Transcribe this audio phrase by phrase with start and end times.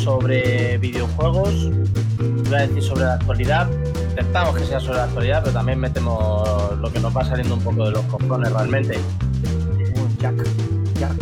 [0.00, 1.68] sobre videojuegos.
[1.68, 3.68] Voy a decir sobre la actualidad.
[4.10, 7.62] Intentamos que sea sobre la actualidad, pero también metemos lo que nos va saliendo un
[7.62, 8.98] poco de los cojones realmente.
[10.18, 10.34] Jack,
[10.98, 11.14] Jack,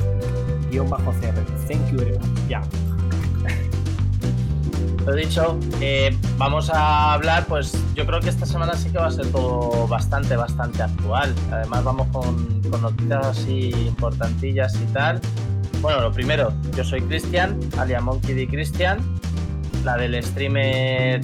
[0.70, 1.34] guion bajo CR.
[1.66, 2.48] Thank you very much.
[2.48, 2.64] Jack.
[5.06, 9.06] Lo dicho, eh, vamos a hablar, pues yo creo que esta semana sí que va
[9.06, 11.34] a ser todo bastante, bastante actual.
[11.50, 15.20] Además vamos con, con noticias así importantillas y tal.
[15.80, 18.48] Bueno, lo primero, yo soy Cristian, alias Monkey D.
[18.48, 18.98] Cristian.
[19.84, 21.20] La del streamer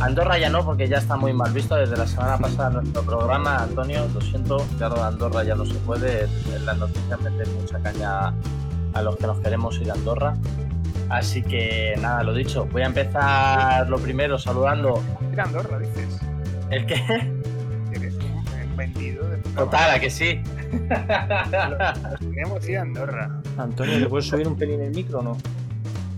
[0.00, 3.62] Andorra ya no, porque ya está muy mal visto desde la semana pasada nuestro programa.
[3.62, 6.26] Antonio, lo siento, claro, Andorra ya no se puede.
[6.54, 8.32] En las noticias meter mucha caña
[8.94, 10.34] a los que nos queremos ir a Andorra.
[11.10, 15.02] Así que nada, lo dicho, voy a empezar lo primero saludando.
[15.30, 16.20] Ir a Andorra, dices.
[16.70, 16.94] ¿El qué?
[17.92, 20.40] Eres un vendido de Total, ¿a que sí?
[22.20, 23.40] Queremos ir a Andorra.
[23.58, 25.36] Antonio, ¿le puedes subir un pelín el micro o no?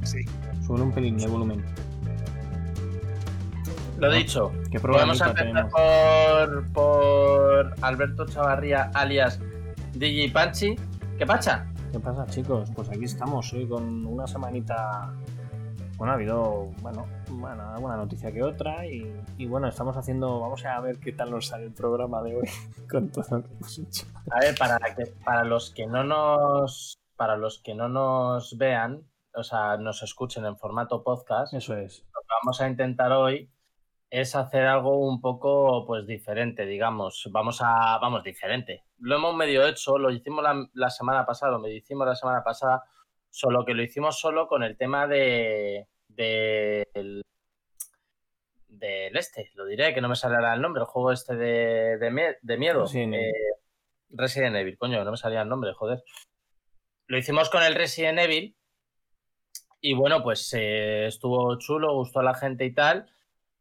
[0.03, 0.25] Sí.
[0.67, 1.65] Sube un pelín de volumen.
[3.99, 5.73] Lo dicho, ¿Qué Podemos empezar tenemos?
[5.73, 9.39] por, por Alberto Chavarría, alias
[9.95, 10.77] DJ Panchi.
[11.19, 11.67] ¿Qué pacha?
[11.93, 12.71] ¿Qué pasa, chicos?
[12.75, 15.13] Pues aquí estamos hoy con una semanita.
[16.03, 19.09] Bueno, ha habido, bueno, bueno, alguna noticia que otra y,
[19.39, 22.43] y bueno, estamos haciendo, vamos a ver qué tal nos sale el programa de hoy
[22.91, 24.07] con todo lo que hemos hecho.
[24.33, 29.05] A ver, para, que- para los que no nos para los que no nos vean,
[29.33, 32.01] o sea, nos escuchen en formato podcast, Eso es.
[32.13, 33.49] lo que vamos a intentar hoy
[34.11, 37.29] es hacer algo un poco pues diferente, digamos.
[37.31, 38.83] Vamos a, vamos, diferente.
[38.99, 42.43] Lo hemos medio hecho, lo hicimos la, la semana pasada, lo medio hicimos la semana
[42.43, 42.83] pasada,
[43.31, 47.23] solo que lo hicimos solo con el tema de, de- del,
[48.69, 52.11] del este, lo diré, que no me ahora el nombre, el juego este de, de,
[52.11, 52.83] mie- de miedo.
[52.83, 53.27] Resident Evil.
[53.27, 53.55] Eh,
[54.11, 56.03] Resident Evil, coño, no me salía el nombre, joder.
[57.07, 58.57] Lo hicimos con el Resident Evil
[59.81, 63.11] y bueno, pues eh, estuvo chulo, gustó a la gente y tal.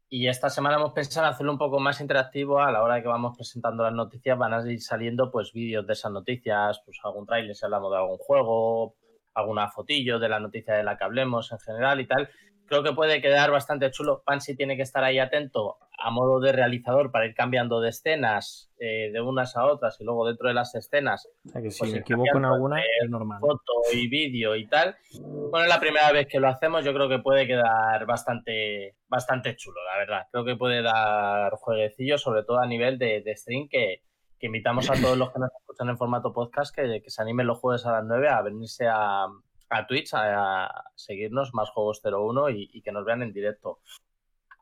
[0.08, 3.08] Y esta semana hemos pensado en hacerlo un poco más interactivo a la hora que
[3.08, 4.36] vamos presentando las noticias.
[4.36, 7.96] Van a ir saliendo pues vídeos de esas noticias, pues algún trailer si hablamos de
[7.96, 8.94] algún juego,
[9.34, 12.28] alguna fotillo de la noticia de la que hablemos en general y tal.
[12.66, 14.22] Creo que puede quedar bastante chulo.
[14.24, 18.72] Pansy tiene que estar ahí atento a modo de realizador para ir cambiando de escenas
[18.78, 21.80] eh, de unas a otras y luego dentro de las escenas O sea que si
[21.80, 23.40] Pues me equivoco en alguna, es normal.
[23.40, 24.96] foto y vídeo y tal.
[25.20, 29.54] Bueno, es la primera vez que lo hacemos, yo creo que puede quedar bastante, bastante
[29.54, 30.26] chulo, la verdad.
[30.32, 34.02] Creo que puede dar jueguecillo, sobre todo a nivel de, de stream, que,
[34.42, 37.46] que invitamos a todos los que nos escuchan en formato podcast que, que se animen
[37.46, 39.26] los jueves a las 9 a venirse a,
[39.70, 43.82] a Twitch a, a seguirnos, más juegos 01 y, y que nos vean en directo.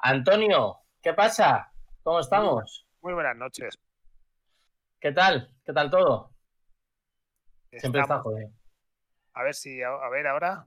[0.01, 1.73] Antonio, ¿qué pasa?
[2.03, 2.87] ¿Cómo estamos?
[3.01, 3.79] Muy buenas noches.
[5.01, 5.51] ¿Qué tal?
[5.65, 6.31] ¿Qué tal todo?
[7.73, 8.51] Siempre está jodido.
[9.33, 10.67] A ver si, a, a ver ahora.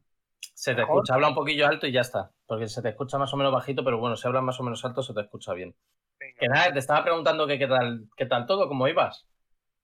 [0.55, 0.95] Se te Mejor.
[0.95, 2.31] escucha, habla un poquillo alto y ya está.
[2.47, 4.83] Porque se te escucha más o menos bajito, pero bueno, si hablas más o menos
[4.83, 5.75] alto se te escucha bien.
[6.23, 6.39] Venga.
[6.39, 9.27] Que nada, te estaba preguntando que qué tal, qué tal todo, cómo ibas.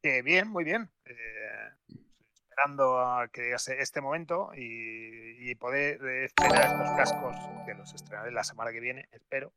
[0.03, 0.89] Eh, bien, muy bien.
[1.05, 1.95] Eh,
[2.33, 7.35] esperando a que llegue este momento y, y poder estrenar estos cascos
[7.65, 9.51] que los estrenaré la semana que viene, espero.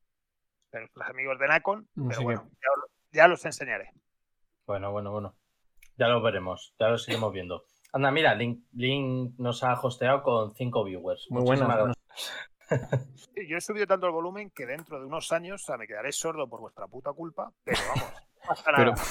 [0.72, 3.90] Los amigos de Nacon, pero bueno, ya, lo- ya los enseñaré.
[4.66, 5.36] Bueno, bueno, bueno.
[5.98, 7.64] Ya lo veremos, ya lo seguimos viendo.
[7.92, 11.26] Anda, mira, Link, Link nos ha hosteado con cinco viewers.
[11.30, 11.94] Muy buenas.
[13.34, 15.86] Sí, Yo he subido tanto el volumen que dentro de unos años o sea, me
[15.86, 19.02] quedaré sordo por vuestra puta culpa, pero vamos, no pasa Pero- nada.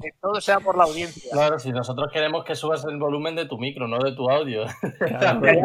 [0.00, 1.30] Que todo sea por la audiencia.
[1.32, 4.64] Claro, si nosotros queremos que subas el volumen de tu micro, no de tu audio.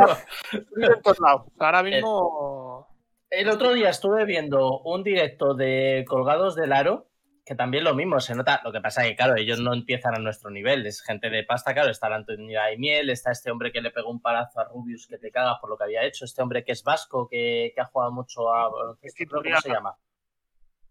[1.59, 2.87] Ahora mismo.
[3.29, 7.07] El otro día estuve viendo un directo de Colgados del Aro,
[7.45, 8.61] que también lo mismo, se nota.
[8.63, 11.43] Lo que pasa es que, claro, ellos no empiezan a nuestro nivel, es gente de
[11.43, 11.89] pasta, claro.
[11.91, 15.07] Está la Antonia y Miel, está este hombre que le pegó un palazo a Rubius
[15.07, 17.81] que te cagas por lo que había hecho, este hombre que es vasco, que, que
[17.81, 18.69] ha jugado mucho a.
[18.69, 19.95] ¿Cómo se llama?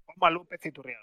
[0.04, 1.00] Juanma López Iturriaga.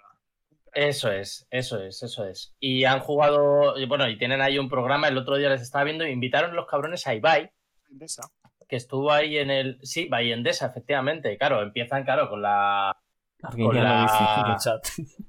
[0.72, 2.56] Eso es, eso es, eso es.
[2.60, 5.84] Y han jugado, y bueno, y tienen ahí un programa, el otro día les estaba
[5.84, 7.50] viendo, e invitaron los cabrones a Ibai,
[7.90, 8.22] Endesa.
[8.68, 9.80] que estuvo ahí en el.
[9.82, 11.36] Sí, Bahía Endesa, efectivamente.
[11.40, 12.96] Claro, empiezan, claro, con la.
[13.42, 14.88] Con la- lo dice en el chat.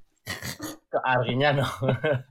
[1.03, 1.65] Arguiñano.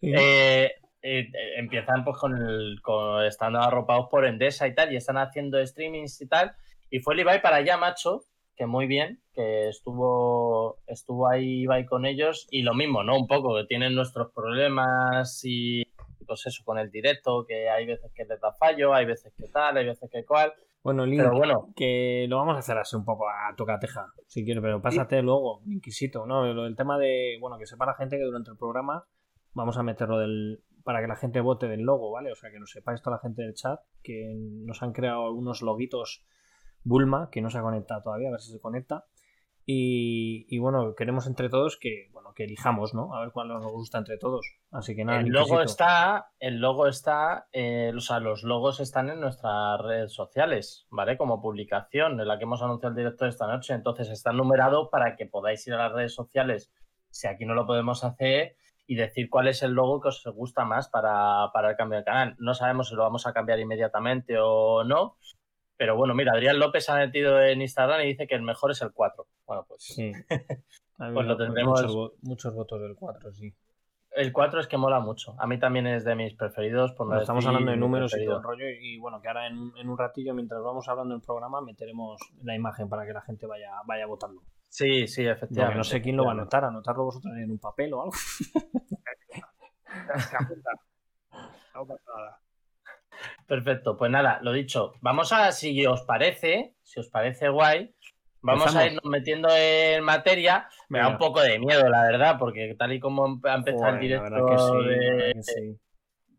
[0.00, 5.16] Eh, eh, empiezan pues con el con estando arropados por Endesa y tal y están
[5.16, 6.56] haciendo streamings y tal
[6.90, 8.24] y fue el Ibai para allá macho
[8.56, 13.28] que muy bien que estuvo estuvo ahí Ibai con ellos y lo mismo no un
[13.28, 15.84] poco que tienen nuestros problemas y
[16.26, 19.46] pues eso con el directo que hay veces que les da fallo hay veces que
[19.46, 20.52] tal hay veces que cual
[20.82, 24.44] Bueno, Link, pero bueno que lo vamos a hacer así un poco a tocateja, si
[24.44, 26.44] quieres, pero pásate luego, inquisito, ¿no?
[26.44, 29.04] Del tema de, bueno, que sepa la gente que durante el programa
[29.54, 32.32] vamos a meter lo del para que la gente vote del logo, ¿vale?
[32.32, 34.34] O sea, que lo sepáis toda la gente del chat, que
[34.64, 36.24] nos han creado algunos loguitos
[36.82, 39.04] Bulma, que no se ha conectado todavía, a ver si se conecta.
[39.70, 43.14] Y, bueno, queremos entre todos que, bueno, que elijamos, ¿no?
[43.14, 44.56] A ver cuál nos gusta entre todos.
[44.70, 45.20] Así que nada.
[45.20, 50.14] El logo está, el logo está, eh, o sea, los logos están en nuestras redes
[50.14, 51.18] sociales, ¿vale?
[51.18, 53.74] Como publicación, en la que hemos anunciado el directo esta noche.
[53.74, 56.72] Entonces está numerado para que podáis ir a las redes sociales,
[57.10, 58.56] si aquí no lo podemos hacer,
[58.86, 62.04] y decir cuál es el logo que os gusta más para, para el cambio de
[62.06, 62.36] canal.
[62.38, 65.18] No sabemos si lo vamos a cambiar inmediatamente o no,
[65.76, 68.80] pero bueno, mira, Adrián López ha metido en Instagram y dice que el mejor es
[68.80, 69.26] el 4.
[69.48, 70.12] Bueno, pues, sí.
[70.98, 71.82] pues lo tendremos.
[72.20, 73.52] Muchos, votos del 4, sí.
[74.10, 75.34] El 4 es que mola mucho.
[75.38, 76.92] A mí también es de mis preferidos.
[76.92, 78.66] Por estamos hablando de números y todo el rollo.
[78.68, 82.90] Y bueno, que ahora en, un ratillo, mientras vamos hablando del programa, meteremos la imagen
[82.90, 84.42] para que la gente vaya, vaya votando.
[84.68, 85.78] Sí, sí, efectivamente.
[85.78, 86.64] no sé quién lo va a anotar.
[86.64, 88.12] Anotarlo vosotros en un papel o algo.
[91.74, 92.40] no pasa nada.
[93.46, 97.94] Perfecto, pues nada, lo dicho, vamos a, si os parece, si os parece guay,
[98.42, 100.68] vamos a irnos metiendo en materia.
[100.88, 104.00] Me da un poco de miedo, la verdad, porque tal y como ha empezado el
[104.00, 104.82] directo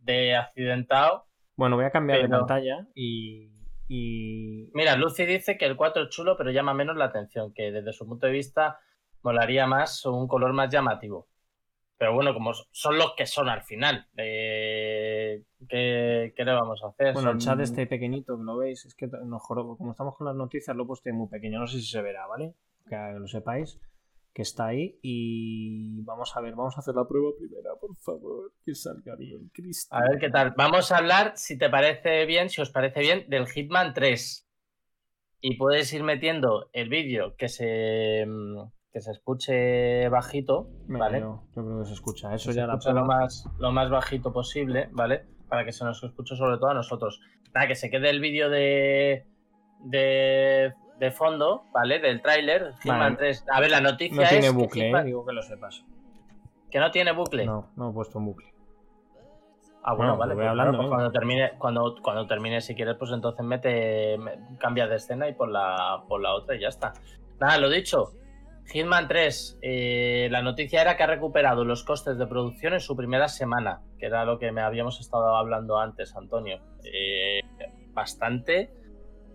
[0.02, 1.26] de, accidentado.
[1.56, 3.52] Bueno, voy a cambiar de pantalla y,
[4.74, 7.92] Mira, Lucy dice que el 4 es chulo, pero llama menos la atención, que desde
[7.92, 8.80] su punto de vista
[9.24, 11.28] molaría más un color más llamativo.
[12.00, 17.14] Pero bueno, como son los que son al final, eh, ¿qué, le vamos a hacer?
[17.14, 20.74] Bueno, el chat este pequeñito que lo veis, es que como estamos con las noticias,
[20.78, 22.54] lo he puesto muy pequeño, no sé si se verá, ¿vale?
[22.88, 23.82] Que lo sepáis,
[24.34, 24.98] que está ahí.
[25.02, 29.52] Y vamos a ver, vamos a hacer la prueba primera, por favor, que salga bien,
[29.54, 29.94] Cristo.
[29.94, 30.54] A ver qué tal.
[30.56, 34.48] Vamos a hablar, si te parece bien, si os parece bien, del Hitman 3.
[35.42, 38.26] Y puedes ir metiendo el vídeo que se
[38.92, 41.20] que se escuche bajito, ¿vale?
[41.20, 42.34] yo creo que se escucha.
[42.34, 45.26] Eso ya la lo más, lo más bajito posible, ¿vale?
[45.48, 47.22] Para que se nos escuche sobre todo a nosotros.
[47.54, 49.26] Para que se quede el vídeo de,
[49.82, 52.00] de, de fondo, ¿vale?
[52.00, 52.74] Del tráiler.
[52.88, 55.86] A ver, la noticia no tiene bucle, eh, digo que lo sepas.
[56.72, 57.46] ¿Que no tiene bucle?
[57.46, 58.54] No, no he puesto un bucle.
[59.84, 60.34] Ah, bueno, vale.
[60.34, 64.18] Voy pues hablando, pues cuando termine, cuando, cuando termine, si quieres, pues entonces mete,
[64.60, 66.94] cambia de escena y por la, por la otra y ya está.
[67.40, 68.12] Nada, lo dicho,
[68.72, 72.96] Hitman 3, eh, la noticia era que ha recuperado los costes de producción en su
[72.96, 76.60] primera semana, que era lo que me habíamos estado hablando antes, Antonio.
[76.84, 77.42] Eh,
[77.94, 78.72] bastante,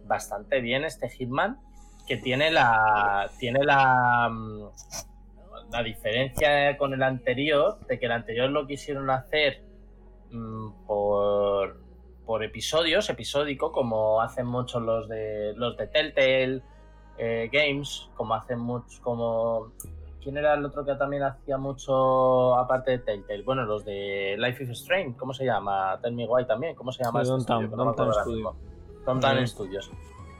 [0.04, 1.58] bastante bien este Hitman,
[2.06, 8.50] que tiene la, tiene la, mm, la diferencia con el anterior, de que el anterior
[8.50, 9.64] lo quisieron hacer
[10.30, 11.80] mm, por,
[12.24, 16.62] por episodios, episódico, como hacen muchos los de los de Telltale
[17.18, 19.72] eh, games, como hacen muchos, como...
[20.22, 23.42] ¿Quién era el otro que también hacía mucho, aparte de Telltale?
[23.42, 25.98] Bueno, los de Life is Strange, ¿cómo se llama?
[26.00, 27.22] Tell Me Why también, ¿cómo se llama?
[27.22, 27.52] Sí, este
[28.22, 29.50] Studios.
[29.50, 29.90] Studios.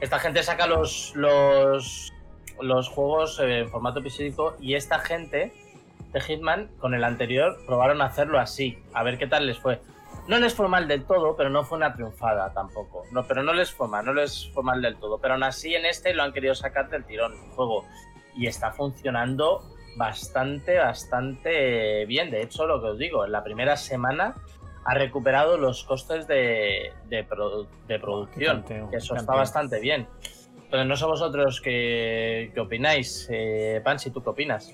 [0.01, 2.11] Esta gente saca los, los,
[2.59, 5.53] los juegos en formato episódico y esta gente
[6.11, 9.79] de Hitman, con el anterior, probaron hacerlo así, a ver qué tal les fue.
[10.27, 13.03] No les fue mal del todo, pero no fue una triunfada tampoco.
[13.11, 15.19] No, pero no les fue mal, no les fue mal del todo.
[15.19, 17.85] Pero aún así en este lo han querido sacar del tirón el juego.
[18.35, 19.61] Y está funcionando
[19.97, 22.31] bastante, bastante bien.
[22.31, 24.35] De hecho, lo que os digo, en la primera semana
[24.83, 28.63] ha recuperado los costes de, de, producción.
[28.63, 30.07] que eso está bastante bien.
[30.65, 33.27] Entonces, no sé vosotros qué, qué opináis.
[33.31, 34.73] Eh, Pansy, ¿tú qué opinas?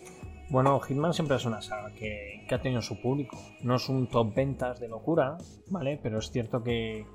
[0.52, 3.38] Bueno, Hitman siempre es una saga que, ha tenido su público.
[3.62, 5.98] No es un top ventas de locura, ¿vale?
[6.04, 7.06] Pero es cierto que,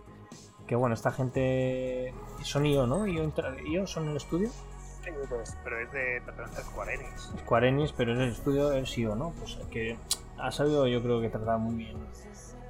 [0.66, 3.06] que bueno, esta gente son IO, ¿no?
[3.06, 4.48] ¿IO, son el estudio?
[4.48, 6.22] Sí, pues, pero es de
[6.62, 7.34] Square Enix.
[7.40, 9.34] Square Enix, pero es el estudio, es IO, ¿no?
[9.38, 9.98] Pues que
[10.38, 11.96] ha sabido yo creo que tratar muy bien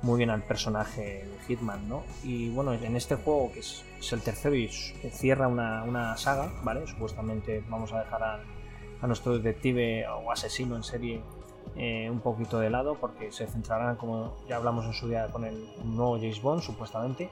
[0.03, 2.03] muy bien al personaje de Hitman, ¿no?
[2.25, 6.87] Y bueno, en este juego, que es, el tercero y cierra una, una saga, ¿vale?
[6.89, 8.41] Supuestamente vamos a dejar a
[9.01, 11.23] a nuestro detective o asesino en serie
[11.77, 15.45] eh, un poquito de lado porque se centrarán, como ya hablamos en su día, con
[15.45, 17.31] el nuevo James Bond, supuestamente.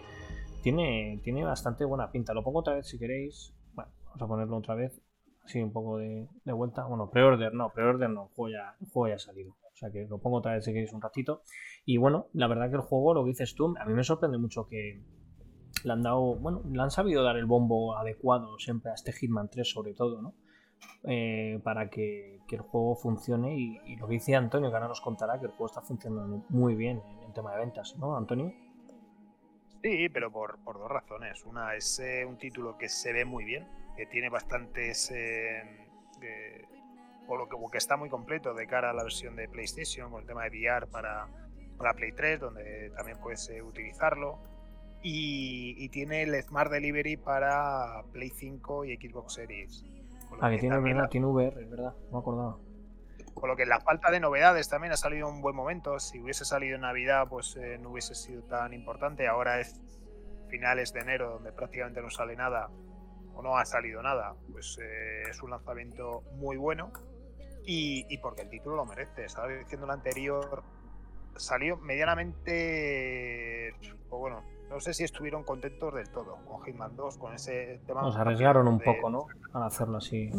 [0.62, 2.34] Tiene, tiene bastante buena pinta.
[2.34, 3.54] Lo pongo otra vez si queréis.
[3.72, 5.00] Bueno, vamos a ponerlo otra vez.
[5.44, 6.84] Así un poco de, vuelta.
[6.84, 9.52] Bueno, pre-order no, pre-order no, el juego, ya, el juego ya ha salido.
[9.52, 11.42] O sea que lo pongo otra vez si queréis un ratito.
[11.84, 14.38] Y bueno, la verdad que el juego, lo que dices tú, a mí me sorprende
[14.38, 15.02] mucho que
[15.84, 19.50] le han dado, bueno, le han sabido dar el bombo adecuado siempre a este Hitman
[19.50, 20.34] 3 sobre todo, ¿no?
[21.06, 25.40] Eh, para que, el juego funcione y, lo que dice Antonio, que ahora nos contará
[25.40, 28.54] que el juego está funcionando muy bien en, tema de ventas, ¿no, Antonio?
[29.82, 31.44] Sí, pero por, dos razones.
[31.44, 35.10] Una es eh, un título que se ve muy bien, que tiene bastantes...
[35.10, 35.62] Eh,
[37.26, 40.26] o lo que, está muy completo de cara a la versión de PlayStation, con el
[40.28, 41.26] tema de VR para,
[41.80, 44.38] la Play 3, donde también puedes utilizarlo.
[45.02, 49.84] Y, tiene el Smart Delivery para Play 5 y Xbox Series.
[50.40, 52.58] Ah, que, tiene, verdad, tiene VR, es verdad, no me acordaba.
[53.34, 55.98] Con lo que la falta de novedades también ha salido un buen momento.
[55.98, 59.26] Si hubiese salido en Navidad, pues eh, no hubiese sido tan importante.
[59.26, 59.80] Ahora es
[60.48, 62.70] finales de enero, donde prácticamente no sale nada
[63.34, 64.34] o no ha salido nada.
[64.52, 66.92] Pues eh, es un lanzamiento muy bueno.
[67.66, 69.24] Y, y, porque el título lo merece.
[69.24, 70.62] Estaba diciendo el anterior,
[71.36, 73.74] salió medianamente.
[73.80, 78.02] Pues bueno, no sé si estuvieron contentos del todo con Hitman 2, con ese tema.
[78.02, 79.26] Nos arriesgaron un poco, ¿no?
[79.52, 80.30] Al hacerlo así.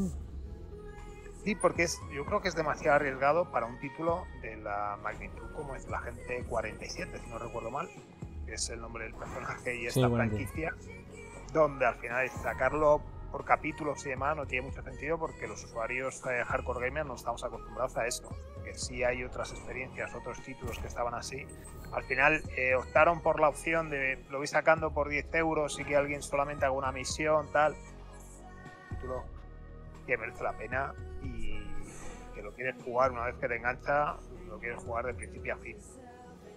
[1.43, 5.43] Sí, porque es, yo creo que es demasiado arriesgado para un título de la magnitud
[5.55, 7.87] como es la gente 47, si no recuerdo mal,
[8.45, 10.75] que es el nombre del personaje y esta franquicia,
[11.53, 13.01] donde al final sacarlo
[13.35, 17.15] por capítulos y demás no tiene mucho sentido porque los usuarios de hardcore gamer no
[17.15, 18.29] estamos acostumbrados a eso.
[18.63, 21.45] Que sí hay otras experiencias, otros títulos que estaban así.
[21.91, 25.83] Al final eh, optaron por la opción de lo voy sacando por 10 euros y
[25.83, 27.75] que alguien solamente haga una misión, tal.
[28.91, 29.25] Título
[30.07, 31.59] que merece la pena y
[32.33, 34.15] que lo quieres jugar una vez que te engancha,
[34.47, 35.75] lo quieres jugar de principio a fin.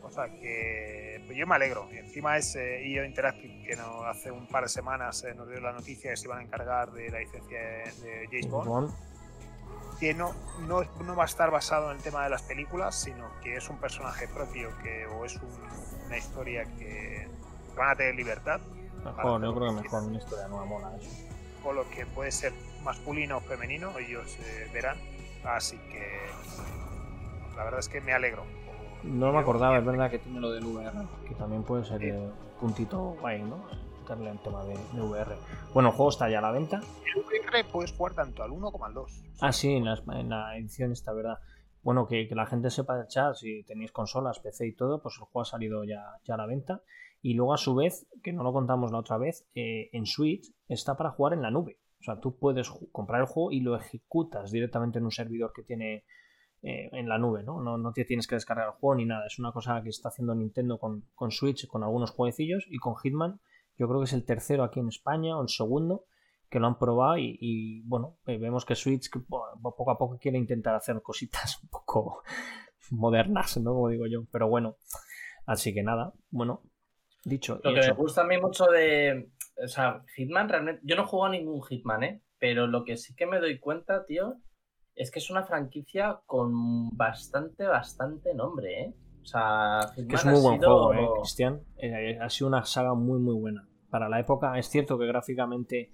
[0.09, 1.89] O sea que pues yo me alegro.
[1.93, 5.61] Y encima es IO Interactive que no, hace un par de semanas eh, nos dio
[5.61, 8.91] la noticia que se iban a encargar de la licencia de, James Bond.
[10.01, 10.33] Que no,
[10.67, 13.69] no, no, va a estar basado en el tema de las películas, sino que es
[13.69, 15.39] un personaje propio que, o es
[16.07, 17.29] una historia que
[17.77, 18.61] van a tener libertad.
[19.05, 21.11] Mejor, yo creo que mejor una historia nueva mola eso.
[21.63, 24.97] Con lo que puede ser masculino o femenino, ellos eh, verán.
[25.45, 26.27] Así que
[27.57, 28.45] la verdad es que me alegro.
[29.05, 30.93] No me acordaba, es verdad que tiene lo del VR,
[31.27, 33.65] que también puede ser un puntito guay, ¿no?
[34.09, 35.37] Darle el tema de, VR.
[35.73, 36.81] Bueno, el juego está ya a la venta.
[37.15, 39.25] El VR puedes jugar tanto al 1 como al 2.
[39.41, 41.39] Ah, sí, en la, edición está, ¿verdad?
[41.83, 45.25] Bueno, que, la gente sepa del chat, si tenéis consolas, PC y todo, pues el
[45.25, 46.83] juego ha salido ya, ya a la venta.
[47.21, 50.53] Y luego, a su vez, que no lo contamos la otra vez, eh, en Switch
[50.69, 51.79] está para jugar en la nube.
[52.01, 55.63] O sea, tú puedes comprar el juego y lo ejecutas directamente en un servidor que
[55.63, 56.05] tiene
[56.63, 57.61] eh, en la nube, ¿no?
[57.61, 57.93] ¿no?
[57.93, 59.27] te tienes que descargar el juego ni nada.
[59.27, 63.41] Es una cosa que está haciendo Nintendo con, Switch, con algunos jueguecillos y con Hitman.
[63.77, 66.05] Yo creo que es el tercero aquí en España o el segundo
[66.51, 70.75] que lo han probado y, bueno, eh, vemos que Switch poco a poco quiere intentar
[70.75, 72.23] hacer cositas un poco
[72.91, 73.75] modernas, ¿no?
[73.75, 74.25] Como digo yo.
[74.33, 74.77] Pero bueno,
[75.47, 76.63] así que nada, bueno,
[77.25, 77.61] dicho.
[77.63, 79.31] Lo que me gusta a mí mucho de,
[79.63, 80.81] o sea, Hitman realmente.
[80.85, 82.23] Yo no juego a ningún Hitman, ¿eh?
[82.39, 84.41] Pero lo que sí que me doy cuenta, tío,
[84.99, 88.95] es que es una franquicia con bastante, bastante nombre, ¿eh?
[89.23, 91.61] O sea, Hitman es muy buen juego, ¿eh, Cristian?
[91.77, 93.69] Eh, ha sido una saga muy, muy buena.
[93.91, 95.93] Para la época, es cierto que gráficamente,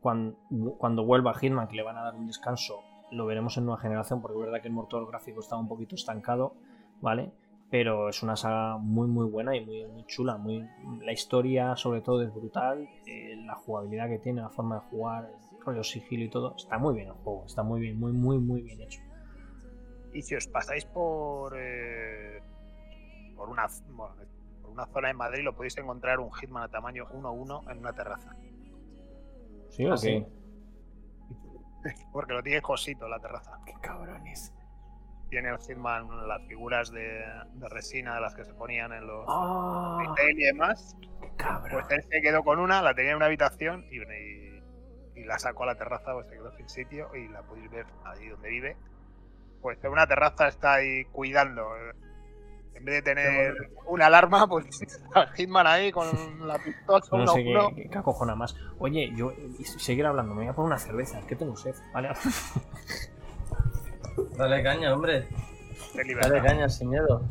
[0.00, 0.38] cuando,
[0.78, 4.22] cuando vuelva Hitman, que le van a dar un descanso, lo veremos en nueva generación,
[4.22, 6.54] porque es verdad que el motor gráfico está un poquito estancado,
[7.00, 7.32] ¿vale?
[7.70, 10.36] Pero es una saga muy muy buena y muy, muy chula.
[10.36, 10.66] Muy,
[11.02, 15.30] la historia sobre todo es brutal, eh, la jugabilidad que tiene, la forma de jugar,
[15.52, 18.38] el rollo sigilo y todo, está muy bien el juego, está muy bien, muy muy
[18.38, 19.00] muy bien hecho.
[20.14, 22.40] Y si os pasáis por eh,
[23.36, 23.66] por, una,
[24.62, 27.92] por una zona en Madrid lo podéis encontrar un Hitman a tamaño 1-1 en una
[27.92, 28.34] terraza.
[29.68, 30.26] ¿Sí o qué?
[32.12, 33.60] Porque lo tiene cosito la terraza.
[33.66, 34.54] Qué cabrones
[35.28, 37.24] tiene el Hitman las figuras de,
[37.70, 40.96] resina de las que se ponían en los oh, y demás.
[41.70, 43.98] Pues él se quedó con una, la tenía en una habitación y,
[45.24, 48.28] la sacó a la terraza, pues se quedó sin sitio y la podéis ver ahí
[48.28, 48.76] donde vive.
[49.60, 51.66] Pues en una terraza está ahí cuidando.
[52.74, 53.54] En vez de tener
[53.86, 56.06] una alarma, pues está Hitman ahí con
[56.46, 57.04] la pistola.
[57.12, 58.56] No sé qué, qué, acojona más.
[58.78, 59.32] Oye, yo
[59.64, 62.10] seguir hablando, me voy a poner una cerveza, es que tengo sed, ¿vale?
[64.36, 65.28] Dale caña, hombre.
[65.94, 67.22] Dale caña, sin miedo.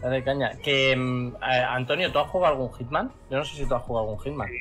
[0.00, 0.56] Dale caña.
[0.62, 3.12] Que, mm, Antonio, ¿tú has jugado algún Hitman?
[3.30, 4.48] Yo no sé si tú has jugado algún Hitman.
[4.48, 4.58] Sí,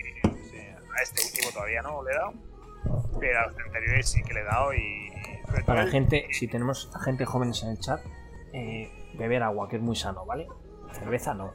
[0.49, 0.57] sí.
[0.57, 2.33] A este último todavía no le he dado.
[3.19, 5.11] Pero a los anteriores sí que le he dado y.
[5.65, 8.01] Para la gente, si tenemos a gente jóvenes en el chat,
[8.53, 10.47] eh, beber agua, que es muy sano, ¿vale?
[10.93, 11.51] Cerveza no.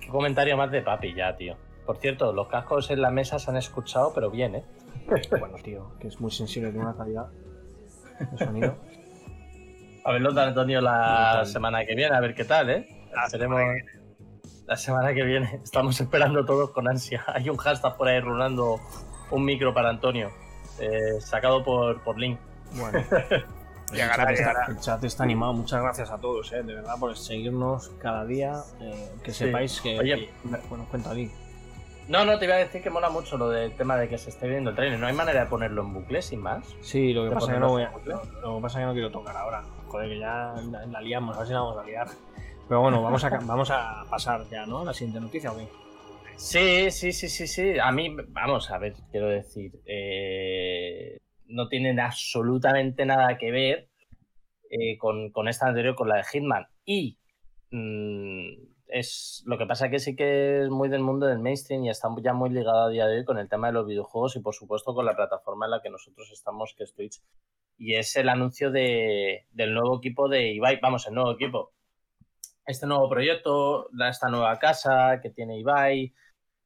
[0.00, 1.56] Qué comentario más de papi ya, tío.
[1.86, 4.64] Por cierto, los cascos en la mesa se han escuchado, pero bien, ¿eh?
[5.30, 7.28] bueno, tío, que es muy sensible de una calidad
[8.38, 8.76] sonido.
[10.04, 12.88] A verlo de Antonio la semana que viene, a ver qué tal, ¿eh?
[13.14, 13.28] La
[14.70, 15.60] la semana que viene.
[15.64, 17.24] Estamos esperando todos con ansia.
[17.34, 18.80] Hay un hashtag por ahí rulando
[19.30, 20.30] un micro para Antonio,
[20.78, 22.38] eh, sacado por, por Link.
[22.72, 23.04] Bueno.
[23.92, 25.52] El chat, está, animado.
[25.52, 26.62] Muchas gracias a todos, ¿eh?
[26.62, 28.62] de verdad, por seguirnos cada día.
[28.80, 29.98] Eh, que sepáis que.
[29.98, 30.30] Oye,
[30.68, 31.32] bueno, cuenta Link.
[32.10, 34.30] No, no, te iba a decir que mola mucho lo del tema de que se
[34.30, 34.98] esté viendo el trailer.
[34.98, 36.66] No hay manera de ponerlo en bucle sin más.
[36.80, 37.92] Sí, lo que ¿De pasa que no voy a,
[38.42, 39.62] lo que pasa es que no quiero tocar ahora.
[39.86, 42.08] Joder, que ya la, la liamos, a ver si la vamos a liar.
[42.68, 44.80] Pero bueno, vamos a, vamos a pasar ya, ¿no?
[44.80, 45.68] A la siguiente noticia, ¿o qué?
[46.34, 47.78] Sí, sí, sí, sí, sí.
[47.78, 53.88] A mí, vamos a ver, quiero decir, eh, no tienen absolutamente nada que ver
[54.68, 56.66] eh, con, con esta anterior, con la de Hitman.
[56.84, 57.20] Y
[57.70, 61.90] mm, es lo que pasa que sí que es muy del mundo del mainstream y
[61.90, 64.40] está ya muy ligado a día de hoy con el tema de los videojuegos y
[64.40, 67.22] por supuesto con la plataforma en la que nosotros estamos, que es Twitch.
[67.78, 71.72] Y es el anuncio de, del nuevo equipo de Ibai, vamos, el nuevo equipo.
[72.66, 76.12] Este nuevo proyecto, esta nueva casa que tiene Ibai,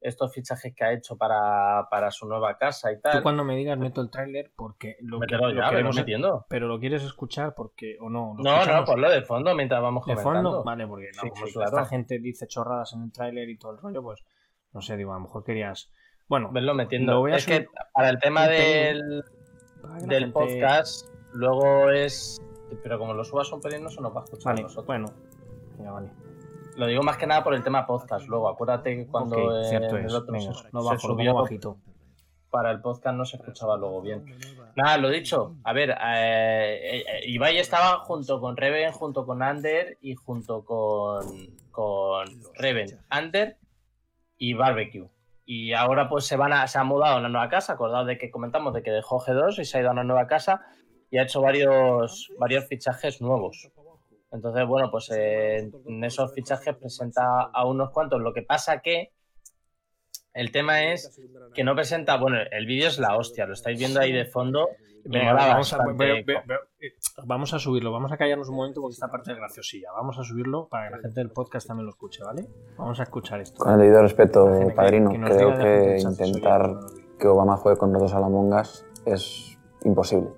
[0.04, 3.23] estos fichajes que ha hecho para, para su nueva casa y Tú tal.
[3.23, 6.46] cuando me digas meto el tráiler porque lo, que, lo ya, pero queremos- metiendo.
[6.49, 8.34] pero lo quieres escuchar porque o no.
[8.37, 10.50] ¿Lo No, no, escuchamos ponlo de fondo mientras vamos de comentando.
[10.50, 11.87] fondo, vale, porque no, Sí, como sí, esta claro.
[11.87, 14.23] gente dice chorradas en el tráiler y todo el rollo, pues
[14.73, 15.90] no sé, digo, a lo mejor querías.
[16.28, 17.12] Bueno, Verlo metiendo.
[17.14, 19.23] Lo voy a es que para el tema del,
[20.06, 22.40] del gente- podcast, luego es.
[22.82, 24.87] Pero como lo subas un pelín, no se nos va a escuchar a Vale, nosotros.
[24.87, 25.06] bueno,
[25.78, 26.11] ya vale.
[26.76, 28.26] Lo digo más que nada por el tema podcast.
[28.28, 31.35] Luego, acuérdate que cuando Ok, en cierto el otro Venga, se, se bajo, lo subió
[31.35, 31.78] bajito.
[32.50, 34.25] para el podcast no se escuchaba luego bien.
[34.76, 35.57] Nada, lo dicho.
[35.64, 41.26] A ver, eh, eh, Ibai estaba junto con Reven, junto con Ander y junto con,
[41.71, 43.57] con Reven, Ander
[44.37, 45.09] y Barbecue.
[45.47, 48.19] Y ahora pues se van a, se ha mudado a una nueva casa, acordado de
[48.19, 50.62] que comentamos de que dejó G2 y se ha ido a una nueva casa
[51.11, 53.71] y ha hecho varios, varios fichajes nuevos.
[54.34, 57.22] Entonces, bueno, pues eh, en esos fichajes presenta
[57.52, 58.20] a unos cuantos.
[58.20, 59.12] Lo que pasa que
[60.32, 61.16] el tema es
[61.54, 64.68] que no presenta, bueno, el vídeo es la hostia, lo estáis viendo ahí de fondo.
[65.04, 66.92] Venga, vamos, a, ve- ve- ve- eh,
[67.26, 69.88] vamos a subirlo, vamos a callarnos un momento porque esta parte es graciosilla.
[69.92, 72.49] Vamos a subirlo para que la gente del podcast también lo escuche, ¿vale?
[72.78, 73.58] Vamos a escuchar esto.
[73.62, 76.70] Con el debido respeto, que- padrino, que nos creo que intentar
[77.20, 80.30] que Obama juegue con los dos Alamongas es imposible.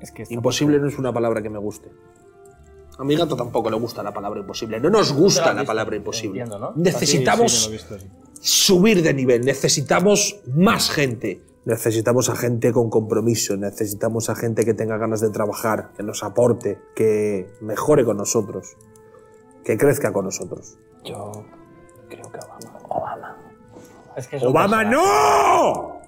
[0.00, 1.90] Es que Imposible no es una palabra que me guste.
[2.98, 4.80] A mi gato tampoco le gusta la palabra imposible.
[4.80, 6.40] No nos gusta la visto, palabra imposible.
[6.40, 6.72] entiendo, ¿no?
[6.74, 11.42] Necesitamos Sí, sí, subir de nivel, necesitamos más gente.
[11.64, 16.22] Necesitamos a gente con compromiso, necesitamos a gente que tenga ganas de trabajar, que nos
[16.24, 18.76] aporte, que mejore con nosotros,
[19.64, 20.78] que crezca con nosotros.
[21.04, 21.44] Yo
[22.08, 22.78] creo que Obama.
[22.88, 23.36] Obama.
[24.16, 26.00] Es que es un ¡Obama no!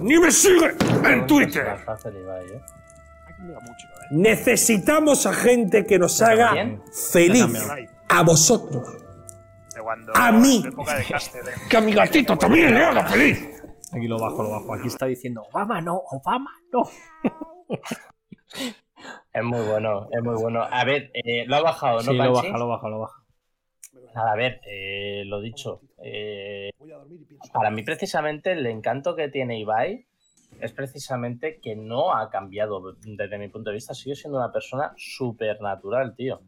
[0.00, 1.76] ¡Ni me sigue en Twitter!
[4.10, 6.54] Necesitamos a gente que nos haga
[6.92, 7.46] feliz.
[8.08, 8.84] A vosotros.
[10.14, 10.64] A mí.
[10.64, 11.12] ¿eh?
[11.68, 13.62] Que a mi gatito también le haga feliz.
[13.92, 14.74] Aquí lo bajo, lo bajo.
[14.74, 16.88] Aquí está diciendo Obama no, Obama no.
[19.32, 20.62] Es muy bueno, es muy bueno.
[20.62, 23.22] A ver, eh, lo ha bajado, ¿no, Sí, lo baja, lo baja, lo baja.
[24.14, 25.82] Nada, a ver, eh, lo dicho.
[26.02, 26.70] eh,
[27.52, 30.06] para mí, precisamente, el encanto que tiene Ibai
[30.60, 33.94] es precisamente que no ha cambiado desde mi punto de vista.
[33.94, 36.40] Sigue siendo una persona súper natural, tío.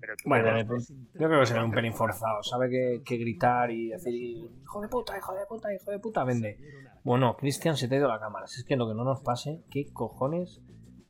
[0.00, 0.84] Pero tú Bueno, punto-
[1.14, 2.42] Yo creo que se ve un pelín forzado.
[2.42, 6.24] Sabe que, que gritar y decir hijo de puta, hijo de puta, hijo de puta,
[6.24, 6.58] vende.
[7.02, 8.46] Bueno, Cristian se te ha ido la cámara.
[8.46, 10.60] Si es que lo que no nos pase, ¿qué cojones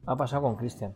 [0.06, 0.94] ha pasado con Cristian?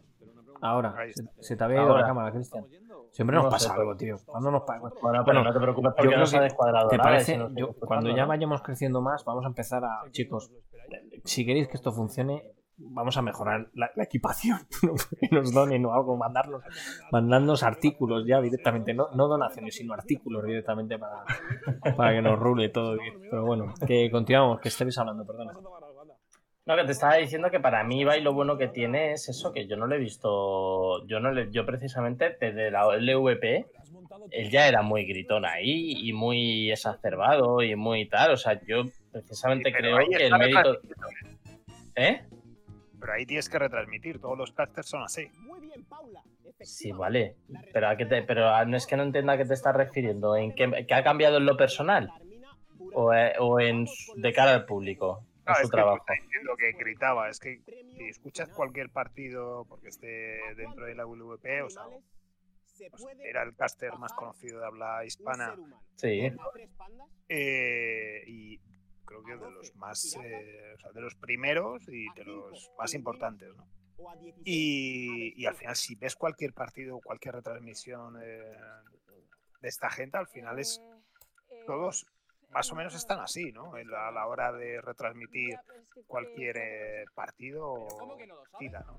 [0.62, 0.94] Ahora,
[1.40, 2.00] se, te había ido Ahora.
[2.02, 2.64] la cámara, Cristian.
[3.12, 4.16] Siempre nos No pasa sé, algo, tío.
[4.26, 4.78] Cuando nos pasa?
[4.80, 7.38] Bueno, pero Bueno, no te preocupes yo porque creo no se ha descuadrado ¿Te parece?
[7.54, 10.02] Yo- cuando ya vayamos creciendo más, vamos a empezar a.
[10.10, 10.50] Chicos,
[11.24, 12.42] si queréis que esto funcione,
[12.78, 14.58] vamos a mejorar la, equipación.
[15.20, 16.62] que nos donen o algo, mandarnos,
[17.10, 18.94] mandarnos artículos ya directamente.
[18.94, 21.24] No, donaciones, sino artículos directamente para,
[21.96, 22.96] para que nos rule todo.
[22.98, 23.14] bien.
[23.20, 25.52] Pero bueno, que continuamos, que estéis hablando, perdona.
[26.66, 29.52] No, que te estaba diciendo que para mí Ibai lo bueno que tiene es eso,
[29.52, 33.66] que yo no le he visto, yo no le, yo precisamente desde la LVP,
[34.32, 38.82] él ya era muy gritón ahí y muy exacerbado y muy tal, o sea, yo
[39.22, 40.80] precisamente Sí, creo que el mérito...
[41.94, 42.24] ¿Eh?
[43.00, 45.30] Pero ahí tienes que retransmitir, todos los casters son así.
[46.60, 47.36] Sí, vale,
[47.72, 49.76] pero, a qué te, pero a- no es que no entienda a qué te estás
[49.76, 52.10] refiriendo, ¿en qué, qué ha cambiado en lo personal?
[52.94, 55.20] ¿O, eh, o en su- de cara al público?
[55.40, 56.04] En No, su es que trabajo.
[56.22, 57.60] diciendo que gritaba, es que
[57.96, 61.82] si escuchas cualquier partido porque esté dentro de la WP, o sea,
[62.90, 65.54] pues, era el caster más conocido de habla hispana
[65.96, 66.30] Sí,
[67.28, 68.58] eh, y
[69.06, 72.92] creo que de los más, eh, o sea, de los primeros y de los más
[72.94, 73.66] importantes, ¿no?
[74.44, 78.52] Y, y al final, si ves cualquier partido o cualquier retransmisión eh,
[79.62, 80.82] de esta gente, al final es
[81.66, 82.06] todos
[82.56, 83.74] más o menos están así, ¿no?
[83.74, 85.56] A la hora de retransmitir
[86.06, 88.16] cualquier eh, partido o
[88.58, 88.98] tira, ¿no?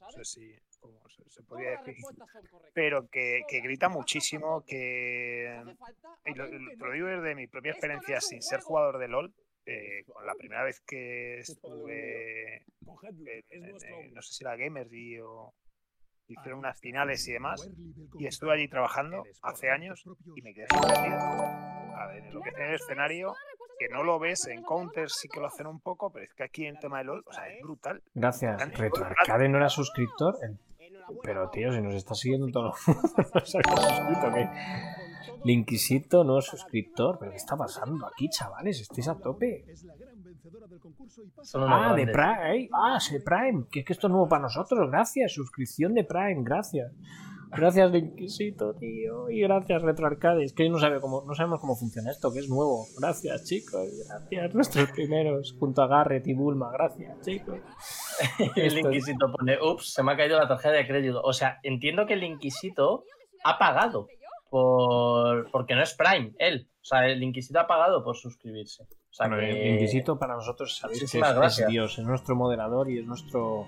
[0.00, 0.54] No sé si
[1.08, 1.94] se, se podría decir,
[2.74, 5.62] pero que, que grita muchísimo, que
[6.26, 9.32] y lo, lo- te lo digo desde mi propia experiencia sin ser jugador de LOL.
[9.66, 12.64] eh, con la primera vez que estuve
[13.50, 13.64] en- en-
[14.04, 15.54] en- no sé si era Gamersby o
[16.34, 17.70] hicieron unas finales y demás
[18.18, 20.04] y estuve allí trabajando hace años
[20.36, 23.34] y me quedé sorprendido a ver, en lo que en el escenario
[23.78, 26.44] que no lo ves en Counter sí que lo hacen un poco pero es que
[26.44, 28.78] aquí en tema de LOL o sea es brutal Gracias.
[28.78, 30.36] Retroarcade no era suscriptor.
[31.22, 32.72] Pero tío, si nos está siguiendo todo.
[33.34, 34.48] no se había suscrito, ¿qué?
[35.44, 37.18] Linquisito no es suscriptor.
[37.18, 38.80] ¿Pero qué está pasando aquí, chavales?
[38.80, 39.64] ¿Estáis a tope?
[41.54, 42.06] Ah, de.
[42.06, 42.68] Prime.
[42.72, 43.64] Ah, sí, Prime.
[43.70, 44.90] Que es que esto es nuevo para nosotros.
[44.90, 45.32] Gracias.
[45.32, 46.42] Suscripción de Prime.
[46.42, 46.92] Gracias.
[47.52, 49.28] Gracias, Linquisito, tío.
[49.28, 50.44] Y gracias, Retroarcade.
[50.44, 52.86] Es que no, sabe cómo, no sabemos cómo funciona esto, que es nuevo.
[53.00, 53.88] Gracias, chicos.
[54.08, 55.56] Gracias, nuestros primeros.
[55.58, 56.70] Junto a Garrett y Bulma.
[56.70, 57.58] Gracias, chicos.
[58.38, 61.20] El Esto es- Inquisito pone, ups, se me ha caído la tarjeta de crédito.
[61.24, 63.02] O sea, entiendo que el Inquisito
[63.42, 64.06] ha pagado
[64.50, 66.68] por porque no es Prime, él.
[66.80, 68.82] O sea, el Inquisito ha pagado por suscribirse.
[68.84, 71.34] O sea, Bueno, que- el Inquisito para nosotros sabéis que es,
[71.64, 71.66] es.
[71.68, 73.66] Dios, es nuestro moderador y es nuestro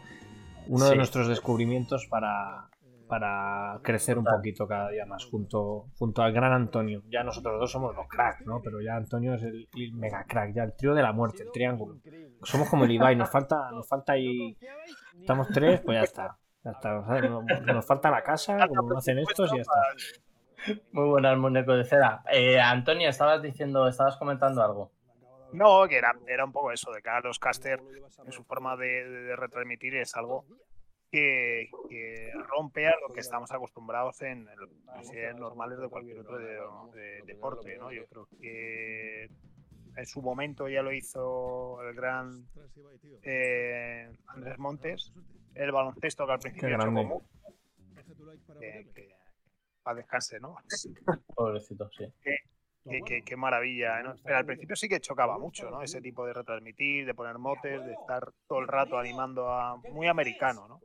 [0.68, 2.68] uno de nuestros descubrimientos para,
[3.08, 7.02] para crecer un poquito cada día más junto, junto al gran Antonio.
[7.10, 8.62] Ya nosotros dos somos los cracks, ¿no?
[8.62, 11.50] Pero ya Antonio es el, el mega crack, ya el trío de la muerte, el
[11.52, 11.96] triángulo.
[12.44, 14.56] Somos como el Ibai, nos falta, nos falta ahí.
[15.20, 16.38] Estamos tres, pues ya está.
[16.64, 16.98] Ya está.
[17.00, 19.80] o sea, no- Nos falta la casa, como hacen estos y ya está.
[20.92, 22.22] Muy buena el muñeco de cera.
[22.32, 24.92] Eh, Antonio, estabas diciendo, estabas comentando algo.
[25.52, 27.80] No, que era, era un poco eso, de cara a los caster,
[28.24, 30.46] en su forma de, de- de retransmitir es algo
[31.10, 34.48] que, que rompe a lo que estamos acostumbrados en
[35.02, 36.58] series normales de cualquier otro de-
[36.94, 37.92] de- deporte, ¿no?
[37.92, 39.24] Yo creo que
[39.94, 42.46] en su momento ya lo hizo el gran
[43.22, 45.12] eh, Andrés Montes,
[45.54, 47.04] el baloncesto que al principio grande.
[47.04, 47.26] mucho,
[48.94, 49.12] que,
[49.82, 50.56] paz descanse, ¿no?
[51.34, 52.04] Pobrecito, sí.
[52.22, 54.14] Qué, qué- qué maravilla, ¿no?
[54.24, 55.82] Pero al principio sí que chocaba mucho, ¿no?
[55.82, 59.76] Ese tipo de retransmitir, de poner motes, de estar todo el rato animando a...
[59.92, 60.80] Muy americano, ¿no?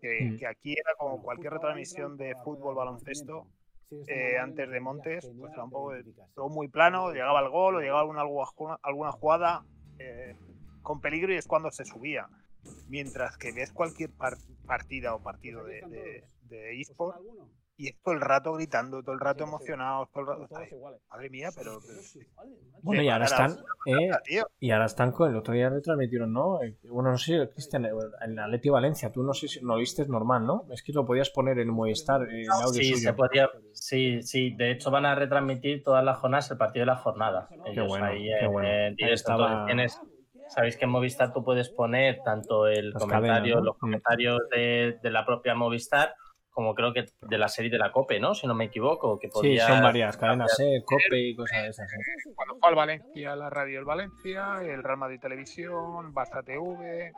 [0.00, 0.36] Que, Mm.
[0.38, 3.46] que aquí era como cualquier retransmisión de fútbol, baloncesto,
[4.08, 6.04] eh, antes de Montes, pues era un poco de,
[6.34, 9.64] todo muy plano, llegaba el gol o llegaba alguna, alguna, alguna jugada
[10.00, 10.34] eh,
[10.82, 12.28] con peligro y es cuando se subía.
[12.88, 17.16] Mientras que ves cualquier par- partida o partido de, de, de eSport
[17.78, 20.56] y es todo el rato gritando, todo el rato emocionado, todo el rato...
[20.56, 20.68] Ay,
[21.10, 21.78] madre mía, pero...
[21.86, 22.00] pero-
[22.82, 23.50] Bueno, y ahora Qué están.
[23.86, 24.10] eh.
[24.60, 26.62] Y ahora están con el otro día retransmitieron, ¿no?
[26.62, 27.90] Eh, Bueno, no sé, Cristian, eh,
[28.24, 30.64] el Atleti Valencia, tú no sé si lo viste normal, ¿no?
[30.70, 32.96] Es que lo podías poner en Movistar, el audio Sí, suyo.
[33.10, 34.54] se podía, sí, sí.
[34.56, 37.48] De hecho, van a retransmitir todas las jornadas el partido de la jornada.
[37.66, 38.68] Ellos bueno, ahí, qué en- bueno.
[38.68, 40.00] en Ahí estaba- tienes-
[40.48, 43.64] Sabéis que en Movistar tú puedes poner tanto el Las comentario, cadenas, ¿no?
[43.64, 46.14] los comentarios de, de la propia Movistar,
[46.56, 48.34] como creo que de la serie de la COPE, ¿no?
[48.34, 49.18] Si no me equivoco.
[49.18, 51.92] Que Sí, podías- son varias, cadenas, eh, Cope y cosas de esas.
[51.92, 51.96] eh.
[52.34, 57.12] Cuando fue al Valencia, la radio del Valencia, el Real Madrid Televisión, Barça TV,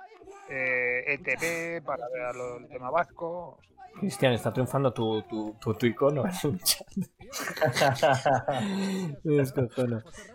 [0.51, 3.61] eh, ETV para ver lo- el tema vasco.
[4.01, 6.87] Cristian, está triunfando tu, tu, tu, tu icono en un chat.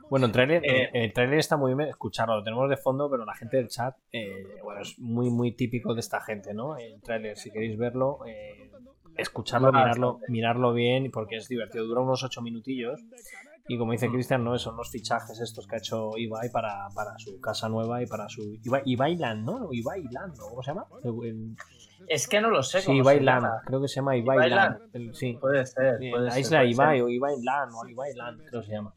[0.10, 3.26] Bueno, el trailer, Eh, el trailer está muy bien escucharlo, lo tenemos de fondo, pero
[3.26, 6.78] la gente del chat, eh, bueno, es muy, muy típico de esta gente, ¿no?
[6.78, 8.70] El trailer, si queréis verlo, eh,
[9.18, 10.00] escucharlo, Bastante.
[10.00, 13.02] mirarlo, mirarlo bien, porque es divertido, dura unos ocho minutillos.
[13.68, 17.18] Y como dice Cristian, no, son los fichajes estos que ha hecho Ibai para, para
[17.18, 18.58] su casa nueva y para su.
[18.64, 19.70] Ibai, Ibai Land, ¿no?
[19.72, 20.44] Ibai Land, ¿no?
[20.50, 20.86] ¿cómo se llama?
[21.04, 21.56] El- el-
[22.08, 22.82] Es que no lo sé.
[22.82, 24.80] Sí, Ibai Land, creo que se llama Ibai Ibai Land.
[24.80, 24.90] Land.
[24.96, 25.38] El- sí.
[25.40, 25.98] Puede ser.
[25.98, 27.04] Puede la ser, isla Ibai ser.
[27.06, 28.94] o Ibai Land o Ibai Land, creo que se llama.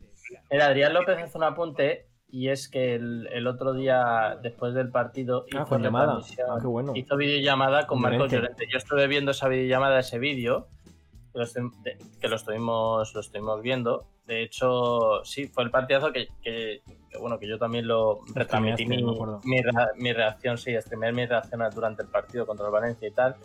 [0.51, 4.91] Mira, Adrián López hace un apunte y es que el, el otro día, después del
[4.91, 6.19] partido, Ah, hizo llamada.
[6.49, 6.93] Ah, qué bueno.
[6.95, 8.67] hizo videollamada con Marcos Llorente.
[8.71, 10.67] Yo estuve viendo esa videollamada, ese vídeo,
[11.33, 14.07] que, lo, que estuvimos, lo estuvimos viendo.
[14.27, 18.87] De hecho, sí, fue el partidazo que, que- que, bueno, que yo también lo retransmití
[18.87, 19.03] mi,
[19.45, 19.63] mi,
[19.97, 23.37] mi reacción, sí, streamear mi reacción durante el partido contra el Valencia y tal.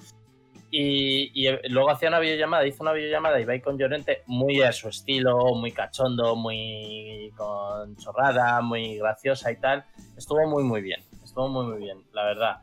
[0.73, 4.61] Y, y, eh, luego hacía una videollamada, hizo una videollamada y va con Llorente muy
[4.61, 9.83] a su estilo, muy cachondo, muy con chorrada, muy graciosa y tal.
[10.17, 12.61] Estuvo muy muy bien, estuvo muy muy bien, la verdad.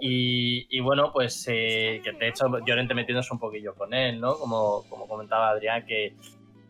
[0.00, 4.38] Y, y bueno, pues eh, que de hecho Llorente metiéndose un poquillo con él, ¿no?
[4.38, 6.14] Como, como comentaba Adrián, que,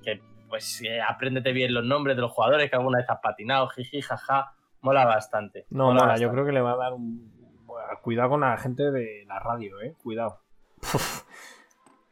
[0.03, 3.69] que pues eh, apréndete bien los nombres de los jugadores que alguna vez has patinado,
[3.69, 5.67] jiji, jaja, mola bastante.
[5.69, 6.23] No, mola, bastante.
[6.23, 7.31] yo creo que le va a dar un.
[7.67, 9.95] bueno, Cuidado con la gente de la radio, eh.
[10.03, 10.41] Cuidado.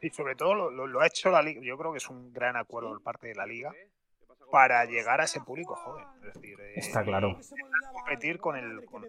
[0.01, 1.61] Y sobre todo lo, lo- lo ha hecho la liga.
[1.63, 3.71] Yo creo que es un gran acuerdo por parte de la liga.
[4.49, 6.05] para llegar a ese público joven.
[6.25, 7.37] Es decir, eh, Está claro.
[7.91, 9.03] competir con el, con,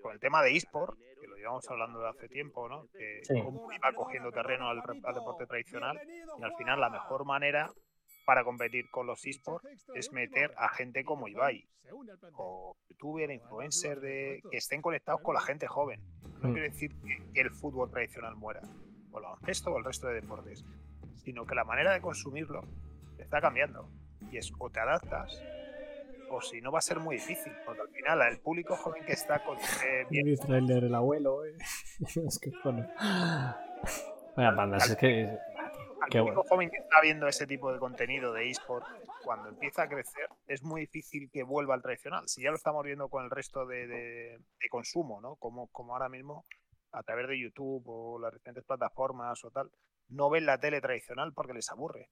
[0.00, 2.86] con el tema de eSport, que lo llevamos hablando de hace tiempo, ¿no?
[2.96, 3.34] Que Sí.
[3.36, 4.80] iba cogiendo terreno al,
[5.14, 5.98] deporte tradicional
[6.38, 7.72] y al final la mejor manera
[8.24, 11.66] para competir con los eSports es meter a gente como Ibai
[12.34, 16.00] o youtuber, influencer de, que estén conectados con la gente joven.
[16.40, 16.52] No Mm.
[16.52, 18.60] quiere decir que, que el fútbol tradicional muera,
[19.18, 20.64] o el baloncesto o el resto de deportes,
[21.16, 22.62] sino que la manera de consumirlo
[23.18, 23.88] está cambiando.
[24.30, 25.42] Y es o te adaptas
[26.30, 29.12] o si no va a ser muy difícil, porque al final el público joven que
[29.12, 31.56] está con, eh, El trailer el abuelo, eh.
[32.26, 32.86] es que pone.
[34.36, 35.24] Vaya pandas, es que.
[35.24, 36.42] al Qué público bueno.
[36.48, 38.84] joven que está viendo ese tipo de contenido de eSport,
[39.24, 42.28] cuando empieza a crecer, es muy difícil que vuelva al tradicional.
[42.28, 45.36] Si ya lo estamos viendo con el resto de, de- de consumo, ¿no?
[45.36, 46.44] Como, como ahora mismo,
[46.92, 49.70] a través de YouTube o las diferentes plataformas o tal,
[50.08, 52.08] no ven la tele tradicional porque les aburre.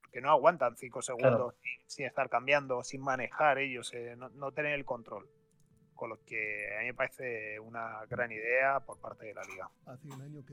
[0.00, 4.52] Porque no aguantan cinco segundos sin, sin estar cambiando, sin manejar ellos, eh, no, no
[4.52, 5.28] tener el control.
[5.94, 9.68] Con lo que a mí me parece una gran idea por parte de la liga.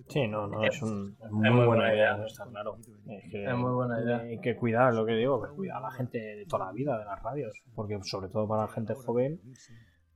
[0.10, 2.26] Sí, no, no, es, un, es muy, muy buena buena idea, idea.
[2.26, 2.78] está claro.
[3.08, 4.18] Es, que Es muy buena idea.
[4.22, 6.98] Hay que cuidar lo que digo, que cuidar a la gente de toda la vida
[6.98, 9.40] de las radios, porque sobre todo para la gente joven,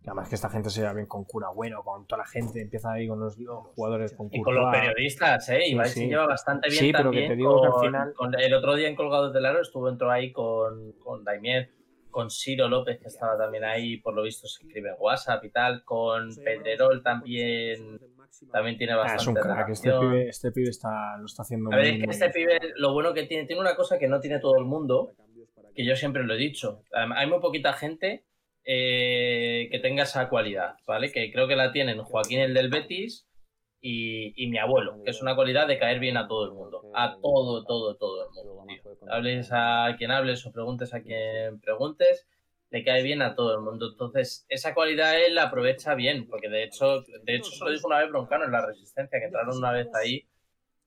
[0.05, 2.91] además que esta gente se lleva bien con Cura Bueno, con toda la gente, empieza
[2.93, 5.61] ahí con los, los jugadores con Y con los periodistas, ¿eh?
[5.65, 5.99] Sí, Ibai sí.
[6.01, 8.53] se lleva bastante bien Sí, pero que también te digo que al final- con- el
[8.53, 11.69] otro día en Colgados del Aro estuvo entró ahí con, con Daimiel,
[12.09, 15.51] con Ciro López, que estaba también ahí, por lo visto se escribe en WhatsApp y
[15.51, 17.99] tal, con Pedrerol también,
[18.51, 20.11] también tiene Ah, bastante es un crack, este relación.
[20.11, 22.59] pibe, este pibe está, lo está haciendo A ver, muy, es que muy este bien.
[22.59, 25.11] pibe, lo bueno que tiene, tiene una cosa que no tiene todo el mundo,
[25.75, 26.81] que yo siempre lo he dicho.
[26.93, 28.25] Hay muy poquita gente
[28.71, 31.11] eh, que tenga esa cualidad, ¿vale?
[31.11, 33.27] Que creo que la tienen Joaquín el del Betis
[33.81, 36.83] y, mi abuelo, que es una cualidad de caer bien a todo el mundo.
[36.93, 39.11] A todo, todo, todo el mundo, tío.
[39.11, 42.27] Hables a quien hables o preguntes a quien preguntes,
[42.69, 43.87] le cae bien a todo el mundo.
[43.89, 47.87] Entonces, esa cualidad él la aprovecha bien, porque de hecho, de hecho se lo dijo
[47.87, 50.27] una vez Broncano en la Resistencia, que entraron una vez ahí,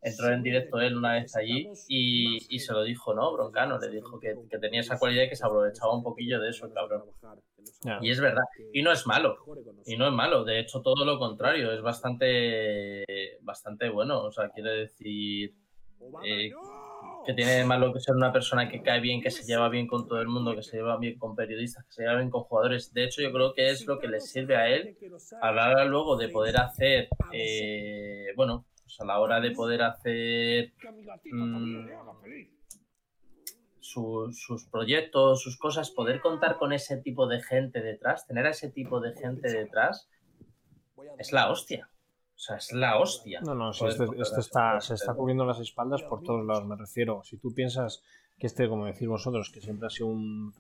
[0.03, 3.33] entró en directo él una vez allí y, y se lo dijo, ¿no?
[3.33, 6.51] Broncano le dijo que, que tenía esa cualidad y que se aprovechaba un poquillo de
[6.51, 7.05] eso, cabrón.
[8.01, 8.43] Y es verdad.
[8.73, 9.37] Y no es malo.
[9.87, 10.45] Y no es malo.
[10.45, 11.73] De hecho, todo lo contrario.
[11.73, 13.05] Es bastante,
[13.43, 14.23] bastante bueno.
[14.25, 15.55] O sea, quiere decir
[16.25, 16.51] eh,
[17.25, 19.87] que tiene de malo que ser una persona que cae bien, que se lleva bien
[19.87, 22.43] con todo el mundo, que se lleva bien con periodistas, que se lleva bien con
[22.43, 22.93] jugadores.
[22.93, 24.97] De hecho, yo creo que es lo que le sirve a él
[25.41, 29.83] a la hora luego de poder hacer, eh, bueno, pues a la hora de poder
[29.83, 30.73] hacer
[31.25, 31.87] mm,
[33.81, 38.51] su- sus proyectos, sus cosas, poder contar con ese tipo de gente detrás, tener a
[38.51, 40.09] ese tipo de gente detrás,
[41.19, 41.89] es la hostia.
[42.35, 43.41] O sea, es la hostia.
[43.41, 46.77] No, no, sí, Poder este, está, se está cubriendo las espaldas por todos lados, me
[46.77, 47.23] refiero.
[47.25, 48.03] Si tú piensas
[48.39, 50.53] que este, como decís vosotros, que siempre ha sido un...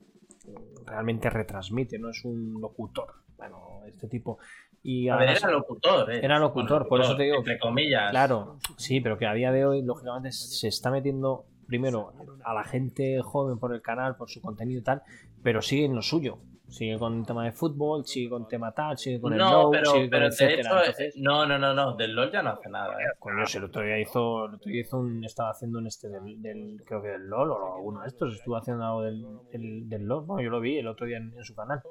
[0.86, 3.12] realmente retransmite, no es un locutor.
[3.36, 4.38] Bueno, este tipo...
[4.82, 6.20] Y A ver, era locutor, ¿eh?
[6.24, 8.10] Era locutor, por eso te digo Entre comillas.
[8.10, 12.12] Claro, sí, pero que a día de hoy, lógicamente, se está metiendo primero
[12.44, 15.02] a la gente joven por el canal, por su contenido y tal,
[15.42, 16.38] pero sigue en lo suyo.
[16.68, 19.70] Sigue con el tema de fútbol, sigue con tema tal, sigue con el No, low,
[19.70, 20.60] pero, sigue pero etcétera.
[20.60, 23.12] hecho, Entonces, no, no, no, no, del LOL ya no hace nada, ¿eh?
[23.18, 26.08] coño, si el otro día hizo, el otro día hizo un, estaba haciendo un este
[26.08, 29.86] del, del- creo que del LOL o alguno de estos, estuvo haciendo algo del, del,
[29.86, 31.82] del LOL, bueno, yo lo vi el otro día en, en su canal.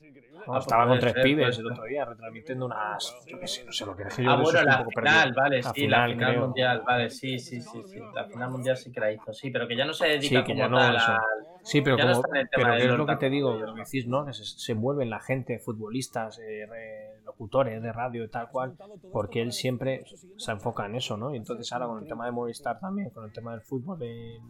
[0.00, 3.38] No, Ah, estaba pues con puede tres ser, pibes el otro día, retransmitiendo unas, yo
[3.38, 5.42] qué sé, no sé lo que que yo Ah, bueno, la poco final, perdido.
[5.42, 6.46] vale, La sí, final, la final creo.
[6.46, 9.68] mundial, vale, sí, sí, sí, sí, la final mundial sí que la hizo, sí, pero
[9.68, 11.12] que ya no se dedica Sí, que como ya no, tal eso.
[11.12, 14.24] al- Sí, pero, Ya como, es lo que te digo, lo que decís, ¿no?
[14.24, 18.74] Que se, se mueven la gente, futbolistas, eh, re- locutores de radio y tal cual,
[19.12, 20.04] porque él siempre
[20.36, 21.34] se enfoca en eso, ¿no?
[21.34, 24.40] Y entonces ahora con el tema de Movistar también, con el tema del fútbol de,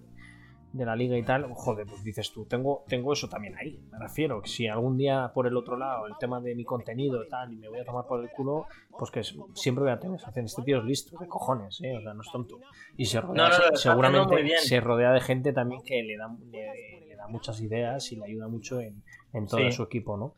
[0.72, 3.80] de la liga y tal, joder, pues dices tú, tengo, tengo eso también ahí.
[3.90, 7.24] Me refiero que si algún día por el otro lado el tema de mi contenido
[7.24, 8.66] y tal, y me voy a tomar por el culo,
[8.98, 9.22] pues que
[9.54, 11.96] siempre voy a tener hacen este tío es listo, de cojones, ¿eh?
[11.96, 12.58] O sea, no es tonto.
[12.96, 17.06] Y se rodea, No, no, seguramente se rodea de gente también que le da, le,
[17.08, 19.02] le da muchas ideas y le ayuda mucho en,
[19.32, 19.72] en todo Sí.
[19.72, 20.34] su equipo, ¿no?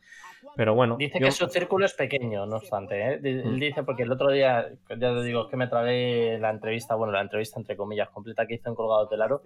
[0.55, 3.15] Pero bueno, Dice yo- que su círculo es pequeño, no obstante.
[3.15, 3.43] ¿eh?
[3.43, 3.55] Mm.
[3.59, 7.11] dice, porque el otro día, ya te digo, es que me tragué la entrevista, bueno,
[7.13, 9.41] la entrevista entre comillas completa que hizo en Colgado Telaro,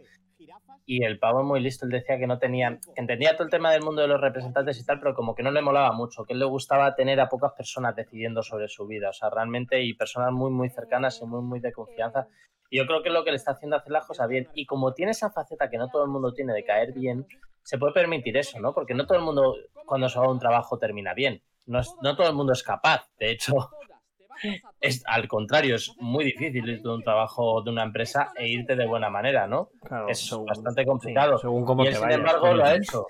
[0.85, 3.49] y el pavo es muy listo, él decía que no tenía, que entendía todo el
[3.49, 6.23] tema del mundo de los representantes y tal, pero como que no le molaba mucho,
[6.23, 9.81] que él le gustaba tener a pocas personas decidiendo sobre su vida, o sea, realmente,
[9.83, 12.27] y personas muy, muy cercanas y muy, muy de confianza.
[12.69, 14.47] Y yo creo que es lo que le está haciendo hacer las cosas bien.
[14.53, 17.25] Y como tiene esa faceta que no todo el mundo tiene de caer bien,
[17.67, 18.73] se puede permitir eso, ¿no?
[18.73, 19.53] Porque no todo el mundo
[19.85, 21.43] cuando se va a un trabajo termina bien.
[21.65, 23.53] No, es- no todo el mundo es capaz, de hecho.
[24.79, 28.77] es al contrario, es muy difícil irte de un trabajo de una empresa e irte
[28.77, 29.69] de buena manera, ¿no?
[29.81, 31.37] Claro, Es según- bastante complicado.
[31.37, 33.05] sí, según cómo y él, te sin vayas, embargo, lo ha hecho.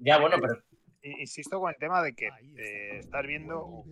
[0.00, 0.54] Ya, bueno, pero
[1.02, 3.84] Insisto con el tema de que eh, estar viendo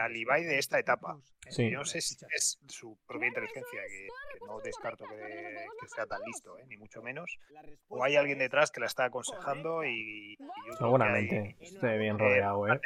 [0.00, 1.18] al, Ibai de esta etapa.
[1.48, 1.70] Sí.
[1.70, 4.08] Yo no sé si es su propia inteligencia, que,
[4.38, 5.16] que no descarto que,
[5.80, 6.64] que sea tan listo, ¿eh?
[6.68, 7.38] ni mucho menos.
[7.88, 12.18] O hay alguien detrás que la está aconsejando y, y yo hay- Seguramente esté bien
[12.18, 12.80] rodeado, ¿eh?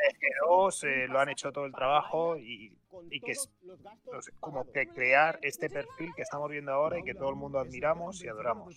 [0.47, 2.77] G2 eh, lo han hecho todo el trabajo y,
[3.11, 3.51] y que es
[4.13, 7.37] no sé, como que crear este perfil que estamos viendo ahora y que todo el
[7.37, 8.77] mundo admiramos y adoramos.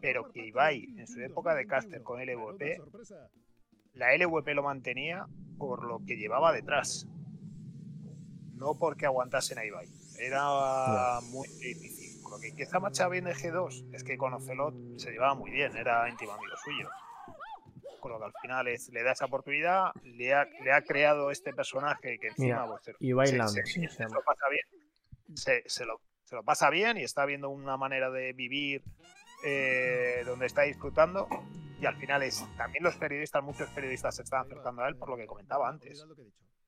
[0.00, 2.78] Pero que Ibai, en su época de caster con LVP,
[3.92, 5.26] la LVP lo mantenía
[5.58, 7.06] por lo que llevaba detrás.
[8.64, 9.86] No porque aguantasen a Ibai.
[10.18, 12.22] Era muy difícil.
[12.30, 15.76] Lo que quizá marchaba bien de G2 es que con Ocelot se llevaba muy bien,
[15.76, 16.88] era íntimo amigo suyo.
[18.00, 21.30] Con lo que al final es, le da esa oportunidad, le ha, le ha creado
[21.30, 24.14] este personaje que encima Mira, pues, se- Ibai se- se- sí, se se llama.
[24.16, 25.36] lo pasa bien.
[25.36, 28.82] Se, se lo, se lo pasa bien y está viendo una manera de vivir
[29.44, 31.28] eh, donde está disfrutando.
[31.80, 35.10] Y al final es también los periodistas, muchos periodistas se están acercando a él por
[35.10, 36.02] lo que comentaba antes.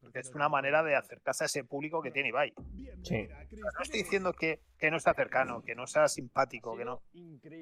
[0.06, 2.54] Porque es una manera de acercarse a ese público que tiene Ibai.
[3.02, 3.28] Sí.
[3.50, 7.02] No estoy diciendo que, que no sea cercano, que no sea simpático, que no.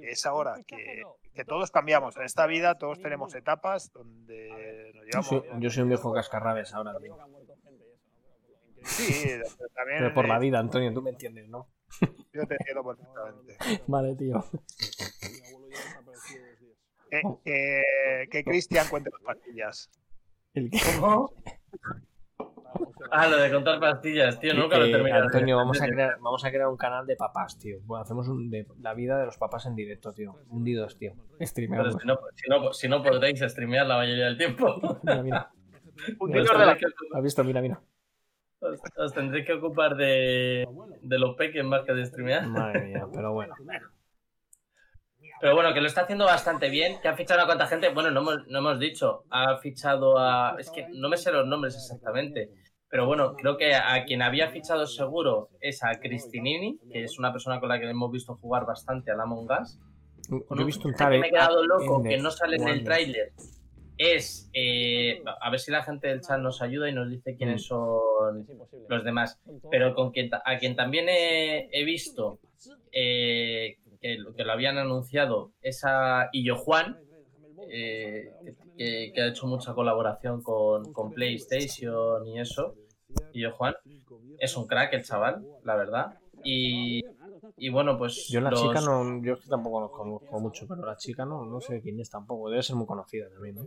[0.03, 1.03] Es ahora que,
[1.33, 2.17] que todos cambiamos.
[2.19, 5.27] En esta vida todos tenemos etapas donde nos Yo llevamos.
[5.27, 7.17] soy, yo soy un viejo cascarrabes ahora, tío.
[8.85, 9.31] Sí,
[9.75, 9.99] también.
[10.01, 11.69] Pero por la eh, vida, Antonio, tú me entiendes, ¿no?
[12.33, 13.57] Yo te entiendo perfectamente.
[13.87, 14.45] Vale, tío.
[17.11, 19.91] Que, que, que Cristian cuente las pastillas.
[20.53, 21.33] El ¿Cómo?
[23.11, 25.25] Ah, lo de contar pastillas, tío, nunca lo terminado.
[25.25, 27.79] Antonio, vamos a, crear, vamos a crear un canal de papás, tío.
[27.85, 30.35] Bueno, hacemos un de la vida de los papás en directo, tío.
[30.49, 31.13] Hundidos, tío.
[31.41, 31.95] Streameamos.
[32.01, 34.77] si no, si, no, si no podréis streamear la mayoría del tiempo.
[35.05, 35.51] Mira, mira.
[36.21, 37.45] Un Os señor de la- que, ¿Has visto?
[37.45, 37.81] Mira, mira.
[38.61, 40.67] os- os tendréis que ocupar de,
[41.03, 42.47] de los peques más que de streamear.
[42.49, 43.55] Madre mía, pero bueno.
[45.41, 47.01] Pero bueno, que lo está haciendo bastante bien.
[47.01, 47.91] Que ha fichado a cuánta gente.
[47.91, 49.25] Bueno, no hemos, no hemos dicho.
[49.31, 50.57] Ha fichado a.
[50.59, 52.51] Es que no me sé los nombres exactamente.
[52.89, 57.33] Pero bueno, creo que a quien había fichado seguro es a Cristinini, que es una
[57.33, 59.79] persona con la que hemos visto jugar bastante a Among Us.
[60.31, 62.85] Yo Con he visto un que me he quedado loco, que no sale en el
[62.85, 63.33] tráiler.
[63.99, 64.49] Es.
[64.55, 67.65] eh, a ver si la gente del chat nos ayuda y nos dice quiénes Mm.
[67.67, 68.47] son
[68.89, 69.41] los demás.
[69.71, 72.39] Pero con quien, a quien también he, he visto
[72.93, 77.01] eh, que, lo- que lo habían anunciado es a Illo Juan,
[77.67, 78.31] eh,
[78.77, 82.77] que, que ha hecho mucha colaboración con, con PlayStation y eso.
[83.33, 83.75] Illo Juan
[84.37, 86.19] es un crack el chaval, la verdad.
[86.43, 87.01] Y,
[87.57, 88.29] y bueno, pues.
[88.29, 89.25] Yo la los- chica no.
[89.25, 92.51] Yo tampoco los conozco mucho, pero la chica no, no sé quién es tampoco.
[92.51, 93.67] Debe ser muy conocida también, ¿no?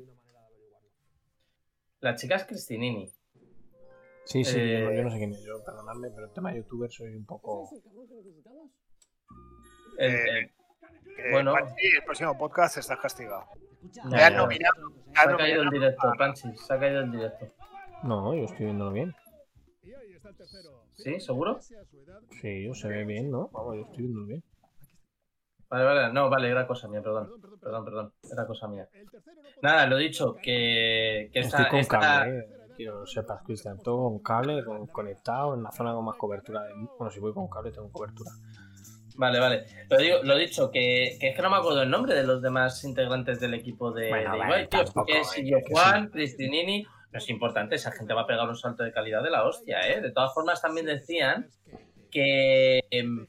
[2.02, 3.12] La chica es Cristinini.
[4.24, 5.44] Sí, sí, Eh, yo, no, yo no sé quién es.
[5.44, 7.68] Yo, perdonadme, pero el tema de youtuber soy un poco.
[9.98, 10.52] El- Eh,
[11.18, 11.54] el- Bueno.
[11.54, 13.44] Panchi, el próximo podcast estás castigado.
[13.92, 14.38] ya, Te han ya.
[14.38, 14.76] nominado.
[15.14, 17.46] Se ha caído el directo, Panchi, se ha caído el directo.
[18.04, 19.16] No, yo estoy viéndolo bien.
[20.94, 21.20] ¿Sí?
[21.20, 21.60] ¿Seguro?
[22.42, 23.50] Sí, yo se ve bien, ¿no?
[23.50, 24.44] Vamos, yo estoy viéndolo bien.
[25.70, 27.30] Vale, vale, no, vale, era cosa mía, perdón.
[27.62, 28.88] Perdón, perdón, era cosa mía.
[29.62, 32.48] Nada, lo dicho, que, que Estoy esta, con esta- cable, eh.
[32.78, 33.80] Quiero que sepas, Cristian.
[33.80, 36.64] Todo con cable, con- conectado, en la zona con más cobertura.
[36.64, 38.30] de- Bueno, si voy con cable, tengo cobertura.
[39.18, 39.66] Vale, vale.
[39.90, 42.42] Lo, digo, lo dicho, que, que es que no me acuerdo el nombre de los
[42.42, 44.84] demás integrantes del equipo de, Bueno, de vale, Ibai, tío.
[44.86, 46.86] tampoco, Que es eh, Juan, Cristinini.
[47.12, 49.80] No es importante, esa gente va a pegar un salto de calidad de la hostia,
[49.92, 50.02] ¿eh?
[50.02, 51.50] De todas formas, también decían
[52.12, 52.82] que.
[52.92, 53.28] em,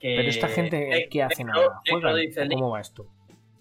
[0.00, 1.80] que Pero esta gente, Ne- ¿qué hace nada?
[1.84, 2.16] Necro ¿Juegan?
[2.20, 3.06] dice ¿O ¿Cómo va esto?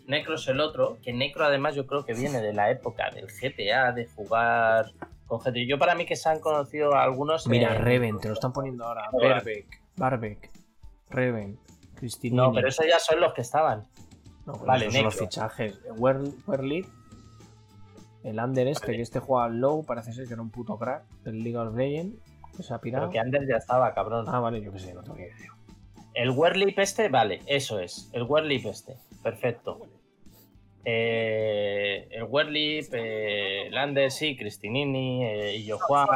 [0.07, 3.25] Necro es el otro, que Necro además yo creo que viene de la época del
[3.27, 4.91] GTA, de jugar
[5.25, 5.65] con gente.
[5.65, 7.47] Yo para mí que se han conocido a algunos...
[7.47, 9.09] Mira, en- Reven, te lo están poniendo ahora.
[9.19, 10.49] Berbeck, Barbeck,
[11.09, 11.57] Reven,
[12.35, 13.83] No, pero esos ya son los que estaban.
[14.65, 15.79] vale, esos son los fichajes.
[15.97, 16.85] Wer- Werlip,
[18.23, 21.03] el Under este, que este juega al low, parece ser que era un puto crack
[21.23, 22.17] del League of Legends,
[22.55, 23.03] que se ha pirado.
[23.09, 24.25] Pero que Ander ya estaba, cabrón.
[24.27, 25.33] Ah, vale, yo qué sé, no tengo idea.
[26.13, 28.09] El Werlip este, vale, eso es.
[28.13, 29.79] El Werlip este, perfecto.
[30.87, 36.07] Eh, el Werlip, eh, el Ander, sí, Cristinini, eh, yo Juan.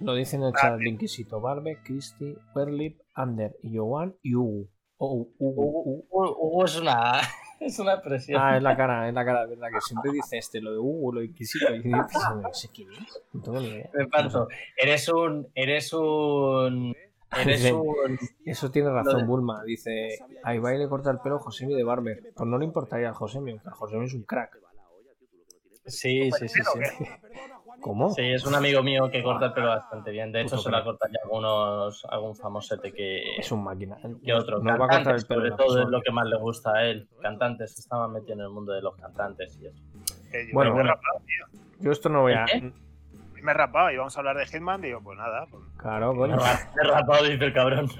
[0.00, 4.68] Lo dice en el chat Linkisito, Barbeck, Christy, Werlip, Under, Yowan y Hugo.
[4.98, 5.28] Oh.
[5.38, 7.20] Hugo- Hugo es una,
[7.60, 8.40] es una expresión.
[8.42, 11.12] Ah, es la cara, es la cara, verdad que siempre dice este, lo de Hugo,
[11.12, 11.74] lo Inquisito.
[11.74, 12.06] Y yo digo,
[12.42, 13.90] no sé quién es, no tengo ni idea.
[13.94, 14.48] Me parto.
[14.76, 15.48] Eres un.
[15.54, 16.94] Eres un.
[17.36, 18.18] Eres un.
[18.44, 19.62] Eso tiene razón, de- Bulma.
[19.64, 22.32] Dice, a Ibai le corta el pelo a Josemi de Barber.
[22.34, 24.58] Pues no le importaría al Josemi, aunque el Josemi es un crack.
[25.86, 27.04] Sí, sí, sí, sí.
[27.84, 28.08] ¿Cómo?
[28.14, 30.32] Sí, es un amigo mío que corta el pelo bastante bien.
[30.32, 33.98] De hecho, Puto se lo ha cortado ya algunos, algún famosete que, Es un máquina.
[34.24, 34.58] que otro.
[34.60, 35.40] No va a cortar el pelo.
[35.42, 37.06] sobre todo, es lo que más le gusta a él.
[37.20, 39.82] Cantantes, estaba metido en el mundo de los cantantes y eso.
[40.32, 40.94] Eh, yo Bueno, me he bueno.
[40.94, 41.60] rapado, tío.
[41.80, 42.46] Yo esto no voy a.
[42.46, 42.72] ¿El
[43.42, 44.80] Me he rapado y vamos a hablar de Hitman.
[44.80, 45.46] Digo, pues nada.
[45.50, 46.36] pues- Claro, coño.
[46.36, 46.42] Me
[46.82, 47.90] he rapado, dice el cabrón.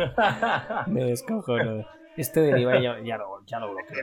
[0.86, 1.84] Me descojono.
[2.16, 3.88] Este de Ibai ya, ya lo, ya lo bloqueo.
[3.96, 4.02] Te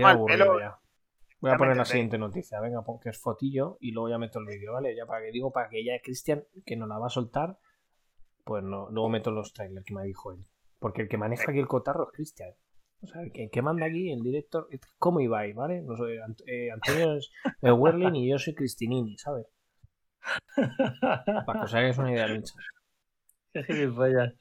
[0.00, 0.58] Me- el pelo.
[0.58, 0.76] ya.
[1.46, 2.60] Voy a poner la siguiente noticia.
[2.60, 4.94] Venga, pon que es fotillo y luego ya meto el vídeo, ¿vale?
[4.96, 7.58] Ya para que digo, para que ya Cristian, que nos la va a soltar,
[8.44, 10.44] pues no, luego meto los trailers que me dijo él.
[10.78, 12.50] Porque el que maneja aquí el cotarro es Cristian.
[13.02, 15.82] O sea, el que, el que manda aquí, el director, es como Ibai, ¿vale?
[15.82, 17.30] No soy, Ant- eh, Antonio es
[17.62, 19.46] eh, Werlin y yo soy Cristinini, ¿sabes?
[21.46, 22.54] Para que os hagáis una idea, Lucha.
[23.52, 24.34] Qué gilipollas.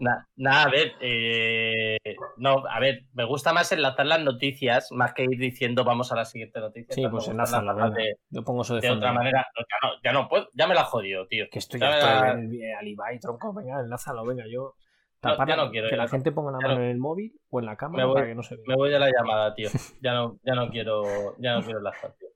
[0.00, 1.98] Nah, a ver, eh,
[2.38, 6.16] no, a ver, me gusta más enlazar las noticias más que ir diciendo vamos a
[6.16, 6.94] la siguiente noticia.
[6.94, 7.90] Sí, pues enlazarlas venga.
[7.90, 9.46] de, Yo pongo eso de, de otra manera.
[9.56, 11.46] No, ya, no, ya no puedo, ya me la jodido, tío.
[11.50, 13.52] Que estoy Ya de la- al Ibai, tronco.
[13.52, 14.74] Venga, enlázalo, venga, yo.
[15.22, 16.80] No, ya la- no quiero, que la gente ponga la mano no.
[16.84, 18.64] en el móvil o en la cámara voy- para que no se vea.
[18.68, 19.68] Me voy de la llamada, tío.
[20.02, 22.28] Ya no, ya no quiero, ya no quiero enlazar, tío.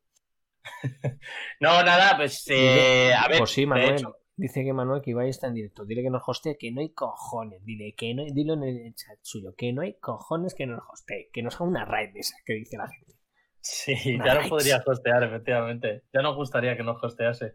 [1.60, 3.94] no, nada, pues eh, a ver, Pues sí, Manuel.
[3.94, 5.84] hecho, Dice que Manuel que Ibai está en directo.
[5.84, 7.64] Dile que nos hostee, que no hay cojones.
[7.64, 11.28] Dile que no, dilo en el chat suyo, que no hay cojones que nos hostee.
[11.32, 13.14] Que nos haga una raid de esa que dice la gente.
[13.60, 14.44] Sí, Una ya raid.
[14.44, 16.02] no podría hostear, efectivamente.
[16.12, 17.54] Ya nos gustaría que nos hostease.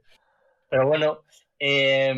[0.69, 1.23] Pero bueno,
[1.59, 2.13] eh,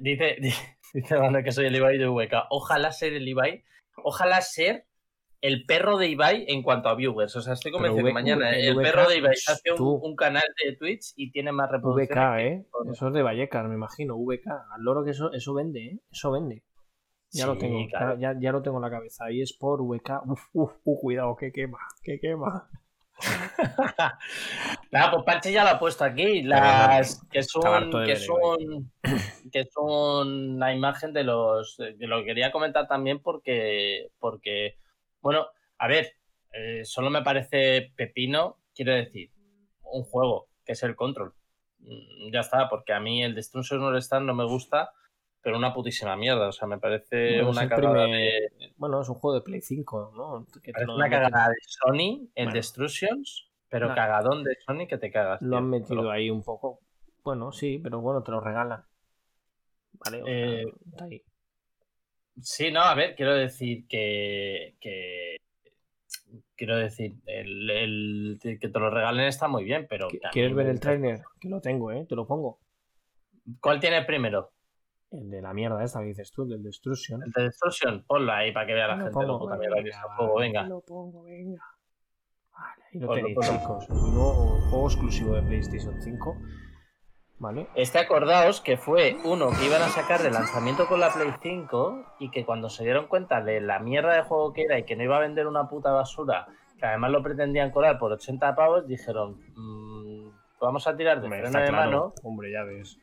[0.00, 0.36] dice,
[0.94, 2.46] dice Manuel que soy el Ibai de VK.
[2.50, 3.64] Ojalá ser el Ibai.
[4.02, 4.86] Ojalá ser
[5.44, 7.36] el perro de Ibai en cuanto a viewers.
[7.36, 10.42] O sea, estoy convencido que mañana el VK, perro de Ibai se hace un, canal
[10.64, 12.08] de Twitch y tiene más reproducciones.
[12.08, 12.66] VK, que- ¿eh?
[12.90, 14.16] Eso es de Vallecas, me imagino.
[14.16, 14.46] VK.
[14.46, 16.00] Al loro que eso, eso vende, ¿eh?
[16.10, 16.64] Eso vende.
[17.30, 18.16] Ya lo tengo, claro.
[18.18, 19.26] ya, ya lo tengo en la cabeza.
[19.26, 20.22] Ahí es por VK.
[20.24, 22.70] Uf, uf, uf, cuidado, que quema, que quema.
[24.90, 26.42] Nada, pues Panche ya lo ha puesto aquí.
[26.42, 28.92] Las que son, que son,
[29.52, 31.76] que son la imagen de los.
[31.76, 34.78] Que lo quería comentar también porque, porque,
[35.24, 35.46] bueno,
[35.78, 36.12] a ver,
[36.52, 39.30] eh, solo me parece pepino, quiero decir,
[39.82, 41.32] un juego que es el Control.
[41.78, 44.92] Mm, Ya está, porque a mí el Destruction All Star no me gusta,
[45.40, 46.48] pero una putísima mierda.
[46.48, 48.72] O sea, me parece Bueno, una cagada primer- de.
[48.76, 50.46] Bueno, es un juego de Play 5, ¿no?
[50.52, 52.52] Que te Parece lo una cagada de Sony, el Bueno.
[52.52, 53.94] Destructions, pero Nah.
[53.94, 55.40] cagadón de Sony que te cagas.
[55.42, 56.80] Lo han metido ahí un poco.
[57.22, 58.84] Bueno, sí, pero bueno, te lo regalan.
[59.92, 61.22] Vale, o sea, Eh, está ahí.
[62.40, 64.74] Sí, no, a ver, quiero decir que.
[64.80, 65.36] que-
[66.56, 70.08] quiero decir, el, el- que te lo regalen está muy bien, pero.
[70.08, 71.22] ¿Qui- que a mí ¿Quieres ver el tráiler?
[71.40, 72.06] Que lo tengo, ¿eh?
[72.08, 72.58] Te lo pongo.
[73.60, 74.50] ¿Cuál tiene primero?
[75.10, 77.22] El de la mierda esta que dices tú, el del Destruction.
[77.22, 78.04] El de Destruction.
[78.04, 80.02] Ponlo ahí para que vea la Lo gente lo puta venga, mierda que es el
[80.10, 80.62] va, juego, venga.
[80.64, 81.62] Lo pongo, venga.
[82.52, 83.60] Vale, ahí lo Ponlo, tenéis, ponlo.
[83.60, 83.90] chicos.
[83.90, 86.36] Un nuevo juego exclusivo de PlayStation 5.
[87.44, 87.66] ¿Vale?
[87.74, 92.16] Este acordaos que fue uno que iban a sacar de lanzamiento con la Play 5
[92.18, 94.96] y que cuando se dieron cuenta de la mierda de juego que era y que
[94.96, 96.46] no iba a vender una puta basura,
[96.78, 101.42] que además lo pretendían colar por 80 pavos, dijeron, "Mm, vamos a tirar de Hombre,
[101.42, 101.90] freno de claro.
[101.90, 102.98] mano Hombre, ya ves.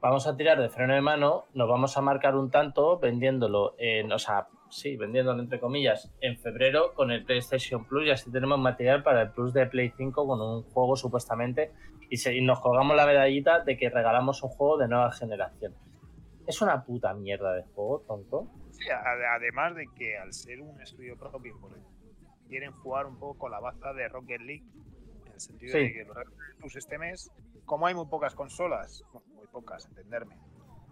[0.00, 4.10] vamos a tirar de freno de mano, nos vamos a marcar un tanto vendiéndolo en,
[4.10, 8.58] o sea, sí, vendiéndolo entre comillas en febrero con el PlayStation Plus y así tenemos
[8.58, 11.72] material para el Plus de Play 5 con un juego supuestamente
[12.10, 15.74] y, se- y nos colgamos la medallita de que regalamos un juego de nueva generación.
[16.46, 18.48] Es una puta mierda de juego, tonto.
[18.70, 21.54] Sí, además de que al ser un estudio propio,
[22.48, 24.64] quieren jugar un poco con la baza de Rocket League,
[25.26, 25.78] en el sentido Sí.
[25.78, 26.16] de que los
[26.58, 27.30] Plus este mes,
[27.64, 29.02] como hay muy pocas consolas,
[29.34, 30.36] muy pocas, entenderme,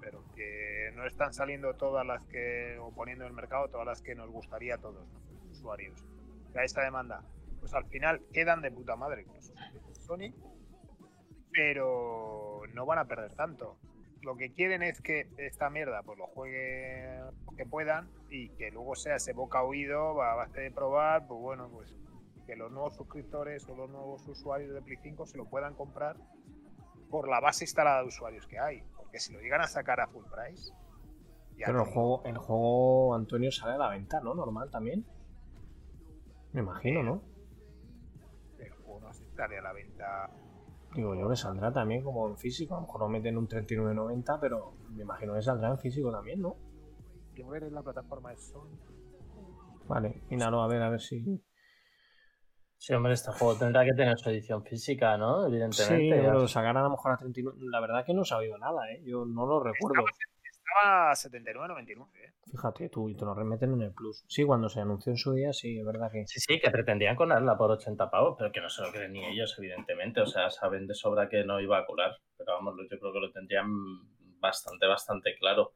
[0.01, 4.03] pero que no están saliendo todas las que, o poniendo en el mercado todas las
[4.03, 5.07] que nos gustaría a todos,
[5.51, 6.05] usuarios.
[6.55, 7.25] A esta demanda,
[7.61, 9.41] pues al final quedan de puta madre con
[9.95, 10.33] Sony,
[11.53, 13.79] pero no van a perder tanto.
[14.23, 17.21] Lo que quieren es que esta mierda pues lo juegue
[17.57, 21.69] que puedan y que luego sea ese boca oído a base de probar, pues bueno,
[21.71, 21.95] pues
[22.47, 26.17] que los nuevos suscriptores o los nuevos usuarios de Play 5 se lo puedan comprar
[27.11, 28.83] por la base instalada de usuarios que hay,
[29.15, 30.73] porque si lo llegan a sacar a full price,
[31.57, 34.35] ya Pero el juego, el juego, Antonio, sale a la venta, ¿no?
[34.35, 35.07] Normal también.
[36.53, 37.23] Me imagino, ¿no?
[38.59, 40.31] el juego no sale a la venta.
[40.97, 42.75] Digo yo que saldrá también como en físico.
[42.75, 46.41] A lo mejor lo meten un 39.90, pero me imagino que saldrá en físico también,
[46.41, 46.57] ¿no?
[47.35, 48.77] Quiero ver en la plataforma de Sony.
[49.87, 51.41] Vale, míralo a ver, a ver si.
[52.85, 55.47] Sí, hombre, este juego tendrá que tener su edición física, ¿no?
[55.47, 56.05] Evidentemente.
[56.05, 57.59] Sí, pero lo sacarán a lo mejor a 39.
[57.63, 59.01] La verdad que no he sabido nada, ¿eh?
[59.07, 60.05] Yo no lo recuerdo.
[60.07, 62.09] Estaba, estaba a 79.99.
[62.17, 62.35] ¿eh?
[62.45, 64.27] Fíjate tú, y te lo remeten en el Plus.
[64.29, 66.27] Sí, cuando se anunció en su día, sí, es verdad que.
[66.27, 69.25] Sí, sí, que pretendían colarla por 80 pavos, pero que no se lo creen ni
[69.25, 70.21] ellos, evidentemente.
[70.21, 72.19] O sea, saben de sobra que no iba a colar.
[72.37, 73.67] Pero vamos, yo creo que lo tendrían
[74.41, 75.73] bastante, bastante claro.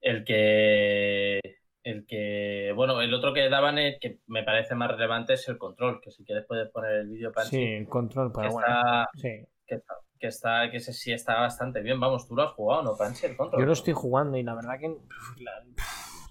[0.00, 1.40] El que.
[1.84, 2.72] El que.
[2.74, 6.00] Bueno, el otro que daban, el que me parece más relevante, es el control.
[6.02, 8.66] Que si quieres puedes poner el vídeo para Sí, el control, que pero bueno.
[8.66, 9.28] está, Sí.
[9.66, 12.00] que está, que está, que ese sí está bastante bien.
[12.00, 13.26] Vamos, tú lo has jugado, ¿no, Pansy?
[13.26, 13.60] El control.
[13.60, 14.96] Yo lo estoy jugando y la verdad que.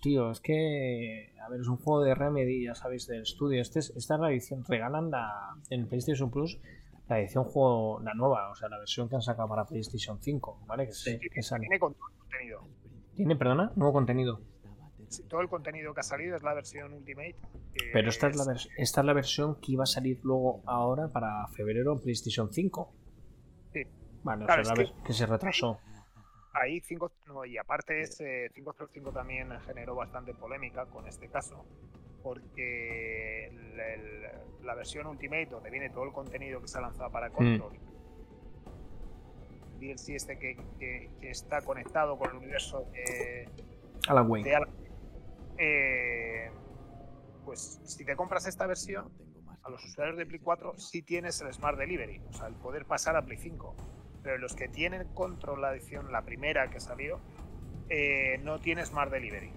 [0.01, 1.33] tío, es que.
[1.45, 3.61] A ver, es un juego de Remedy, ya sabéis, del estudio.
[3.61, 4.63] Este es- esta es la edición.
[4.67, 6.59] Regalan la, en PlayStation Plus
[7.09, 10.63] la edición juego, la nueva, o sea, la versión que han sacado para PlayStation 5,
[10.65, 10.85] ¿vale?
[10.85, 11.19] Que, es- Sí.
[11.19, 11.61] que sale.
[11.67, 12.61] Tiene contenido.
[13.13, 13.71] ¿Tiene, perdona?
[13.75, 14.39] Nuevo contenido.
[15.29, 17.35] Todo el contenido que ha salido es la versión Ultimate.
[17.91, 21.47] Pero esta es, la esta es la versión que iba a salir luego ahora para
[21.49, 22.91] febrero en PlayStation 5.
[23.73, 23.83] Sí.
[24.23, 25.79] Vale, Claro, o sea, es la que- se retrasó.
[26.53, 31.65] Ahí 5, no, y aparte es, eh, 505 también generó bastante polémica con este caso,
[32.21, 34.21] porque el- el-
[34.65, 37.33] la versión Ultimate, donde viene todo el contenido que se ha lanzado para Hmm.
[37.33, 37.73] Control,
[39.79, 43.49] DLC este que, que- que está conectado con el universo de,
[44.07, 44.43] Alan Wake.
[44.49, 44.69] de Alan,
[45.63, 46.51] eh,
[47.45, 49.11] pues si te compras esta versión,
[49.63, 52.85] a los usuarios de Play 4 sí tienes el Smart Delivery, o sea, el poder
[52.85, 53.75] pasar a Play 5.
[54.21, 57.21] Pero los que tienen Control la edición, la primera que salió,
[57.89, 59.51] eh, no tiene Smart Delivery.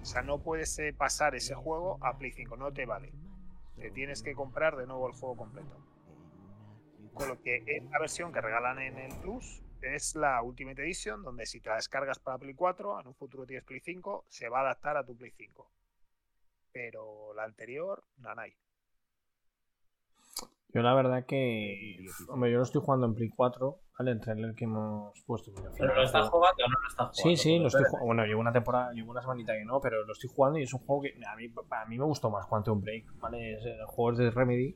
[0.00, 3.12] O sea, no puedes eh, pasar ese juego a Play 5, no te vale.
[3.76, 5.76] Te tienes que comprar de nuevo el juego completo.
[7.12, 11.46] Con lo que esta versión que regalan en el Plus es la Ultimate Edition, donde
[11.46, 14.60] si te la descargas para Play 4, en un futuro tienes Play 5, se va
[14.60, 15.70] a adaptar a tu Play 5.
[16.72, 18.54] Pero la anterior, nanay.
[20.74, 21.98] Yo la verdad que...
[22.28, 24.10] Hombre, yo lo estoy jugando en Play 4, ¿vale?
[24.10, 25.52] Entre el que hemos puesto.
[25.54, 27.36] ¿Pero final lo estás jugando o no lo estás jugando?
[27.36, 28.06] Sí, sí, lo estoy jugando.
[28.06, 30.72] Bueno, llevo una temporada, llevo una semanita que no, pero lo estoy jugando y es
[30.72, 33.54] un juego que a mí, a mí me gustó más Quantum Break, ¿vale?
[33.54, 34.74] Es, el juego es de Remedy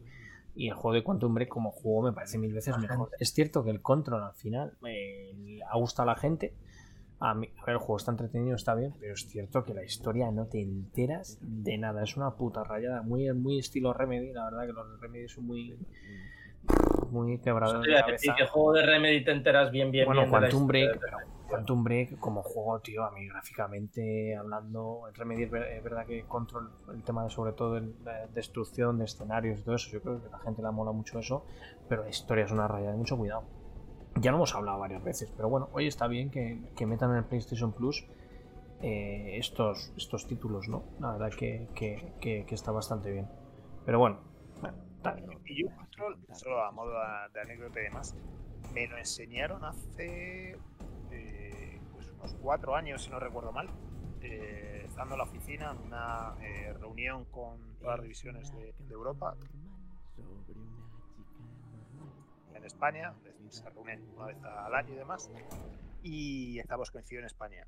[0.56, 3.10] y el juego de Quantum Break como juego me parece mil veces mejor.
[3.20, 6.54] Es cierto que el control al final eh, ha gustado a la gente.
[7.18, 9.82] A, mí, a ver, el juego está entretenido, está bien, pero es cierto que la
[9.84, 12.02] historia no te enteras de nada.
[12.02, 14.32] Es una puta rayada, muy, muy estilo Remedy.
[14.32, 15.78] La verdad que los Remedy son muy,
[17.10, 18.34] muy quebrados Te de cabeza.
[18.36, 21.18] que juego de Remedy te enteras bien, bien, Bueno, bien Quantum Break, de- pero
[21.48, 26.04] Quantum Break como juego, tío, a mí gráficamente hablando, el Remedy es ver- es verdad
[26.06, 30.02] que control el tema de sobre todo la destrucción de escenarios y todo eso, yo
[30.02, 31.44] creo que la gente le mola mucho eso,
[31.88, 33.44] pero la historia es una raya de mucho cuidado.
[34.20, 37.16] Ya lo hemos hablado varias veces, pero bueno, hoy está bien que, que metan en
[37.18, 38.04] el PlayStation Plus
[38.82, 40.82] eh, estos, estos títulos, ¿no?
[41.00, 43.28] La verdad que, que- está bastante bien.
[43.84, 44.18] Pero bueno.
[45.44, 46.92] Y yo Control, solo a modo
[47.32, 48.14] de anécdota y demás,
[48.74, 50.56] me lo enseñaron hace
[52.26, 53.68] unos cuatro años, si no recuerdo mal,
[54.20, 58.92] eh, estando en la oficina en una eh, reunión con todas las divisiones de, de
[58.94, 59.36] Europa
[62.54, 63.14] en España,
[63.48, 65.30] se reúnen una vez al año y demás,
[66.02, 67.64] y estábamos coincidiendo en España.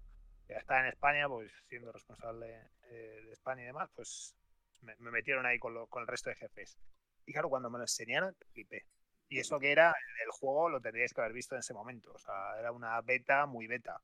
[0.49, 4.35] Estaba en España, pues siendo responsable eh, de España y demás, pues
[4.81, 6.79] me, me metieron ahí con, lo- con el resto de jefes.
[7.27, 8.87] Y claro, cuando me lo enseñaron, flipé.
[9.29, 9.89] Y eso que era
[10.25, 12.11] el juego, lo tendríais que haber visto en ese momento.
[12.15, 14.01] O sea, era una beta muy beta.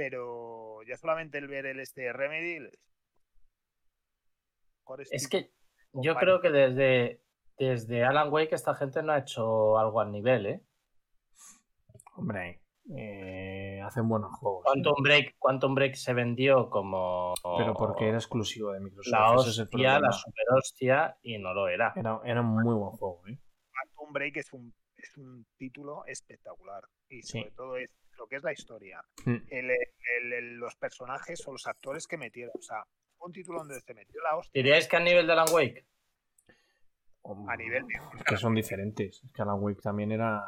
[0.00, 2.70] Pero ya solamente el ver el este Remedy.
[5.10, 5.52] Es tipo- que
[5.92, 7.20] yo creo que desde,
[7.58, 10.62] desde Alan Wake esta gente no ha hecho algo al nivel, ¿eh?
[12.16, 12.62] Hombre,
[12.96, 14.64] eh, hacen buenos juegos.
[14.64, 19.12] Quantum Break, Quantum Break se vendió como Pero porque era exclusivo de Microsoft.
[19.12, 21.92] la es hostia, la super hostia, y no lo era.
[21.94, 23.38] Era, era un muy buen juego, ¿eh?
[23.70, 26.84] Quantum Break es un, es un título espectacular.
[27.10, 27.40] Y Sí.
[27.40, 27.90] sobre todo es
[28.20, 29.02] lo que es la historia.
[29.24, 29.36] Mm.
[29.48, 32.52] El- el- el- los personajes o los actores que metieron.
[32.58, 32.84] O sea,
[33.20, 35.86] un título donde se metió la hostia ¿Diríais que a nivel de Alan Wake?
[37.48, 37.94] a nivel de.
[38.16, 39.22] Es que son diferentes.
[39.24, 40.42] Es que Alan Wake también era.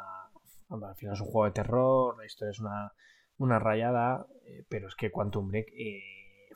[0.69, 2.91] hombre, al final es un juego de terror, la historia es una,
[3.37, 6.49] una rayada, eh, pero es que Quantum Break eh,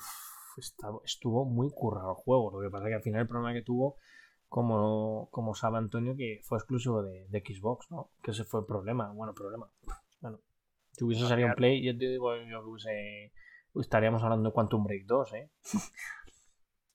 [0.57, 2.51] estaba- estuvo muy currado el juego.
[2.51, 3.97] Lo que pasa es que al final el problema que tuvo,
[4.49, 8.09] como, como sabe Antonio, que fue exclusivo de, de Xbox, ¿no?
[8.24, 9.11] Que ese fue el problema.
[9.11, 9.70] Bueno, problema.
[10.98, 13.32] Si hubiese salido en Play, yo te digo yo que hubiese-
[13.76, 15.50] estaríamos hablando de Quantum Break 2, ¿eh?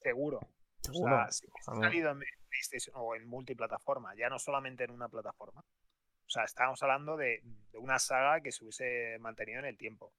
[0.01, 0.41] Seguro.
[0.81, 1.15] Seguro.
[1.15, 1.85] O sea, si hubiese Vamos.
[1.85, 5.61] salido en PlayStation o en multiplataforma, ya no solamente en una plataforma.
[5.61, 7.41] O sea, estábamos hablando de,
[7.71, 10.13] de una saga que se hubiese mantenido en el tiempo.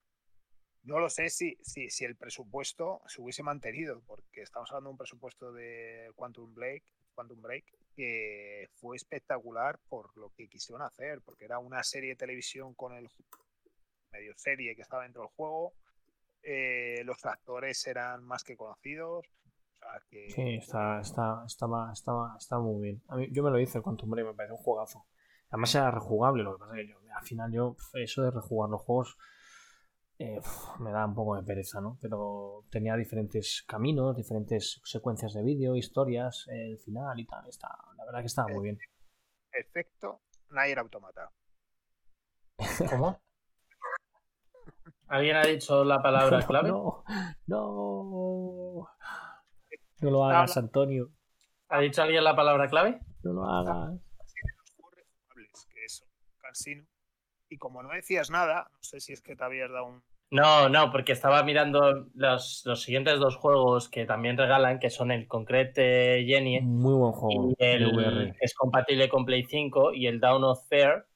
[0.84, 4.92] No lo sé si, si, si el presupuesto se hubiese mantenido, porque estamos hablando de
[4.92, 7.64] un presupuesto de Quantum Break, Quantum Break
[7.94, 12.92] que fue espectacular por lo que quisieron hacer, porque era una serie de televisión con
[12.94, 13.08] el
[14.14, 15.74] medio serie que estaba dentro del juego,
[16.42, 19.26] eh, los actores eran más que conocidos.
[19.26, 20.30] O sea, que...
[20.30, 23.02] Sí, está, está, estaba, estaba, estaba muy bien.
[23.08, 25.06] A mí, yo me lo hice el Quantum Break, me parece un juegazo.
[25.50, 28.70] Además era rejugable, lo que pasa es que yo, al final yo, eso de rejugar
[28.70, 29.16] los juegos
[30.18, 30.40] eh,
[30.80, 31.98] me da un poco de pereza, ¿no?
[32.00, 37.48] Pero tenía diferentes caminos, diferentes secuencias de vídeo, historias, el final y tal.
[37.48, 38.78] Está, la verdad que estaba muy bien.
[39.52, 41.30] Efecto, Nier Automata.
[42.90, 43.20] ¿Cómo?
[45.14, 46.70] ¿Alguien ha dicho la palabra clave?
[46.70, 47.04] No,
[47.46, 48.88] no.
[50.00, 51.08] No lo hagas, Antonio.
[51.68, 52.98] ¿Ha dicho alguien la palabra clave?
[53.22, 53.94] No lo hagas.
[55.72, 56.02] Que es
[56.66, 56.88] un.
[57.48, 60.02] Y como no decías nada, no sé si es que te habías dado un.
[60.32, 65.12] No, no, porque estaba mirando los, los siguientes dos juegos que también regalan, que son
[65.12, 66.60] el Concrete Genie.
[66.60, 67.50] Muy buen juego.
[67.50, 71.06] Y el, que es compatible con Play 5 y el Down of Fair,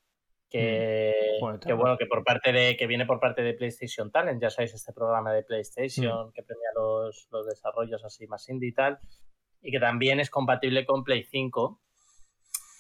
[0.51, 4.41] que, Joder, que bueno, que por parte de, que viene por parte de PlayStation Talent,
[4.41, 8.73] ya sabéis, este programa de PlayStation que premia los, los desarrollos así más indie y
[8.75, 8.99] tal,
[9.61, 11.81] y que también es compatible con Play 5.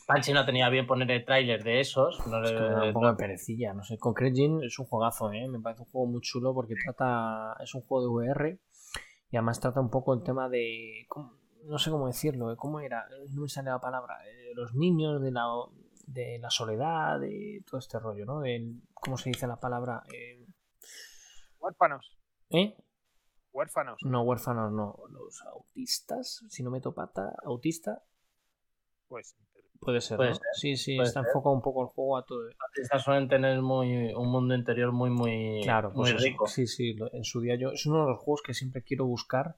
[0.07, 2.27] Panchi no tenía bien poner el tráiler de esos.
[2.27, 3.99] No Es le- que me da un poco de perecilla, no sé.
[3.99, 5.47] Concrete es un juegazo, ¿eh?
[5.49, 7.55] Me parece un juego muy chulo porque trata.
[7.62, 8.59] Es un juego de VR
[9.31, 11.05] y además trata un poco el tema de.
[11.09, 11.33] ¿cómo?
[11.64, 12.57] No sé cómo decirlo, ¿eh?
[12.57, 13.05] ¿cómo era?
[13.35, 14.14] No me sale la palabra.
[14.27, 15.45] Eh, Los niños de la,
[16.09, 18.40] de la soledad, de todo este rollo, ¿no?
[18.40, 20.02] Del- ¿Cómo se dice la palabra?
[20.12, 20.44] Eh,
[21.61, 22.16] Huérfanos.
[22.50, 22.74] ¿Eh?
[23.52, 23.98] Huérfanos.
[24.04, 24.96] No, huérfanos, no.
[25.11, 28.02] Los autistas, si no meto pata, autista,
[29.09, 29.36] Pues
[29.80, 30.34] puede ser, Puede ¿no?
[30.36, 32.40] ser, Sí, sí, está enfocado un poco el juego a todo.
[32.68, 36.24] artistas suelen tener muy, un mundo interior muy, muy, Claro, pues muy eso.
[36.24, 36.46] rico.
[36.46, 37.70] Sí, sí, en su día yo.
[37.72, 39.56] Es uno de los juegos que siempre quiero buscar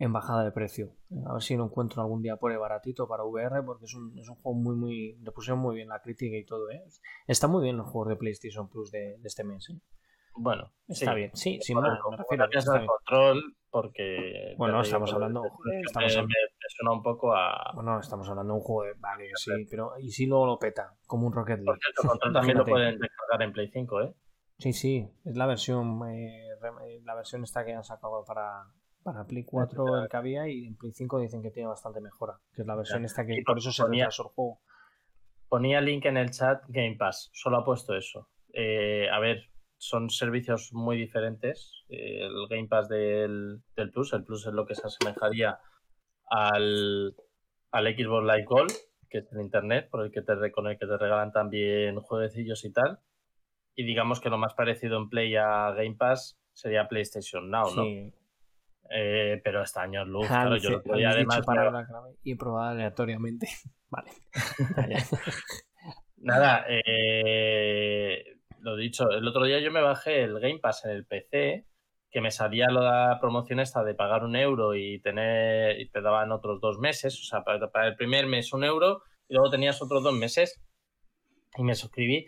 [0.00, 0.90] en bajada de precio.
[1.26, 4.18] A ver si lo encuentro algún día por ahí baratito para VR, porque es un,
[4.18, 5.18] es un juego muy, muy.
[5.22, 6.82] Le pusieron muy bien la crítica y todo, ¿eh?
[7.28, 9.78] Está muy bien los juegos de PlayStation Plus de, de este mes, ¿eh?
[10.36, 11.16] Bueno, Está sí.
[11.16, 12.44] bien, sí, Por más, me por refiero.
[12.78, 12.86] bien.
[12.86, 14.54] control, porque.
[14.56, 17.72] Bueno, estamos hablando, me- me- estamos me- me suena un poco a.
[17.74, 18.94] Bueno, estamos hablando de un juego de.
[19.00, 19.98] Vale, sí, pero.
[19.98, 21.80] Y si luego lo peta, como un Rocket Por League.
[21.82, 24.14] cierto, control también lo pueden descargar en Play 5, ¿eh?
[24.58, 28.64] Sí, sí, es la versión eh, re- la versión esta que han sacado para,
[29.02, 32.38] para Play 4 el que había y en Play 5 dicen que tiene bastante mejora,
[32.54, 34.60] que es la versión esta que Sí, por eso se ponía- el juego.
[35.48, 38.28] Ponía link en el chat Game Pass, solo ha puesto eso.
[38.52, 39.42] Eh, a ver,
[39.78, 41.84] son servicios muy diferentes.
[41.88, 45.58] Eh, el Game Pass del, del Plus, el Plus es lo que se asemejaría
[46.28, 47.16] al,
[47.72, 48.72] al Xbox Live Gold,
[49.08, 52.64] que es el Internet, por el que te, con el que te regalan también jueguecillos
[52.64, 53.00] y tal.
[53.74, 57.82] Y digamos que lo más parecido en Play a Game Pass sería PlayStation Now, ¿no?
[58.92, 61.86] Eh, pero está años luz, Ah, claro, yo lo otro día habéis dicho además palabra
[61.86, 63.48] clave y he probado aleatoriamente.
[63.90, 64.10] vale.
[66.16, 68.24] Nada, eh,
[68.58, 71.66] lo dicho, el otro día yo me bajé el Game Pass en el PC,
[72.10, 76.32] que me salía la promoción esta de pagar un euro y tener y te daban
[76.32, 79.80] otros dos meses, o sea, para, para el primer mes un euro y luego tenías
[79.80, 80.60] otros dos meses
[81.56, 82.26] y me suscribí.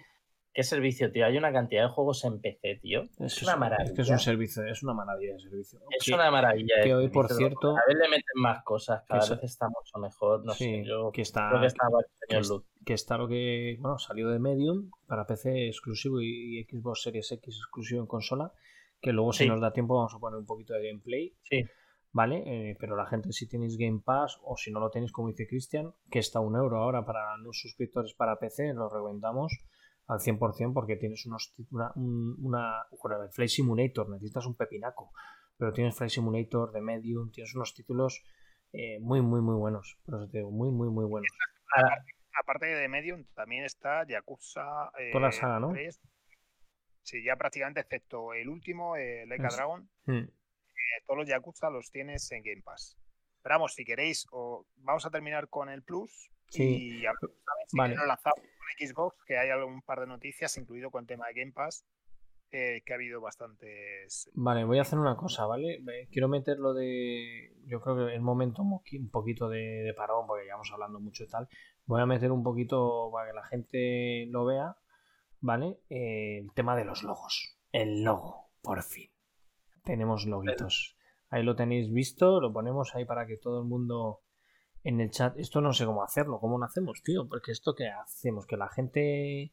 [0.55, 1.25] ¿Qué servicio, tío?
[1.25, 3.05] Hay una cantidad de juegos en PC, tío.
[3.19, 3.95] Es, una es maravilla.
[3.95, 5.81] que es un servicio, es una maravilla de servicio.
[5.91, 6.75] Es Que- una maravilla.
[6.85, 9.69] que hoy, por cierto- Cada vez le meten más cosas, cada que vez eso- está
[9.69, 10.45] mucho mejor.
[10.45, 11.99] No sí, sé, yo que está, creo que estaba
[12.29, 12.53] que es-
[12.85, 17.33] que está lo que bueno salió de Medium para PC exclusivo y, y Xbox Series
[17.33, 18.53] X exclusivo en consola
[19.01, 21.65] que luego si nos da tiempo vamos a poner un poquito de gameplay Sí,
[22.13, 25.29] vale Eh, pero la gente si tenéis Game Pass o si no lo tenéis como
[25.29, 29.53] dice Cristian que está a un euro ahora para los suscriptores para PC lo reventamos
[30.09, 32.87] al 100% porque tienes unos una, un- una
[33.33, 35.13] Flight Simulator necesitas un pepinaco
[35.57, 38.23] pero tienes Flight Simulator de Medium tienes unos títulos
[38.73, 41.29] eh, muy muy muy buenos por eso te digo muy muy muy buenos
[42.41, 44.91] aparte de Medium, también está Yakuza.
[44.99, 45.69] eh, Toda la saga, ¿no?
[45.73, 46.01] 3.
[47.03, 50.13] Sí, ya prácticamente, excepto el último, eh, Leica Es- Dragon, Mm.
[50.19, 50.31] eh,
[51.07, 52.97] todos los Yakuza los tienes en Game Pass.
[53.43, 56.31] Pero vamos, si queréis, o vamos a terminar con el Plus.
[56.49, 57.01] Sí.
[57.01, 57.91] Y a ver, también si Vale.
[57.95, 58.41] queréis lo lanzamos
[58.79, 61.85] Xbox, que hay algún par de noticias, incluido con el tema de Game Pass,
[62.51, 64.31] eh, que ha habido bastantes.
[64.35, 65.83] Vale, voy a hacer una cosa, ¿vale?
[66.11, 67.55] Quiero meter lo de.
[67.67, 71.01] Yo creo que es momento mo- un poquito de, de parón, porque ya vamos hablando
[71.01, 71.49] mucho y tal.
[71.87, 74.77] Voy a meter un poquito para que la gente lo vea,
[75.41, 75.79] ¿vale?
[75.89, 77.59] Eh, el tema de los logos.
[77.73, 79.11] El logo, por fin.
[79.85, 80.97] Tenemos loguitos.
[81.31, 84.22] Ahí lo tenéis visto, lo ponemos ahí para que todo el mundo
[84.85, 85.37] en el chat.
[85.39, 87.29] Esto no sé cómo hacerlo, ¿cómo lo hacemos, tío?
[87.29, 89.53] Porque esto que hacemos, que la gente.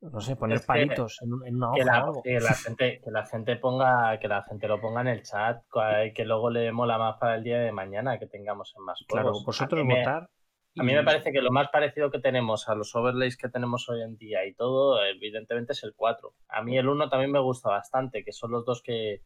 [0.00, 2.22] No sé, poner Es que- palitos en, un- en una que hoja la, o algo.
[2.24, 5.62] que la gente que la gente ponga que la gente lo ponga en el chat
[6.14, 9.28] que luego le mola más para el día de mañana que tengamos en más Claro,
[9.28, 9.44] juegos.
[9.46, 10.28] vosotros mí, me, votar.
[10.76, 13.88] a mí me parece que lo más parecido que tenemos a los overlays que tenemos
[13.88, 17.38] hoy en día y todo evidentemente es el 4 a mí el 1 también me
[17.40, 19.20] gusta bastante que son los dos que,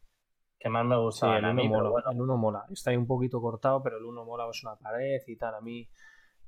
[0.59, 1.89] que más me Sí, gustaban el a 1 mí, pero mola.
[1.89, 2.11] bueno.
[2.11, 2.65] El 1 mola.
[2.71, 5.55] Está ahí un poquito cortado, pero el 1 mola, es una pared y tal.
[5.55, 5.87] A mí,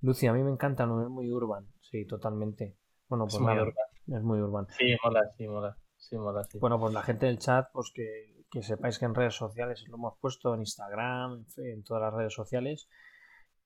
[0.01, 1.67] Lucy, a mí me encanta, no es muy urban.
[1.81, 2.75] Sí, totalmente.
[3.07, 3.85] Bueno, Es pues muy nada, urban.
[4.17, 4.67] es muy urban.
[4.69, 5.77] Sí, mola, sí, mola.
[5.97, 6.59] Sí, mola, sí.
[6.59, 9.95] Bueno, pues la gente del chat, pues que, que sepáis que en redes sociales lo
[9.97, 12.87] hemos puesto en Instagram, en, fe- en todas las redes sociales.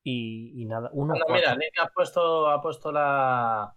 [0.03, 3.73] Y, y nada, uno Anda, mira, Nick ha puesto, ha puesto la.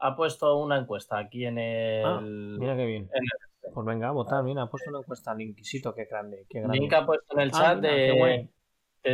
[0.00, 2.04] Ha puesto una encuesta aquí en el.
[2.06, 3.02] Ah, mira qué bien.
[3.12, 3.24] en
[3.72, 6.78] Pues venga, a votar, mira, ha puesto una encuesta al Inquisito, qué grande, qué grande.
[6.78, 8.50] Link ha puesto en el Ah, chat mira, de,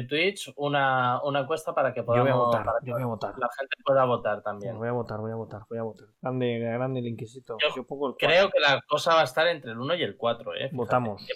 [0.08, 2.46] Twitch una, una encuesta para que Yo voy a podamos.
[2.46, 3.38] votar, para yo que voy a votar.
[3.38, 4.76] la gente pueda votar también.
[4.76, 6.08] Voy a votar, voy a votar, voy a votar.
[6.20, 7.56] Grande, grande el Inquisito.
[7.60, 8.14] Yo Yo pongo el.
[8.16, 10.56] Creo que la cosa va a estar entre el 1 y el 4, ¿eh?
[10.56, 10.76] Fíjate.
[10.76, 11.26] Votamos.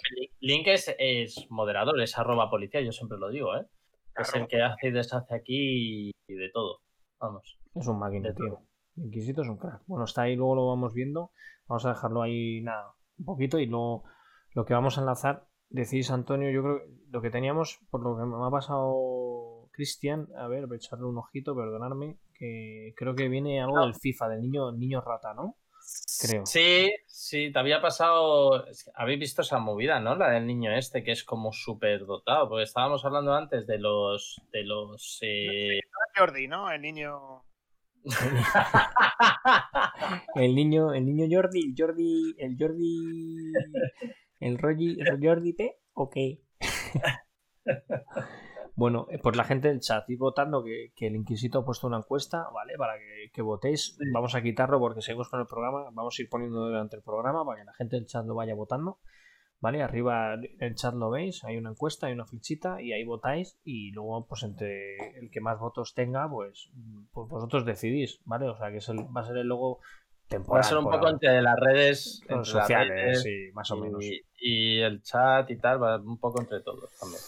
[0.41, 3.65] Link es, es moderador, es arroba policía, yo siempre lo digo, ¿eh?
[4.17, 6.79] Es el que hace y deshace aquí y de todo.
[7.21, 7.57] Vamos.
[7.75, 8.59] Es un máquina, tío.
[8.97, 9.81] Inquisito es un crack.
[9.85, 11.31] Bueno, está ahí, luego lo vamos viendo.
[11.67, 14.03] Vamos a dejarlo ahí, nada, un poquito y luego
[14.53, 15.47] lo que vamos a enlazar.
[15.69, 20.27] Decís, Antonio, yo creo que lo que teníamos, por lo que me ha pasado Cristian,
[20.35, 24.29] a ver, voy a echarle un ojito, perdonadme, que creo que viene algo del FIFA,
[24.29, 25.57] del niño, niño rata, ¿no?
[26.21, 26.45] Creo.
[26.45, 28.65] Sí, sí, te había pasado.
[28.93, 30.15] Habéis visto esa movida, ¿no?
[30.15, 32.49] La del niño este, que es como súper dotado.
[32.49, 34.41] Porque estábamos hablando antes de los.
[34.51, 35.19] de los.
[35.21, 35.79] eh,
[36.15, 36.71] Jordi, ¿no?
[36.71, 37.43] El niño.
[40.35, 43.51] El niño, el niño Jordi, Jordi, el Jordi,
[44.39, 46.15] el Rogi, el Jordi P, ok.
[48.79, 51.85] Bueno, eh, pues la gente del chat, ir votando que, que el Inquisito ha puesto
[51.85, 52.77] una encuesta, ¿vale?
[52.77, 53.97] Para que, que votéis.
[54.13, 55.89] Vamos a quitarlo porque seguimos con el programa.
[55.91, 58.55] Vamos a ir poniendo durante el programa para que la gente del chat lo vaya
[58.55, 58.99] votando.
[59.61, 59.83] ¿Vale?
[59.83, 63.91] Arriba el chat lo veis, hay una encuesta, hay una flechita y ahí votáis y
[63.91, 66.69] luego pues entre el que más votos tenga, pues,
[67.11, 68.47] pues vosotros decidís, ¿vale?
[68.47, 69.79] O sea que es el- va a ser el logo
[70.29, 70.61] temporal.
[70.63, 71.09] va a ser un poco ahora.
[71.11, 72.21] entre las redes.
[72.21, 74.05] Entre las sociales, redes sí, más o y- menos.
[74.41, 77.21] Y el chat y tal, va un poco entre todos también.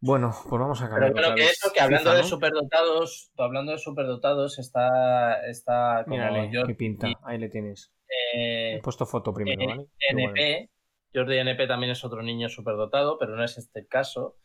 [0.00, 1.12] Bueno, pues vamos a Pero cambiar.
[1.12, 2.28] bueno, otra que eso, que hablando FIFA, de ¿no?
[2.28, 7.08] superdotados, hablando de superdotados, está, está como Mírale, qué pinta.
[7.24, 7.90] Ahí le tienes.
[8.34, 9.86] eh, He puesto foto primero, eh, ¿vale?
[10.10, 10.70] NP.
[11.14, 14.36] Jordi NP también es otro niño superdotado, pero no es este el caso.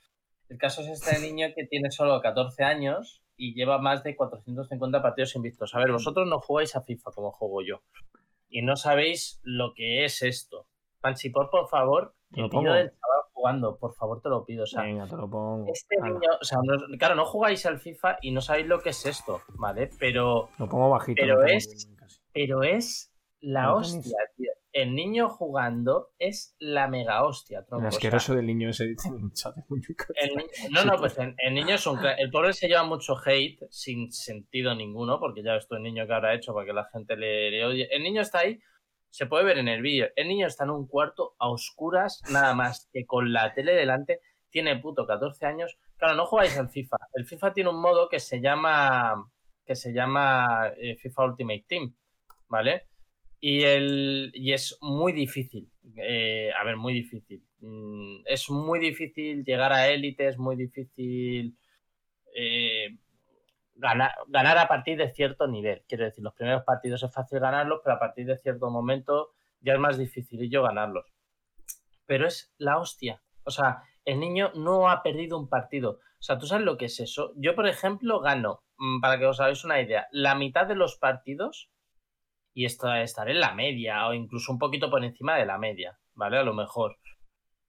[0.49, 5.01] El caso es este niño que tiene solo 14 años y lleva más de 450
[5.01, 5.73] partidos invictos.
[5.75, 7.81] A ver, vosotros no jugáis a FIFA como juego yo.
[8.49, 10.67] Y no sabéis lo que es esto.
[11.01, 12.73] Panchi, por, por favor, Te lo pongo.
[12.73, 14.63] del chaval jugando, por favor, te lo pido.
[14.63, 15.71] O sea, Venga, te lo pongo.
[15.71, 18.81] este Ala, niño, o sea, no- claro, no jugáis al FIFA y no sabéis lo
[18.81, 19.89] que es esto, ¿vale?
[19.99, 21.21] Pero, Lo pongo bajito.
[21.21, 21.87] pero es-
[22.33, 24.51] pero es la hostia, tío.
[24.71, 27.83] El niño jugando es la mega hostia, tronco.
[27.83, 31.75] El o sea, asqueroso del niño ese dice el no, no, pues el, el niño
[31.75, 31.99] es un.
[32.05, 36.05] El pobre se lleva mucho hate sin sentido ninguno, porque ya ves tú el niño
[36.05, 37.87] que habrá hecho para que la gente le, le odie.
[37.91, 38.59] El niño está ahí,
[39.09, 40.09] se puede ver en el vídeo.
[40.15, 44.21] El niño está en un cuarto a oscuras, nada más que con la tele delante.
[44.51, 45.77] Tiene puto 14 años.
[45.97, 46.97] Claro, no jugáis al FIFA.
[47.13, 49.31] El FIFA tiene un modo que se llama
[49.69, 51.95] que se llama eh, FIFA Ultimate Team,
[52.47, 52.88] ¿vale?
[53.39, 55.69] Y, el, y es muy difícil.
[55.97, 57.43] Eh, a ver, muy difícil.
[57.59, 61.57] Mm, es muy difícil llegar a élite, es muy difícil
[62.35, 62.97] eh,
[63.75, 65.83] ganar, ganar a partir de cierto nivel.
[65.87, 69.31] Quiero decir, los primeros partidos es fácil ganarlos, pero a partir de cierto momento
[69.61, 71.05] ya es más difícil yo ganarlos.
[72.05, 73.21] Pero es la hostia.
[73.43, 75.99] O sea, el niño no ha perdido un partido.
[76.19, 77.31] O sea, ¿tú sabes lo que es eso?
[77.35, 80.97] Yo, por ejemplo, gano, mm, para que os hagáis una idea, la mitad de los
[80.97, 81.69] partidos
[82.53, 85.97] y esto estaré en la media o incluso un poquito por encima de la media,
[86.15, 86.37] ¿vale?
[86.37, 86.97] A lo mejor.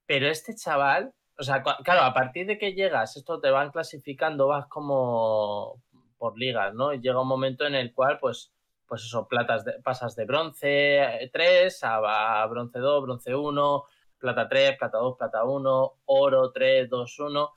[0.05, 4.47] Pero este chaval, o sea, claro, a partir de que llegas, esto te van clasificando,
[4.47, 5.81] vas como
[6.17, 6.93] por ligas, ¿no?
[6.93, 8.51] Y llega un momento en el cual, pues,
[8.87, 13.83] pues eso, platas de- pasas de bronce 3 a, a bronce 2, bronce 1,
[14.19, 17.49] plata 3, plata 2, plata 1, oro 3, 2, 1.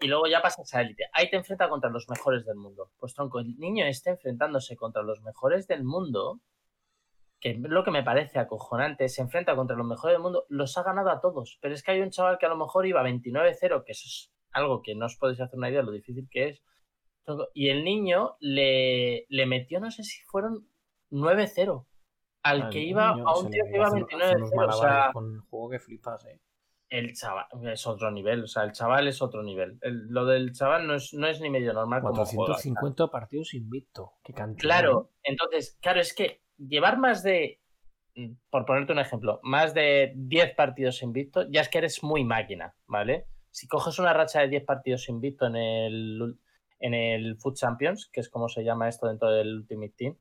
[0.00, 1.04] Y luego ya pasas a élite.
[1.12, 2.90] Ahí te enfrenta contra los mejores del mundo.
[2.98, 6.40] Pues tronco, el niño está enfrentándose contra los mejores del mundo
[7.40, 10.82] que lo que me parece acojonante, se enfrenta contra los mejores del mundo, los ha
[10.82, 11.58] ganado a todos.
[11.62, 14.32] Pero es que hay un chaval que a lo mejor iba 29-0, que eso es
[14.52, 16.62] algo que no os podéis hacer una idea de lo difícil que es.
[17.54, 20.66] Y el niño le, le metió, no sé si fueron
[21.10, 21.86] 9-0
[22.42, 24.68] al que iba niño a un tío que iba hace- hace unos 29-0.
[24.68, 26.40] O sea, con el juego que flipas, eh.
[26.88, 28.42] el chaval es otro nivel.
[28.44, 29.78] O sea, el chaval es otro nivel.
[29.82, 32.34] El- lo del chaval no es, no es ni medio normal como juega.
[32.34, 34.14] 450 partidos invicto.
[34.24, 34.60] Qué cantidad.
[34.60, 37.60] Claro, entonces, claro, es que llevar más de,
[38.16, 42.24] mm, por ponerte un ejemplo, más de 10 partidos invicto, ya es que eres muy
[42.24, 43.26] máquina, ¿vale?
[43.50, 46.38] Si coges una racha de 10 partidos invicto en el,
[46.78, 50.16] en el Food Champions, que es como se llama esto dentro del Ultimate Team,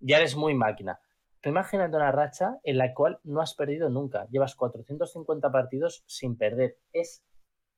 [0.00, 1.00] ya eres muy máquina.
[1.40, 4.26] tú imagínate una racha en la cual no has perdido nunca.
[4.30, 6.78] Llevas 450 partidos sin perder.
[6.92, 7.24] Es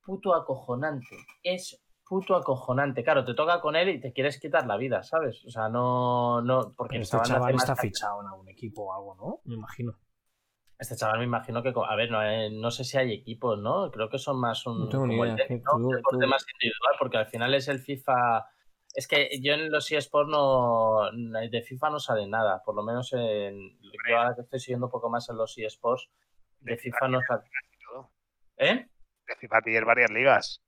[0.02, 1.16] puto acojonante.
[1.42, 3.04] Es puto acojonante.
[3.04, 5.44] Claro, te toca con él y te quieres quitar la vida, ¿sabes?
[5.44, 6.40] O sea, no.
[6.42, 9.40] no porque Pero este chaval está fichado en algún equipo o algo, ¿no?
[9.44, 9.92] Me imagino.
[10.78, 11.72] Este chaval me imagino que.
[11.76, 13.90] A ver, no, eh, no sé si hay equipos, ¿no?
[13.90, 14.80] Creo que son más un.
[14.80, 15.16] No tengo ni
[15.62, 18.46] como individual, porque al final es el FIFA.
[18.94, 21.10] Es que yo en los eSports no.
[21.50, 22.62] De FIFA no sale nada.
[22.64, 23.78] Por lo menos en.
[23.82, 26.08] Yo ahora que estoy siguiendo un poco más en los eSports,
[26.60, 27.42] de FIFA no sale.
[28.56, 28.88] ¿Eh?
[29.26, 30.62] De FIFA tienes varias ligas.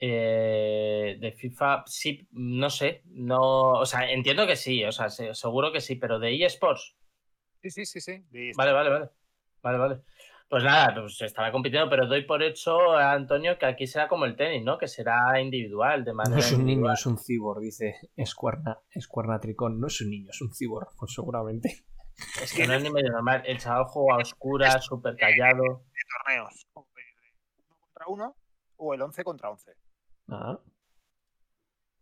[0.00, 3.02] Eh, de FIFA, sí, no sé.
[3.06, 6.96] No, o sea, entiendo que sí, o sea, se- seguro que sí, pero de eSports.
[7.62, 8.24] Sí, sí, sí, sí.
[8.56, 9.10] Vale, vale, vale.
[9.62, 10.00] Vale, vale.
[10.48, 14.34] Pues nada, pues estará compitiendo, pero doy por hecho, Antonio, que aquí será como el
[14.34, 14.78] tenis, ¿no?
[14.78, 19.40] Que será individual, de No manera es un niño, es un cibor, dice Escuerna, Escuerna
[19.40, 19.78] Tricón.
[19.78, 21.84] No es un niño, es un cibor, pues seguramente.
[22.42, 23.42] Es que no es ni medio normal.
[23.44, 25.62] El chaval juega a oscuras, súper callado.
[25.92, 26.66] de torneos.
[26.74, 28.36] Uno contra uno
[28.76, 29.72] o el 11 contra 11.
[30.28, 30.58] Ah,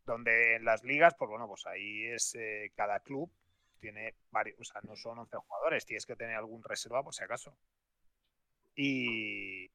[0.04, 3.30] Donde en las ligas, pues bueno, pues ahí es eh, cada club
[3.78, 7.22] tiene varios, o sea, no son 11 jugadores, tienes que tener algún reserva por si
[7.22, 7.56] acaso.
[8.74, 9.70] Y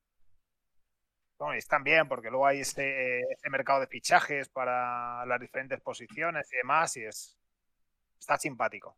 [1.38, 6.52] bueno, están bien porque luego hay este, este mercado de fichajes para las diferentes posiciones
[6.54, 7.38] y demás y es
[8.20, 8.95] está simpático.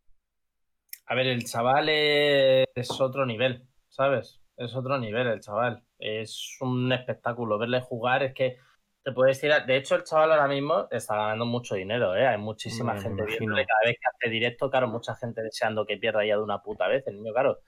[1.06, 4.41] A ver, el chaval es otro nivel, ¿sabes?
[4.58, 5.84] Es otro nivel el chaval.
[5.97, 7.58] Es un espectáculo.
[7.58, 8.58] Verle jugar es que
[9.04, 9.66] te puedes tirar.
[9.66, 12.26] De hecho, el chaval ahora mismo está ganando mucho dinero, ¿eh?
[12.28, 14.70] Hay muchísima me gente viéndole cada vez que hace directo.
[14.70, 17.06] Claro, mucha gente deseando que pierda ya de una puta vez.
[17.08, 17.60] El niño, claro,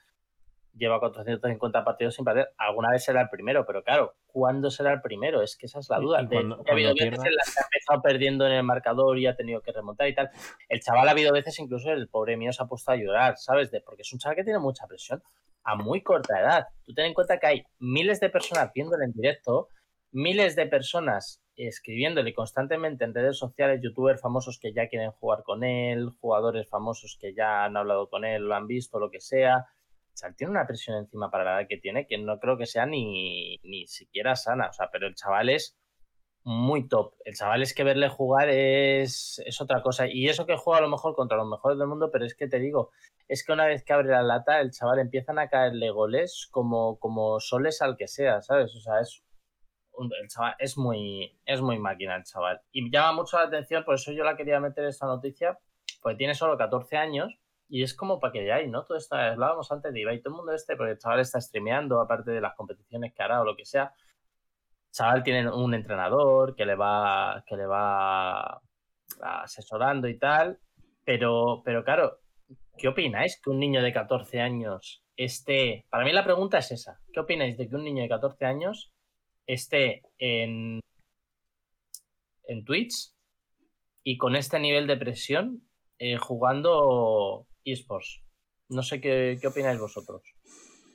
[0.78, 2.50] lleva 450 partidos sin perder.
[2.58, 5.42] Alguna vez será el primero, pero claro, ¿cuándo será el primero?
[5.42, 6.22] Es que esa es la duda.
[6.24, 9.18] De cuando- ha habido veces pierda- en las que ha empezado perdiendo en el marcador
[9.18, 10.30] y ha tenido que remontar y tal.
[10.70, 13.72] El chaval ha habido veces, incluso el pobre mío se ha puesto a llorar, ¿sabes?
[13.72, 15.22] De, porque es un chaval que tiene mucha presión
[15.64, 16.68] a muy corta edad.
[16.86, 19.70] Tú ten en cuenta que hay miles de personas viéndole en directo,
[20.16, 25.64] miles de personas escribiéndole constantemente en redes sociales, youtubers famosos que ya quieren jugar con
[25.64, 29.58] él, jugadores famosos que ya han hablado con él, lo han visto, lo que sea.
[29.60, 32.66] O sea, tiene una presión encima para la edad que tiene que no creo que
[32.66, 34.70] sea ni, ni siquiera sana.
[34.70, 35.78] O sea, pero el chaval es
[36.44, 37.16] muy top.
[37.26, 40.08] El chaval es que verle jugar es, es otra cosa.
[40.08, 42.48] Y eso que juega a lo mejor contra los mejores del mundo, pero es que
[42.48, 42.92] te digo,
[43.28, 47.00] es que una vez que abre la lata, el chaval empiezan a caerle goles como,
[47.00, 48.74] como soles al que sea, ¿sabes?
[48.76, 49.25] O sea, es
[50.00, 52.62] el chaval es muy, es muy máquina el chaval.
[52.72, 55.58] Y llama mucho la atención, por eso yo la quería meter esta noticia,
[56.02, 58.84] porque tiene solo 14 años y es como para que veáis, ¿no?
[58.84, 62.00] Todo esto, hablábamos antes de Ibai, todo el mundo este, porque el chaval está streameando,
[62.00, 63.94] aparte de las competiciones que hará o lo que sea.
[64.88, 68.62] El chaval tiene un entrenador que le va, que le va
[69.22, 70.60] asesorando y tal,
[71.04, 72.20] pero, pero claro,
[72.78, 75.86] ¿qué opináis que un niño de 14 años esté...
[75.90, 77.00] Para mí la pregunta es esa.
[77.14, 78.94] ¿Qué opináis de que un niño de 14 años
[79.48, 80.80] esté en,
[82.48, 83.14] en Twitch
[84.04, 85.68] y con este nivel de presión
[86.00, 88.24] eh, jugando esports?
[88.70, 90.24] No sé qué, qué opináis vosotros.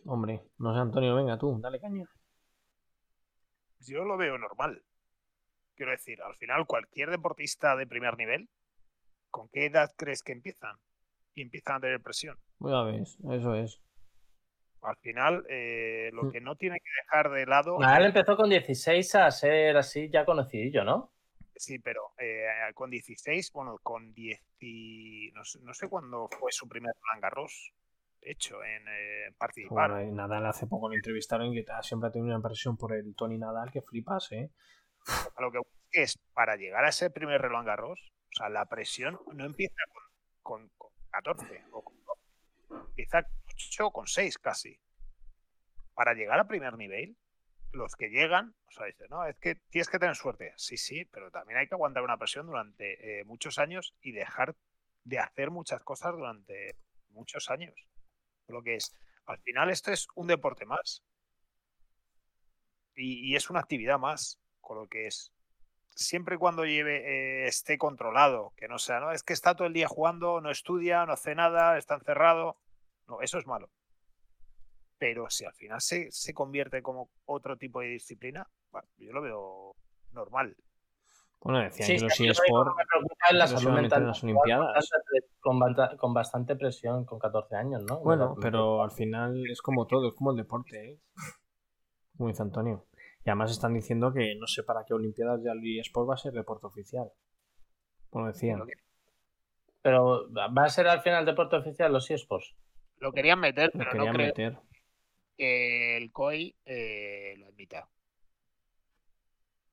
[0.04, 2.08] hombre, no sé, Antonio, venga tú, dale caña.
[3.80, 4.82] Yo lo veo normal.
[5.74, 8.50] Quiero decir, al final cualquier deportista de primer nivel,
[9.30, 10.76] ¿con qué edad crees que empiezan?
[11.34, 12.36] Y empiezan a tener presión.
[12.58, 13.80] Ya ves, eso es.
[14.82, 16.30] Al final, eh, lo Mm.
[16.32, 20.08] que no tiene que dejar de lado, Nada, él empezó con 16 a ser así
[20.10, 21.12] ya conocidillo, ¿no?
[21.54, 26.50] sí, pero eh, con 16, bueno, con 10 y no sé, no sé cuándo fue
[26.52, 27.74] su primer Roland Garros,
[28.22, 29.90] de hecho, en eh, participar.
[29.90, 33.36] Bueno, Nadal hace poco lo entrevistaron y siempre ha tenido una presión por el Tony
[33.36, 34.50] Nadal que flipas, ¿eh?
[35.36, 35.58] A lo que
[35.92, 39.74] es, para llegar a ese primer Roland Garros, o sea, la presión no empieza
[40.42, 43.32] con, con- con 14 o con 12, empieza con
[43.68, 44.78] 8 o con 6 casi.
[45.94, 47.16] Para llegar a primer nivel,
[47.72, 50.52] los que llegan, o sea, dicen, no, es que tienes que tener suerte.
[50.56, 54.56] Sí, sí, pero también hay que aguantar una presión durante eh, muchos años y dejar
[55.04, 56.76] de hacer muchas cosas durante
[57.10, 57.74] muchos años.
[58.48, 58.94] Lo que es,
[59.26, 61.02] al final esto es un deporte más.
[62.96, 65.32] Y, y es una actividad más, con lo que es
[66.00, 69.66] siempre y cuando lleve, eh, esté controlado, que no sea, no, es que está todo
[69.66, 72.56] el día jugando, no estudia, no hace nada, está encerrado.
[73.10, 73.68] No, eso es malo.
[74.98, 79.20] Pero si al final se, se convierte como otro tipo de disciplina, bueno, yo lo
[79.22, 79.74] veo
[80.12, 80.54] normal.
[81.40, 82.70] Bueno, decían Sí, que los eSports
[83.32, 84.02] la salud mental.
[84.02, 84.90] en las Olimpiadas.
[85.40, 87.98] Con, banta- con bastante presión con 14 años, ¿no?
[88.00, 91.00] Bueno, pero al final es como todo, es como el deporte, ¿eh?
[92.16, 92.86] Como dice Antonio.
[93.24, 96.18] Y además están diciendo que no sé para qué Olimpiadas ya el eSport va a
[96.18, 97.10] ser deporte oficial.
[98.10, 98.62] Como decían.
[99.82, 102.54] Pero ¿va a ser al final deporte oficial los eSports?
[103.00, 104.58] Lo querían meter, pero no querían creo meter.
[105.36, 107.88] que el COI eh, lo admita.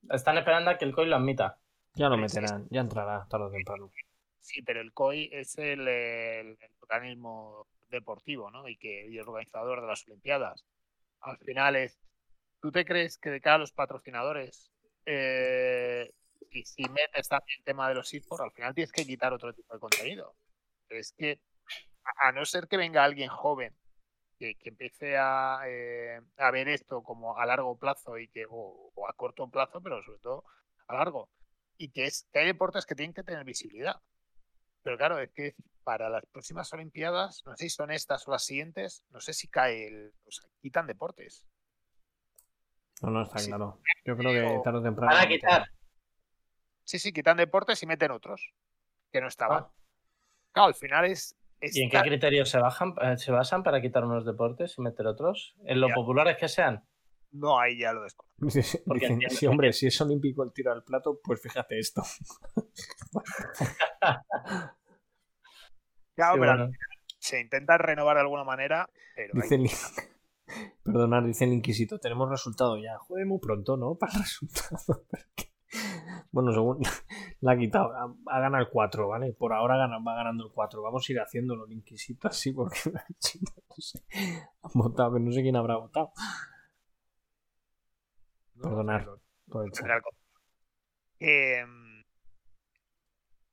[0.10, 1.58] Están esperando a que el COI lo admita.
[1.96, 3.92] Ya lo meterán, ya entrará tarde o temprano.
[4.40, 8.68] Sí, pero el COI es el, el- el organismo deportivo, ¿no?
[8.70, 10.64] Y que y el organizador de las Olimpiadas.
[11.22, 12.00] Al final es,
[12.62, 14.72] ¿tú te crees que de cara a los patrocinadores,
[15.06, 16.12] eh,
[16.52, 19.54] y si metes también el tema de los esports, al final tienes que quitar otro
[19.54, 20.36] tipo de contenido?
[20.90, 21.40] Es que,
[22.18, 23.76] a no ser que venga alguien joven
[24.38, 28.92] que, que empiece a, eh, a ver esto como a largo plazo y que, o,
[28.94, 30.44] o a corto plazo, pero sobre todo
[30.88, 31.30] a largo,
[31.78, 34.02] y que, es, que hay deportes que tienen que tener visibilidad.
[34.84, 38.44] Pero claro, es que para las próximas Olimpiadas, no sé si son estas o las
[38.46, 40.14] siguientes, no sé si cae el.
[40.26, 41.46] O sea, quitan deportes.
[43.02, 43.48] No, no, está Sí.
[43.50, 43.80] claro.
[44.06, 45.14] Yo creo que tarde o temprano.
[45.14, 45.68] Van a quitar.
[46.84, 48.54] Sí, sí, quitan deportes y meten otros
[49.12, 49.64] que no estaban.
[49.64, 49.72] Ah,
[50.54, 51.36] Claro, al final es.
[51.62, 55.08] ¿Y en qué criterios se, bajan, eh, se basan para quitar unos deportes y meter
[55.08, 55.56] otros?
[55.66, 55.96] ¿En lo Ya.
[55.96, 56.84] populares que sean?
[57.32, 58.38] No, ahí ya lo desconozco.
[58.46, 58.82] Dicen,
[59.20, 62.04] dicen, sí, hombre, si es olímpico el tiro al plato, pues fíjate esto.
[66.16, 66.72] Claro, Sí, pero bueno.
[67.20, 69.70] se intenta renovar de alguna manera, pero hay- Dice el...
[70.84, 72.98] Perdonad, dice el Inquisito, tenemos resultado ya.
[72.98, 73.96] Joder, muy pronto, ¿no?
[74.00, 75.04] Para el resultado.
[76.32, 76.80] Bueno, según
[77.42, 77.94] la ha quitado,
[78.28, 79.34] ha, ganado el 4, ¿vale?
[79.34, 80.82] Por ahora gana- va ganando el 4.
[80.82, 84.04] Vamos a ir haciéndolo el Inquisito así porque no sé.
[84.62, 86.12] Han votado, pero no sé quién habrá votado.
[88.56, 89.18] no, Perdonar no,
[89.50, 89.86] por el chat.
[91.20, 91.66] Eh,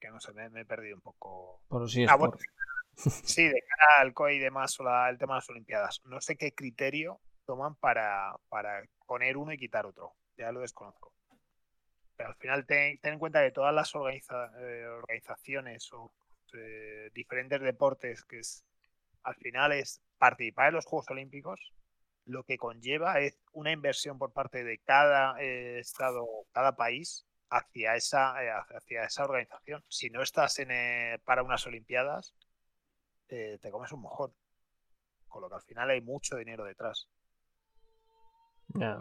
[0.01, 1.62] que no sé, me, me he perdido un poco.
[1.69, 2.37] Pero sí es Ah, bueno,
[2.97, 6.01] Sí, de cara al COI y demás, o la- el tema de las Olimpiadas.
[6.05, 10.12] No sé qué criterio toman para, para poner uno y quitar otro.
[10.37, 11.14] Ya lo desconozco.
[12.17, 16.12] Pero al final ten, ten en cuenta que todas las organiza- eh, organizaciones o
[16.55, 18.65] eh, diferentes deportes que es
[19.25, 21.73] al final es participar en los Juegos Olímpicos,
[22.27, 27.97] lo que conlleva es una inversión por parte de cada eh, estado, cada país hacia
[27.97, 29.83] esa, eh, hacia esa organización.
[29.89, 30.69] Si no estás en,
[31.25, 32.35] para unas Olimpiadas,
[33.27, 34.33] te comes un mojón.
[35.27, 37.09] Con lo que al final hay mucho dinero detrás.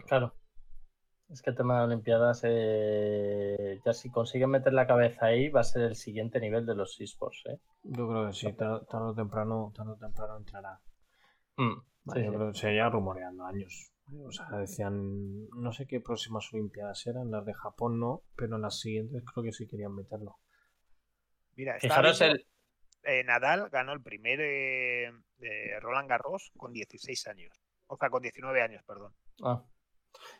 [0.06, 0.34] Claro.
[1.34, 5.62] Es que el tema de Olimpiadas, eh, ya si consiguen meter la cabeza ahí, va
[5.62, 7.42] a ser el siguiente nivel de los esports.
[7.46, 7.58] ¿eh?
[7.82, 10.80] Yo creo que sí, tarde, tarde o temprano, tarde o temprano entrará.
[11.56, 11.74] Mm,
[12.04, 12.36] Vale, sí, yo sí.
[12.36, 13.90] creo que se lleva rumoreando años.
[14.24, 18.62] O sea, decían, no sé qué próximas Olimpiadas eran, las de Japón no, pero en
[18.62, 20.36] las siguientes creo que sí querían meterlo.
[21.56, 22.46] Mira, Fijaros el.
[23.02, 27.60] eh, Nadal ganó el primer eh, de Roland Garros con 16 años.
[27.88, 29.12] O sea, con 19 años, perdón.
[29.42, 29.64] ah.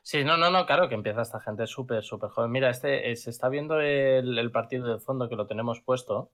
[0.03, 2.51] Sí, no, no, no, claro que empieza esta gente súper, súper joven.
[2.51, 6.31] Mira, este eh, se está viendo el, el partido de fondo que lo tenemos puesto.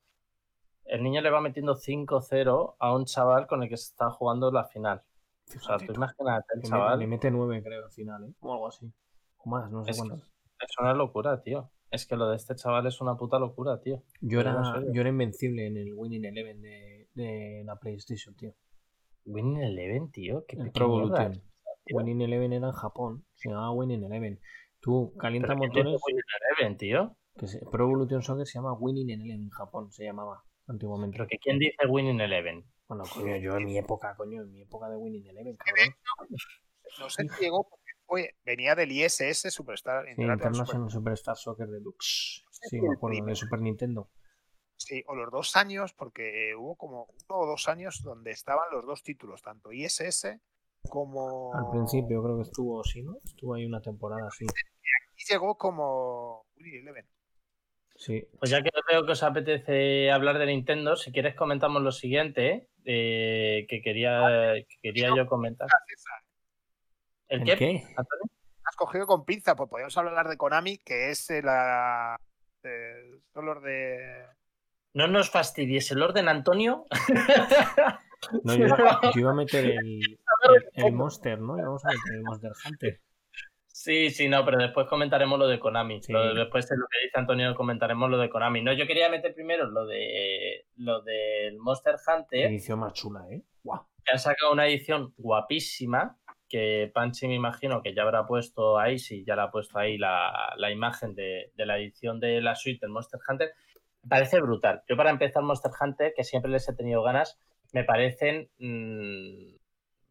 [0.84, 4.50] El niño le va metiendo 5-0 a un chaval con el que se está jugando
[4.50, 5.02] la final.
[5.56, 6.98] O sea, tú imagínate el chaval.
[6.98, 8.34] le mete nueve, creo, al final, ¿eh?
[8.40, 8.92] O algo así.
[9.38, 10.20] O más, no sé Es, cuántas.
[10.20, 11.70] es una locura, tío.
[11.90, 14.02] Es que lo de este chaval es una puta locura, tío.
[14.20, 18.54] Yo no era, yo era invencible en el Winning Eleven de, de la PlayStation, tío.
[19.24, 20.44] Winning Eleven, tío.
[20.46, 21.42] Qué, El Pro Evolution.
[21.90, 24.40] Winning Eleven era en Japón, se llamaba Winning Eleven.
[24.80, 26.02] Tú calienta ¿Pero quién dice motores.
[26.06, 26.22] Winning
[26.58, 27.16] Eleven, tío?
[27.36, 31.16] Que se- Pro Evolution Soccer se llama Winning Eleven en Japón, se llamaba antiguamente.
[31.16, 32.64] ¿Pero que quién dice Winning Eleven?
[32.88, 35.94] Bueno, coño, yo en mi época, coño, en mi época de Winning Eleven, cabrón.
[36.98, 41.36] No sé si llegó porque fue, venía del ISS Superstar Sí, International Super- International Superstar
[41.36, 42.44] Soccer Deluxe.
[42.50, 43.34] Sí, me acuerdo, de.
[43.36, 44.10] Super Nintendo.
[44.76, 48.84] Sí, o los dos años, porque hubo como uno o dos años donde estaban los
[48.86, 50.40] dos títulos, tanto ISS
[50.88, 51.54] como.
[51.54, 53.16] Al principio creo que estuvo, sí, ¿no?
[53.24, 54.46] Estuvo ahí una temporada, sí.
[55.16, 57.06] Y llegó como Winning Eleven.
[57.96, 58.26] Sí.
[58.38, 62.68] Pues ya que veo que os apetece hablar de Nintendo, si quieres comentamos lo siguiente
[62.84, 65.68] eh, que quería, que quería yo comentar.
[67.28, 67.84] ¿El ¿El qué?
[67.96, 68.24] Antonio?
[68.64, 72.16] Has cogido con pinza, pues podríamos hablar de Konami, que es eh, la.
[72.62, 74.24] eh, son los de.
[74.94, 76.86] No nos fastidies el orden, Antonio.
[78.44, 78.66] No, yo,
[79.14, 80.04] yo iba a meter el, el,
[80.74, 81.58] el Monster, ¿no?
[81.58, 83.00] Íbamos a meter el Monster Hunter.
[83.66, 86.02] Sí, sí, no, pero después comentaremos lo de Konami.
[86.02, 86.12] Sí.
[86.12, 88.62] Lo- después de lo que dice Antonio comentaremos lo de Konami.
[88.62, 92.46] No, yo quería meter primero lo de lo del Monster Hunter.
[92.46, 93.42] Edición más chula, ¿eh?
[93.62, 93.86] Guau.
[94.04, 96.16] que han sacado una edición guapísima
[96.48, 99.96] que Panchi me imagino que ya habrá puesto ahí, sí, ya la ha puesto ahí
[99.96, 103.52] la, la imagen de, de la edición de la suite del Monster Hunter.
[104.02, 104.82] Me parece brutal.
[104.88, 107.38] Yo para empezar Monster Hunter, que siempre les he tenido ganas,
[107.72, 109.54] me parecen mm,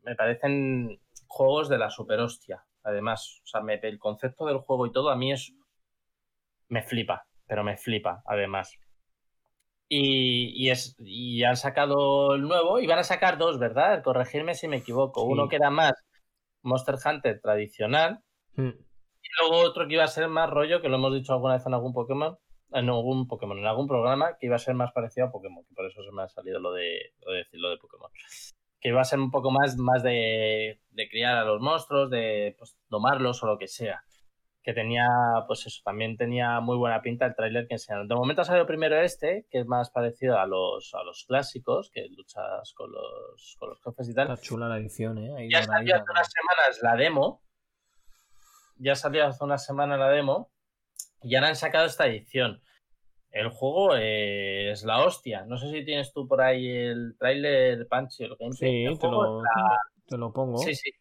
[0.03, 2.66] me parecen juegos de la super hostia.
[2.84, 5.53] Además, o sea, me- el concepto del juego y todo a mí es
[6.70, 8.78] me flipa, pero me flipa, además.
[9.91, 14.03] Y, y es, y han sacado el nuevo y van a sacar dos, ¿verdad?
[14.03, 15.22] Corregirme si me equivoco.
[15.22, 15.28] Sí.
[15.32, 15.93] Uno que era más
[16.62, 18.20] Monster Hunter tradicional
[18.55, 18.68] Mm.
[18.70, 21.66] y luego otro que iba a ser más rollo, que lo hemos dicho alguna vez
[21.66, 22.38] en algún Pokémon,
[22.72, 25.74] en algún Pokémon, en algún programa, que iba a ser más parecido a Pokémon, que
[25.74, 28.11] por eso se me ha salido lo de, lo de decir lo de Pokémon.
[28.80, 32.55] Que iba a ser un poco más, más de, de criar a los monstruos, de
[32.57, 34.03] pues, domarlos o lo que sea.
[34.61, 35.07] Que tenía,
[35.47, 38.07] pues eso, también tenía muy buena pinta el tráiler que enseñaron.
[38.07, 41.89] De momento ha salido primero este, que es más parecido a los, a los clásicos,
[41.91, 44.30] que luchas con los, con los jefes y tal.
[44.30, 45.34] Está chula la edición, ¿eh?
[45.38, 47.41] Ahí Ya salió hace unas semanas la demo.
[48.76, 50.51] Ya salió hace una semana la demo.
[51.24, 52.61] Y ahora han sacado esta edición.
[53.32, 55.45] El juego eh, es la hostia.
[55.45, 58.97] No sé si tienes tú por ahí el tráiler Panchi o lo que Sí, El
[58.97, 60.57] te lo, la- te lo pongo.
[60.57, 60.91] Sí, sí.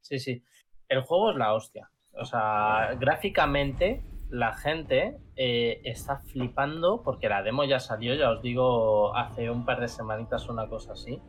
[0.00, 0.44] Sí, sí.
[0.88, 1.90] El juego es la hostia.
[2.14, 8.42] O sea, gráficamente la gente eh, está flipando porque la demo ya salió, ya os
[8.42, 11.20] digo, hace un par de semanitas una cosa así.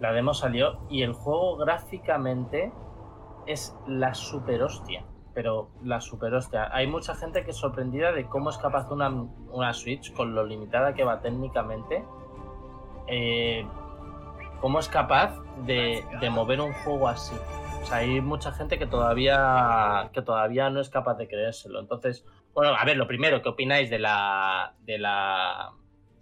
[0.00, 2.72] La demo salió y el juego gráficamente
[3.46, 5.04] es la super hostia.
[5.38, 6.68] Pero la super hostia.
[6.72, 10.44] Hay mucha gente que es sorprendida de cómo es capaz una, una Switch con lo
[10.44, 12.04] limitada que va técnicamente.
[13.06, 13.64] eh,
[14.60, 17.36] cómo es capaz de, de mover un juego así.
[17.80, 21.78] O sea, hay mucha gente que todavía, que todavía no es capaz de creérselo.
[21.78, 25.70] Entonces, bueno, a ver, lo primero, ¿qué opináis de la, de la,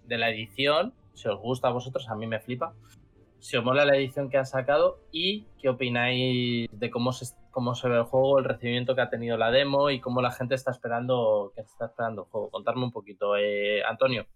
[0.04, 0.92] de la edición?
[1.14, 2.74] Si os gusta a vosotros, a mí me flipa.
[3.38, 7.74] Si os mola la edición que han sacado y qué opináis de cómo se, cómo
[7.74, 10.54] se ve el juego, el recibimiento que ha tenido la demo y cómo la gente
[10.54, 12.50] está esperando, que está esperando el juego.
[12.50, 14.26] Contarme un poquito, eh, Antonio.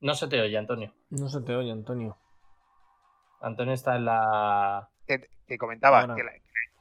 [0.00, 0.94] No se te oye, Antonio.
[1.10, 2.16] No se te oye, Antonio.
[3.42, 4.88] Antonio está en la.
[5.06, 6.14] Que, que comentaba Ahora.
[6.14, 6.32] que la-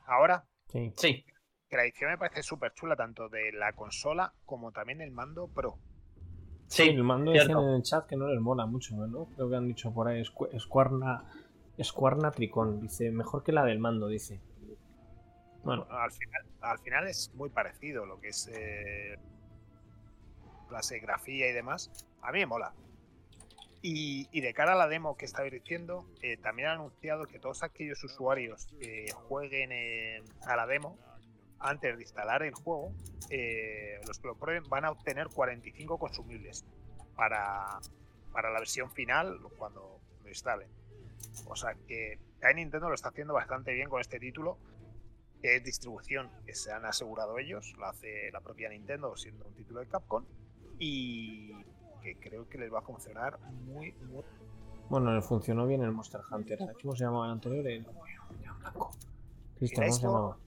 [0.07, 0.93] ahora Sí.
[0.95, 1.25] Sí,
[1.69, 5.49] que la edición me parece súper chula, tanto de la consola como también el mando
[5.49, 5.77] Pro.
[6.67, 6.89] Sí, sí.
[6.89, 9.25] el mando decían en el chat que no les mola mucho, ¿no?
[9.35, 10.49] Creo que han dicho por ahí, Squ-
[11.83, 14.39] Squarna, Tricón, dice, mejor que la del mando, dice.
[15.63, 19.17] Bueno, Al final, al final es muy parecido lo que es eh,
[20.71, 21.91] la serigrafía y demás.
[22.21, 22.73] A mí me mola.
[23.81, 27.61] Y, de cara a la demo que estabais diciendo, eh, también han anunciado que todos
[27.61, 30.97] aquellos usuarios que jueguen en- a la demo,
[31.59, 32.93] antes de instalar el juego,
[33.29, 36.65] eh, los que lo prueben van a obtener 45 consumibles
[37.15, 37.79] para,
[38.31, 40.67] para la versión final cuando lo instalen.
[41.47, 44.57] O sea que ahí Nintendo lo está haciendo bastante bien con este título,
[45.41, 49.53] que es distribución que se han asegurado ellos, lo hace la propia Nintendo siendo un
[49.53, 50.25] título de Capcom,
[50.79, 51.53] y
[52.01, 54.23] que creo que les va a funcionar muy, muy
[54.87, 56.59] bueno, le funcionó bien el Monster Hunter.
[56.59, 57.67] ¿sabes ¿Cómo se llamaba el anterior?
[57.67, 57.85] El,
[58.43, 58.91] ya, blanco.
[59.57, 60.37] Cristian, El ¿cómo se llamaba?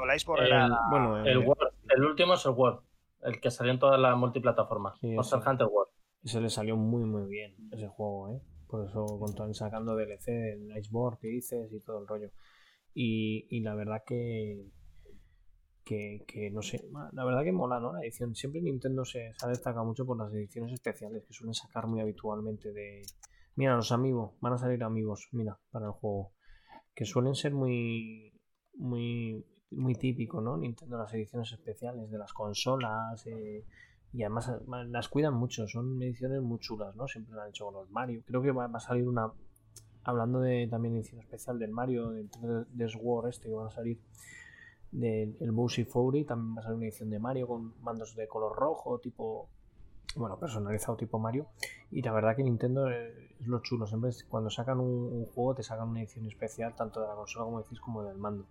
[0.00, 2.80] O la Iceborne El- era- Bueno, el, World, el último es el World,
[3.22, 4.96] el que salió en todas las multiplataformas.
[5.00, 5.48] Sí, Monster ese.
[5.50, 5.90] Hunter World.
[6.22, 8.40] ese le salió muy, muy bien, ese juego, ¿eh?
[8.68, 12.30] Por eso con sacando DLC, el Iceborne que dices y todo el rollo.
[12.94, 14.66] Y, y la verdad que,
[15.84, 17.92] que, que, no sé, la verdad que mola, ¿no?
[17.92, 18.34] La edición.
[18.34, 22.00] Siempre Nintendo se, se ha destacado mucho por las ediciones especiales que suelen sacar muy
[22.00, 23.02] habitualmente de...
[23.56, 26.32] Mira, los amigos, van a salir amigos, mira, para el juego.
[26.94, 28.38] Que suelen ser muy,
[28.74, 30.56] muy, muy típico, ¿no?
[30.58, 33.26] Nintendo, las ediciones especiales de las consolas.
[33.26, 33.64] eh,
[34.12, 37.06] y además eh, las cuidan mucho, son ediciones muy chulas, ¿no?
[37.06, 38.22] Siempre lo han hecho con los Mario.
[38.26, 39.32] Creo que va, a salir una.
[40.04, 44.00] Hablando de también edición especial del Mario, del 3D Sword este que va a salir
[44.90, 48.26] del el Bowser Fury, también va a salir una edición de Mario con mandos de
[48.26, 49.48] color rojo, tipo.
[50.16, 51.46] Bueno, personalizado tipo Mario.
[51.90, 53.86] Y la verdad que Nintendo eh, es lo chulo.
[53.86, 57.62] Siempre cuando sacan un, juego te sacan una edición especial, tanto de la consola como
[57.62, 58.46] decís, como del mando.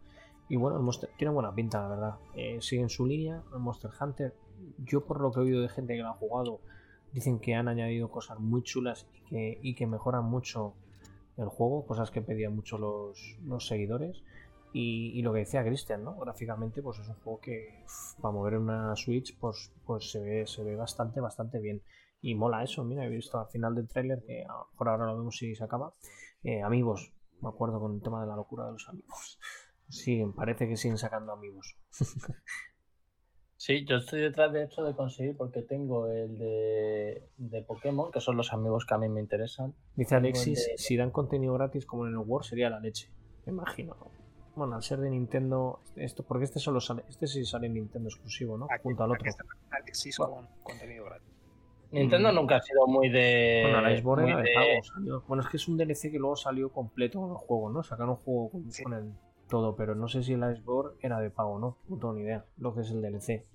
[0.50, 2.16] Y bueno, el Monster tiene buena pinta, la verdad.
[2.36, 4.36] Eh, siguen su línea, el Monster Hunter.
[4.80, 6.62] Yo por lo que he oído de gente que lo ha jugado,
[7.14, 10.76] dicen que han añadido cosas muy chulas y que, y que mejoran mucho
[11.38, 14.24] el juego, cosas que pedían mucho los, los seguidores.
[14.74, 16.16] Y, y lo que decía Cristian, ¿no?
[16.18, 17.84] Gráficamente, pues es un juego que
[18.22, 21.82] para mover una Switch, pues, pues se ve, se ve bastante, bastante bien.
[22.22, 25.06] Y mola eso, mira, he visto al final del tráiler, que a lo mejor ahora
[25.06, 25.94] lo vemos si se acaba.
[26.44, 29.40] eh, amigos, me acuerdo con el tema de la locura de los amigos.
[29.90, 31.78] Sí, parece que siguen sacando amigos.
[33.58, 38.22] Sí, yo estoy detrás de hecho de conseguir porque tengo el de, de Pokémon, que
[38.22, 39.74] son los amigos que a mí me interesan.
[39.96, 43.10] Dice Alexis, de- si dan contenido gratis como en el Word sería la leche.
[43.46, 43.96] Me imagino.
[44.56, 48.10] Bueno, al ser de Nintendo, esto, porque este solo sale, este sí sale en Nintendo
[48.10, 48.66] exclusivo, ¿no?
[48.70, 49.28] Aquí- Junto al otro.
[49.28, 51.28] está Alexis con contenido gratis.
[51.92, 52.36] Nintendo Mm.
[52.36, 53.62] nunca ha sido muy de.
[53.64, 54.84] Bueno, la Iceborne era de de- pago.
[54.84, 57.82] salió- Bueno, es que es un DLC que luego salió completo con el juego, ¿no?
[57.82, 58.84] Sacaron un juego con, Sí.
[58.84, 59.14] con el
[59.48, 61.78] todo, pero no sé si el Iceborne era de pago, ¿no?
[61.88, 62.45] No tengo ni idea.
[62.57, 63.45] Lo que es el DLC.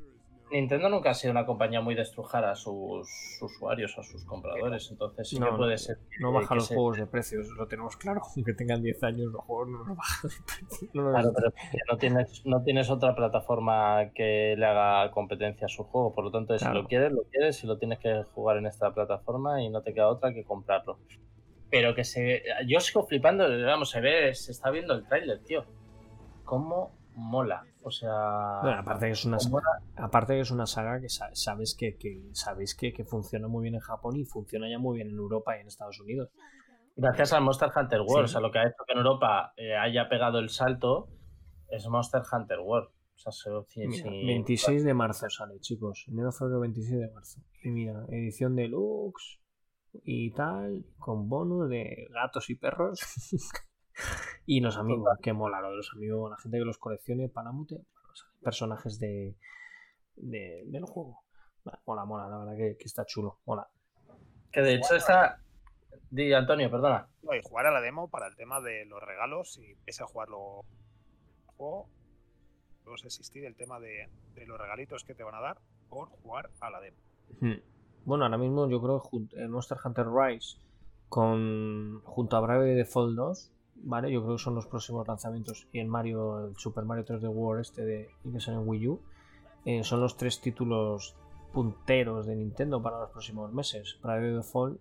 [0.51, 3.09] Nintendo nunca ha sido una compañía muy de estrujar a sus
[3.41, 5.97] usuarios, a sus compradores, entonces sí No, que no, puede ser.
[6.21, 8.21] No que- baja los se- juegos de precios, lo tenemos claro.
[8.37, 10.37] Aunque tengan 10 años, los juegos no nos bajan de
[10.69, 10.89] precio.
[10.93, 11.53] No Claro, pero
[11.91, 16.31] no tienes, no tienes otra plataforma que le haga competencia a su juego, por lo
[16.31, 16.75] tanto, Claro.
[16.77, 19.81] si lo quieres, lo quieres, y lo tienes que jugar en esta plataforma y no
[19.81, 20.99] te queda otra que comprarlo.
[21.71, 22.43] Pero que se.
[22.69, 25.65] Yo sigo flipando, vamos, se ve, se está viendo el tráiler, tío.
[26.45, 27.65] ¿Cómo mola?
[27.83, 28.61] O sea.
[28.63, 29.67] Bueno, aparte que es una, mola.
[29.97, 33.63] aparte que es una saga que sa- sabes que, que sabéis que, que funciona muy
[33.65, 36.31] bien en Japón y funciona ya muy bien en Europa y en Estados Unidos.
[36.97, 38.31] Gracias al Monster Hunter World, Sí.
[38.31, 41.09] o sea, lo que ha hecho que en Europa eh, haya pegado el salto
[41.69, 42.89] es Monster Hunter World.
[42.89, 44.27] O sea, se- sí, Mira, sí.
[44.27, 46.05] 26 de marzo sale, chicos.
[46.09, 47.41] Enero, febrero, 26 de marzo.
[47.63, 49.41] Y mira, edición deluxe
[50.05, 53.01] y tal, con bonus de gatos y perros.
[54.47, 57.75] y los amigos, que mola lo de los amigos, la gente que los coleccione, Palamute,
[57.77, 59.37] bueno, salen personajes de,
[60.17, 61.21] de- del juego.
[61.87, 63.69] Mola, mola, la verdad que, que está chulo, mola.
[64.51, 65.41] Que de hecho está.
[66.11, 67.09] Di, Antonio, perdona.
[67.23, 70.07] No, y jugar a la demo para el tema de los regalos y pese a
[70.07, 70.63] jugarlo
[71.47, 71.89] juego,
[72.85, 75.59] luego existir el tema de, de los regalitos que te van a dar
[75.89, 76.97] por jugar a la demo.
[77.41, 77.61] Hmm.
[78.05, 80.59] Bueno, ahora mismo yo creo que el Monster Hunter Rise
[81.09, 84.13] con junto a Brave Default 2, ¿vale?
[84.13, 85.67] Yo creo que son los próximos lanzamientos.
[85.73, 89.01] Y el Mario, el Super Mario 3D World este de que en Wii U,
[89.65, 91.17] eh, son los tres títulos
[91.53, 93.99] punteros de Nintendo para los próximos meses.
[94.03, 94.81] Brave Default,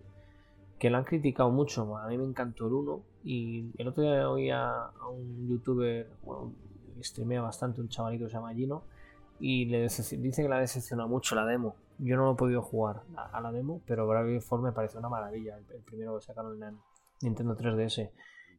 [0.80, 4.27] que lo han criticado mucho, a mí me encantó el 1 y el otro día
[4.30, 6.53] oía a un youtuber, bueno,
[7.01, 8.84] streamea bastante, un chavalito que se llama Gino,
[9.39, 11.76] y le dice que le ha decepcionado mucho la demo.
[11.99, 15.09] Yo no lo he podido jugar a, la demo, pero Bravely Default me pareció una
[15.09, 16.77] maravilla, el, primero que sacaron en
[17.22, 18.09] Nintendo 3DS.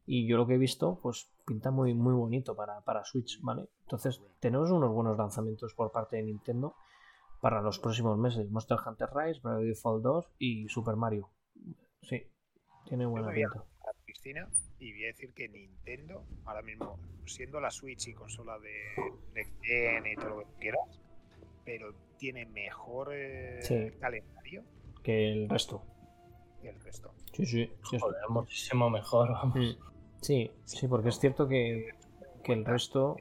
[0.05, 3.69] Y yo lo que he visto, pues pinta muy, muy bonito para, para Switch, ¿vale?
[3.83, 6.75] Entonces, tenemos unos buenos lanzamientos por parte de Nintendo
[7.41, 8.49] para los próximos meses.
[8.49, 11.29] Monster Hunter Rise, Bravely Default 2 y Super Mario.
[12.01, 12.21] Sí,
[12.85, 13.65] tiene buena me voy a pinta.
[13.81, 14.49] a Cristina
[14.79, 18.73] y voy a decir que Nintendo, ahora mismo, siendo la Switch y consola de
[19.33, 20.99] Next Gen y todo lo que quieras,
[21.63, 23.91] pero tiene mejor eh, Sí.
[24.01, 24.63] calendario
[25.01, 25.81] Que el resto.
[26.61, 27.13] que el resto.
[27.33, 27.71] Sí, sí.
[27.89, 29.31] sí, Joder, muchísimo mejor.
[29.31, 29.77] vamos.
[30.23, 31.89] Sí, sí, porque es cierto que,
[32.43, 33.17] que el resto.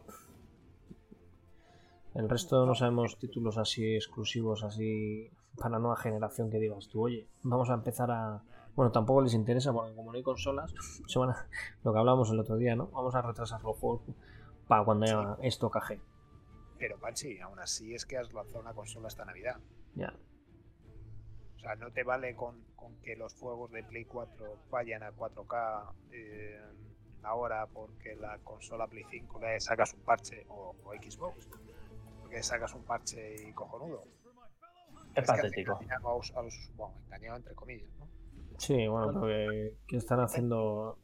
[2.14, 7.26] El resto no sabemos títulos así exclusivos, así para nueva generación que digas tú, oye,
[7.42, 8.42] vamos a empezar a.
[8.76, 10.72] Bueno, tampoco les interesa porque como no hay consolas,
[11.06, 11.48] se van a-
[11.82, 12.86] lo que hablábamos el otro día, ¿no?
[12.88, 14.02] Vamos a retrasar los juegos
[14.68, 16.00] para cuando haya esto caje.
[16.78, 19.56] Pero Panchi, aún así es que has lanzado una consola esta Navidad.
[19.94, 20.14] Ya.
[21.56, 25.12] O sea, no te vale con, con que los juegos de Play 4 vayan a
[25.12, 26.60] 4K eh,
[27.24, 31.48] ahora porque la consola Play 5 le sacas un parche o, o Xbox.
[32.20, 34.04] Porque sacas un parche y cojonudo.
[35.14, 35.78] Es patético.
[35.80, 38.08] engañado a los- a los- bueno, engañado entre comillas, ¿no?
[38.58, 40.98] Sí, bueno, pero que, que están haciendo.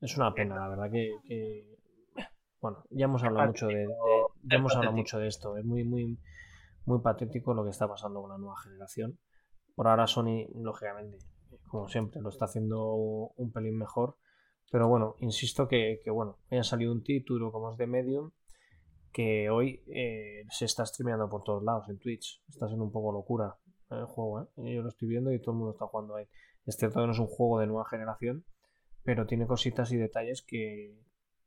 [0.00, 1.10] Es una pena, la verdad que.
[1.24, 1.76] que-
[2.60, 3.88] Bueno, ya hemos hablado mucho de, de-
[4.44, 5.56] ya hemos hablado mucho de esto.
[5.56, 6.18] Es muy, muy,
[6.86, 9.18] muy patético lo que está pasando con la nueva generación.
[9.74, 11.18] Por ahora Sony, lógicamente,
[11.68, 14.16] como siempre, lo está haciendo un pelín mejor.
[14.70, 18.30] Pero bueno, insisto que, que bueno, haya salido un título como es de Medium
[19.12, 22.42] que hoy eh, se está streameando por todos lados en Twitch.
[22.48, 23.56] Está siendo un poco locura
[23.90, 24.74] el juego, ¿eh?
[24.74, 26.26] Yo lo estoy viendo y todo el mundo está jugando ahí.
[26.64, 28.44] Es cierto que no es un juego de nueva generación,
[29.02, 30.96] pero tiene cositas y detalles que,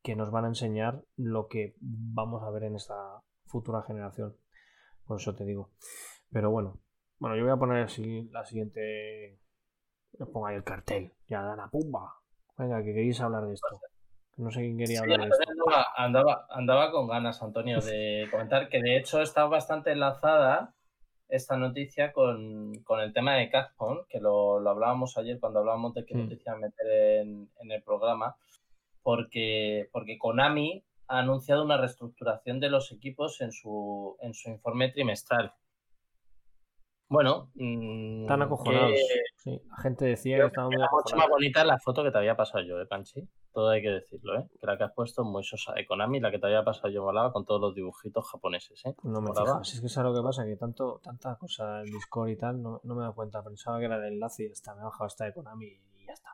[0.01, 4.35] que nos van a enseñar lo que vamos a ver en esta futura generación.
[5.05, 5.71] Por eso te digo.
[6.31, 6.81] Pero bueno,
[7.19, 7.89] bueno, yo voy a poner
[8.31, 9.39] la siguiente.
[10.17, 11.13] Pongo ahí el cartel.
[11.27, 12.22] Ya da la pumba.
[12.57, 13.79] Venga, que queréis hablar de esto.
[14.37, 15.43] No sé quién quería Sí, hablar de esto.
[15.51, 20.73] andaba, andaba, andaba con ganas, Antonio, de comentar que de hecho está bastante enlazada
[21.29, 25.93] esta noticia con, con el tema de Capcom, que lo, lo hablábamos ayer cuando hablábamos
[25.93, 26.19] de qué Mm.
[26.23, 26.87] noticia meter
[27.21, 28.35] en, en el programa,
[29.01, 34.89] porque, porque Konami ha anunciado una reestructuración de los equipos en su, en su informe
[34.89, 35.53] trimestral.
[37.13, 38.89] Bueno, mm, Están acojonados.
[38.91, 41.29] que- Sí, la gente decía que Creo estaban que muy más acojonados.
[41.29, 43.21] bonita la foto que te había pasado yo, ¿eh, Panchi?
[43.51, 44.47] Todo hay que decirlo, ¿eh?
[44.59, 47.03] Que la que has puesto muy sosa de Konami, la que te había pasado yo
[47.03, 48.95] molaba con todos los dibujitos japoneses, ¿eh?
[49.03, 52.29] No me fijas, es que sabes lo que pasa, que tanto, tanta cosa, el Discord
[52.29, 53.43] y tal, no, no me he dado cuenta.
[53.43, 56.05] Pensaba que era el enlace y ya está, me he bajado esta de Konami y
[56.07, 56.29] ya está.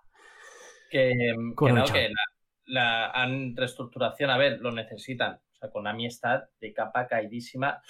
[0.89, 1.09] Que,
[1.57, 2.23] que no, que la,
[2.67, 5.41] la han reestructuración, a ver, lo necesitan.
[5.53, 7.81] O sea, Konami está de capa caidísima.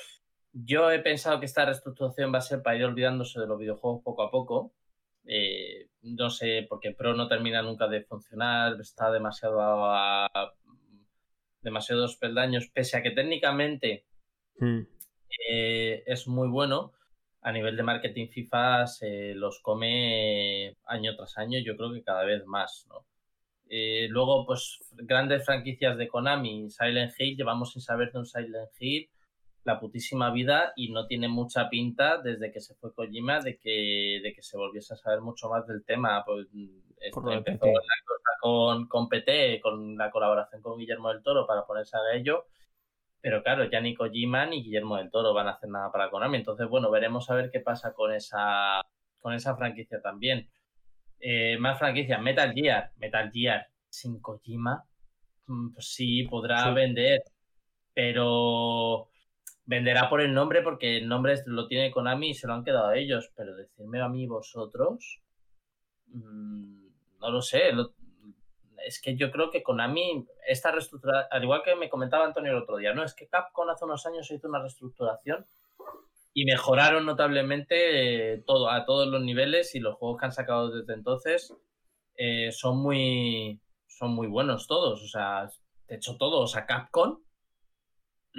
[0.52, 4.04] Yo he pensado que esta reestructuración va a ser para ir olvidándose de los videojuegos
[4.04, 4.74] poco a poco.
[5.26, 10.28] Eh, no sé, porque Pro no termina nunca de funcionar, está demasiado a,
[11.62, 14.06] demasiados peldaños, pese a que técnicamente
[14.60, 14.82] Mm.
[15.50, 16.94] eh, es muy bueno.
[17.42, 22.26] A nivel de marketing FIFA se los come año tras año, yo creo que cada
[22.26, 23.06] vez más, ¿no?
[23.70, 28.70] Eh, luego, pues, grandes franquicias de Konami, Silent Hill, llevamos sin saber de un Silent
[28.80, 29.10] Hill
[29.64, 34.20] la putísima vida y no tiene mucha pinta desde que se fue Kojima de que,
[34.24, 36.24] de que se volviese a saber mucho más del tema.
[36.26, 36.48] Pues,
[37.00, 37.74] esto empezó la
[38.06, 42.46] cosa con, con PT, con la colaboración con Guillermo del Toro para ponerse a ello.
[43.22, 46.38] Pero claro, ya ni Kojima ni Guillermo del Toro van a hacer nada para Konami.
[46.38, 48.82] Entonces, bueno, veremos a ver qué pasa con esa,
[49.20, 50.50] con esa franquicia también.
[51.20, 52.92] Eh, más franquicias, Metal Gear.
[52.98, 54.86] Metal Gear sin Kojima,
[55.48, 57.22] mm, pues sí, podrá vender,
[57.94, 59.10] pero
[59.70, 62.88] venderá por el nombre porque el nombre lo tiene Konami y se lo han quedado
[62.88, 63.32] a ellos.
[63.36, 65.22] Pero decirme a mí vosotros,
[66.08, 66.88] mm,
[67.20, 67.72] no lo sé.
[68.86, 72.64] es que yo creo que Konami, esta reestructuración, al igual que me comentaba Antonio el
[72.64, 75.46] otro día, no es que Capcom hace unos años hizo una reestructuración
[76.34, 80.72] y mejoraron notablemente eh, todo, a todos los niveles y los juegos que han sacado
[80.72, 81.54] desde entonces
[82.16, 85.04] eh, son muy son muy buenos todos.
[85.04, 85.48] O sea,
[85.88, 86.40] de hecho todo.
[86.40, 87.20] O Capcom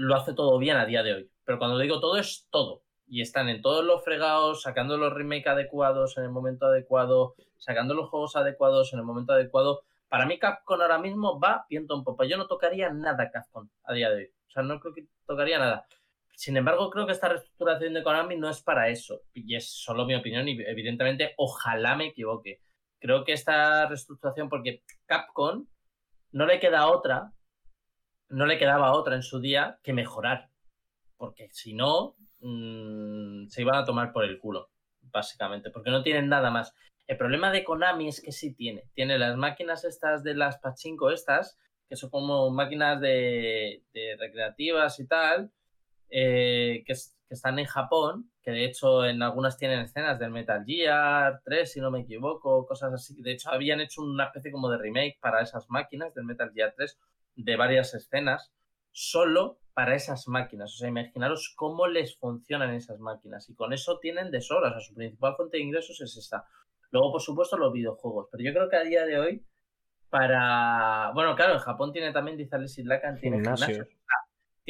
[0.01, 1.31] lo hace todo bien a día de hoy.
[1.45, 2.83] Pero cuando digo todo es todo.
[3.07, 7.93] Y están en todos los fregados, sacando los remakes adecuados en el momento adecuado, sacando
[7.93, 9.83] los juegos adecuados en el momento adecuado.
[10.09, 12.25] Para mí Capcom ahora mismo va viento en popa.
[12.25, 14.31] Yo no tocaría nada Capcom a día de hoy.
[14.49, 15.87] O sea, no creo que tocaría nada.
[16.35, 19.21] Sin embargo, creo que esta reestructuración de Konami no es para eso.
[19.35, 22.61] Y es solo mi opinión y evidentemente ojalá me equivoque.
[23.01, 25.67] Creo que esta reestructuración, porque Capcom
[26.33, 27.33] no le queda otra,
[28.31, 30.49] no le quedaba otra en su día que mejorar.
[31.17, 34.71] Porque si no, mmm, se iban a tomar por el culo,
[35.03, 36.75] básicamente, porque no tienen nada más.
[37.07, 38.85] El problema de Konami es que sí tiene.
[38.95, 41.59] Tiene las máquinas estas de las Pachinko estas,
[41.89, 43.83] que son como máquinas de,
[44.19, 45.51] recreativas y tal,
[46.09, 46.95] eh, que,
[47.29, 51.81] están en Japón, que de hecho en algunas tienen escenas del Metal Gear 3, si
[51.81, 53.21] no me equivoco, cosas así.
[53.23, 56.75] De hecho, habían hecho una especie como de remake para esas máquinas del Metal Gear
[56.77, 56.99] 3,
[57.37, 58.53] de varias escenas,
[58.91, 60.75] solo para esas máquinas.
[60.75, 63.49] O sea, imaginaros cómo les funcionan esas máquinas.
[63.49, 64.69] Y con eso tienen de sobra.
[64.69, 66.45] O sea, su principal fuente de ingresos es esta.
[66.91, 68.29] Luego, por supuesto, los videojuegos.
[68.31, 69.47] Pero yo creo que a día de hoy,
[70.09, 71.13] para.
[71.15, 73.87] Bueno, claro, en Japón tiene también, dice Alexis Lacan, tiene gimnasios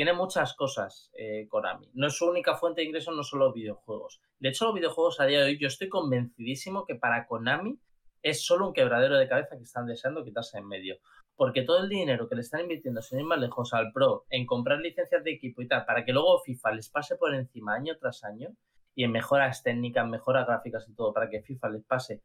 [0.01, 1.91] tiene muchas cosas eh, Konami.
[1.93, 4.23] No es su única fuente de ingresos, no son los videojuegos.
[4.39, 7.79] De hecho, los videojuegos a día de hoy, yo estoy convencidísimo que para Konami
[8.23, 10.97] es solo un quebradero de cabeza que están deseando quitarse en medio.
[11.41, 14.45] Porque todo el dinero que le están invirtiendo, sin ir más lejos, al Pro, en
[14.45, 17.97] comprar licencias de equipo y tal, para que luego FIFA les pase por encima año
[17.99, 18.51] tras año,
[18.95, 22.23] y en mejoras técnicas, mejoras gráficas y todo, para que FIFA les pase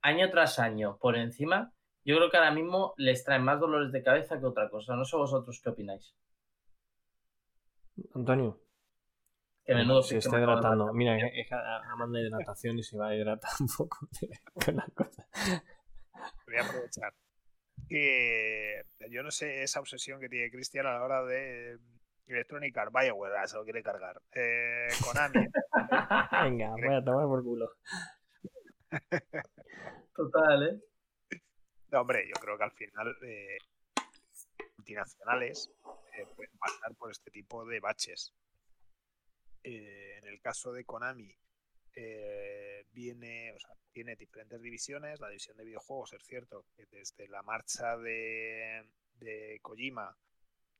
[0.00, 1.72] año tras año por encima,
[2.04, 4.94] yo creo que ahora mismo les traen más dolores de cabeza que otra cosa.
[4.94, 6.14] No sé vosotros qué opináis.
[8.14, 8.60] Antonio.
[9.64, 10.92] Que menudo se está hidratando.
[10.92, 11.56] Mira, es que
[11.98, 14.06] manda de natación y se va a hidratar un poco
[14.64, 15.28] con la cosa.
[16.46, 17.12] Voy a aprovechar.
[17.92, 21.78] Que yo no sé esa obsesión que tiene Cristian a la hora de
[22.26, 22.90] Electronic Arts.
[22.90, 24.22] Vaya hueá, se lo quiere cargar.
[24.32, 25.46] Eh, Konami.
[26.42, 27.70] Venga, voy a tomar por culo.
[30.14, 30.80] Total, ¿eh?
[31.90, 33.58] No, hombre, yo creo que al final eh,
[34.78, 35.70] multinacionales
[36.16, 38.32] eh, pueden pasar por este tipo de baches.
[39.62, 41.30] Eh, en el caso de Konami,
[41.94, 45.20] eh, viene, o sea, tiene diferentes divisiones.
[45.20, 50.16] La división de videojuegos, es cierto, que desde la marcha de, de Kojima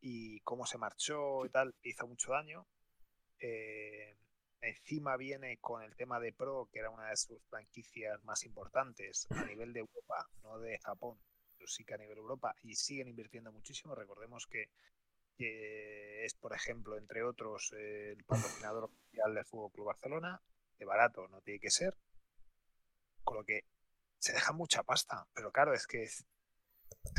[0.01, 2.66] y cómo se marchó y tal, hizo mucho daño.
[4.60, 9.26] encima viene con el tema de Pro, que era una de sus franquicias más importantes
[9.30, 11.18] a nivel de Europa, no de Japón,
[11.56, 13.94] pero sí que a nivel Europa, y siguen invirtiendo muchísimo.
[13.94, 14.68] Recordemos que
[15.36, 20.40] que es, por ejemplo, entre otros, el patrocinador oficial del Fútbol Club Barcelona,
[20.77, 21.97] que barato no tiene que ser,
[23.24, 23.65] con lo que
[24.19, 26.24] se deja mucha pasta, pero claro, es que, es,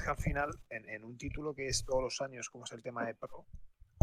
[0.01, 3.05] que al final, en, un título que es todos los años, como es el tema
[3.05, 3.45] de Pro,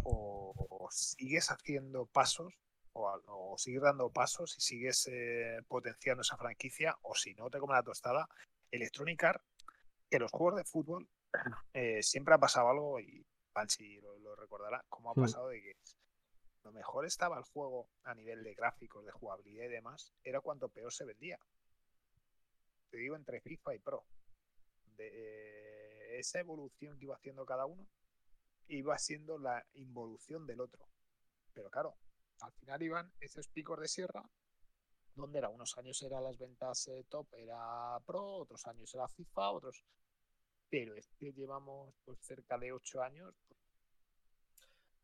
[0.04, 2.52] o, sigues haciendo pasos,
[2.92, 7.74] o, sigues dando pasos y sigues eh, potenciando esa franquicia, o si no te come
[7.74, 8.28] la tostada,
[8.70, 9.44] Electronic Arts,
[10.10, 11.08] que los juegos de fútbol
[11.72, 15.22] eh, siempre ha pasado algo y Panchi lo, recordará, cómo ha hmm.
[15.22, 15.76] pasado de que
[16.64, 20.68] lo mejor estaba el juego a nivel de gráficos, de jugabilidad y demás, era cuanto
[20.68, 21.38] peor se vendía.
[22.90, 24.04] Te digo, entre FIFA y Pro.
[24.96, 27.86] De, eh, esa evolución que iba haciendo cada uno
[28.68, 30.86] iba siendo la involución del otro.
[31.54, 31.96] Pero claro,
[32.40, 34.22] al final iban esos picos de sierra,
[35.14, 39.50] donde era unos años era las ventas eh, top, era Pro, otros años era FIFA,
[39.50, 39.84] otros
[40.70, 43.34] pero es que llevamos pues, cerca de ocho años.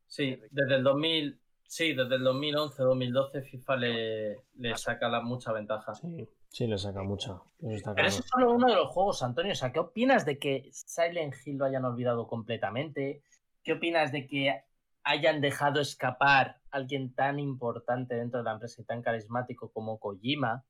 [0.07, 5.93] Sí, desde el 2000, Sí, desde el 2011-2012 FIFA le, le saca la, mucha ventaja.
[5.93, 7.33] Sí, sí, le saca mucha.
[7.33, 8.07] Eso Pero claro.
[8.07, 9.51] eso es solo uno de los juegos, Antonio.
[9.51, 13.21] O sea, ¿qué opinas de que Silent Hill lo hayan olvidado completamente?
[13.63, 14.63] ¿Qué opinas de que
[15.03, 19.99] hayan dejado escapar a alguien tan importante dentro de la empresa y tan carismático como
[19.99, 20.63] Kojima?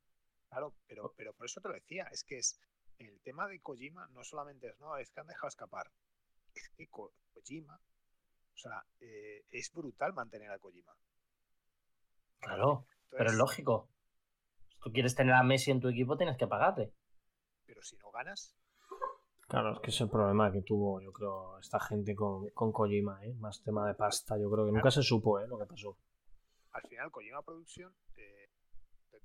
[0.50, 2.60] Claro, pero, pero por eso te lo decía, es que es
[2.98, 5.92] el tema de Kojima no solamente es, no, es que han dejado escapar,
[6.56, 7.80] es que Ko- Kojima,
[8.58, 10.92] o sea, eh, es brutal mantener a Kojima.
[12.40, 13.88] Claro, pero es lógico.
[14.68, 16.92] Si tú quieres tener a Messi en tu equipo, tienes que pagarle.
[17.68, 18.56] Pero si no ganas,
[19.48, 23.24] Claro, es que es el problema que tuvo, yo creo, esta gente con, con Kojima,
[23.24, 23.34] ¿eh?
[23.36, 25.48] Más tema de pasta, yo creo que nunca se supo, ¿eh?
[25.48, 25.98] Lo que pasó.
[26.72, 28.07] al final Kojima Production, eh,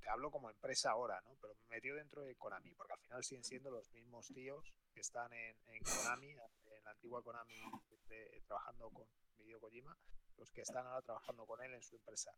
[0.03, 1.35] te, hablo como empresa ahora, ¿no?
[1.41, 4.99] Pero me metió dentro de Konami, porque al final siguen siendo los mismos tíos que
[4.99, 7.55] están en, en Konami, en la antigua Konami,
[8.07, 9.07] de- trabajando con
[9.37, 9.97] Hideo Kojima,
[10.37, 12.31] los que están ahora trabajando con él en su empresa.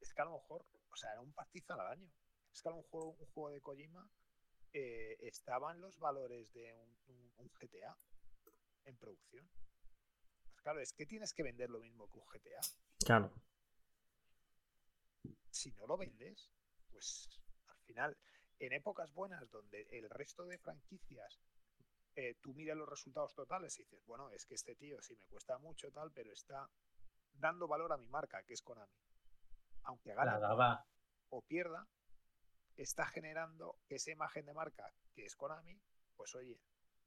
[0.00, 2.10] Es que a lo mejor, o sea, era un pastizal al año.
[2.52, 4.08] Es que a lo mejor un juego de Kojima
[4.72, 7.96] eh, estaban los valores de un, un- un GTA
[8.84, 9.48] en producción.
[10.50, 12.60] Pues claro, es que tienes que vender lo mismo que un GTA
[13.04, 13.32] Claro.
[15.50, 16.50] si no lo vendes,
[16.90, 17.28] pues
[17.68, 18.16] al final,
[18.58, 21.40] en épocas buenas donde el resto de franquicias,
[22.16, 25.26] eh, tú miras los resultados totales y dices, bueno, es que este tío sí me
[25.26, 26.68] cuesta mucho tal, pero está
[27.32, 28.92] dando valor a mi marca, que es Konami.
[29.84, 30.30] Aunque gane
[31.30, 31.86] o pierda,
[32.76, 35.80] está generando que esa imagen de marca, que es Konami,
[36.16, 36.60] pues oye,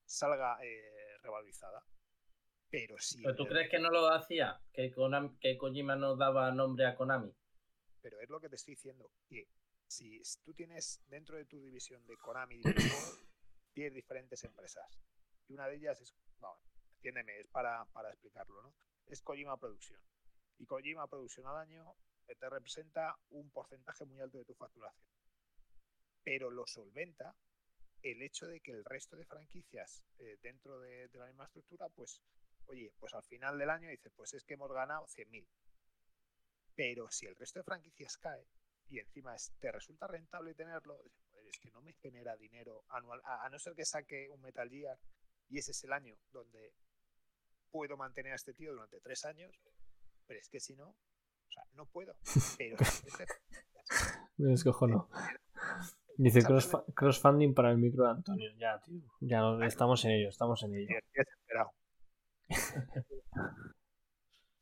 [0.05, 1.83] salga eh, revalorizada.
[2.69, 4.59] Pero si ¿Pero tú crees que no lo hacía?
[4.71, 7.31] ¿Que, Konami- que Kojima no daba nombre a Konami?
[8.01, 9.47] pero es lo que te estoy diciendo, que
[9.93, 13.19] si tú tienes dentro de tu división de Konami videojuegos,
[13.73, 14.99] tienes diferentes empresas.
[15.47, 16.57] Y una de ellas es, no,
[16.95, 18.73] entiéndeme, es para, para explicarlo, ¿no?
[19.05, 20.01] Es Kojima Producción.
[20.57, 21.95] Y Kojima Producción al año
[22.27, 25.05] eh, te representa un porcentaje muy alto de tu facturación.
[26.23, 27.35] Pero lo solventa
[28.01, 31.87] el hecho de que el resto de franquicias eh, dentro de, de la misma estructura,
[31.89, 32.21] pues,
[32.65, 35.45] oye, pues al final del año dices, pues es que hemos ganado 100.000.
[36.75, 38.47] Pero si el resto de franquicias cae
[38.89, 42.83] y encima es- te resulta rentable tenerlo, dices, "Joder, es que no me genera dinero
[42.89, 44.97] anual, a, a no ser que saque un Metal Gear
[45.49, 46.73] y ese es el año donde
[47.71, 49.51] puedo mantener a este tío durante tres años,
[50.27, 52.15] pero es que si no, o sea, no puedo.
[52.57, 52.77] Pero
[54.37, 55.09] Me descojono.
[56.17, 58.51] Dice crossfa- crossfunding para el micro de Antonio.
[58.57, 59.01] Ya, tío.
[59.21, 60.87] Ya estamos en ello, estamos en ello.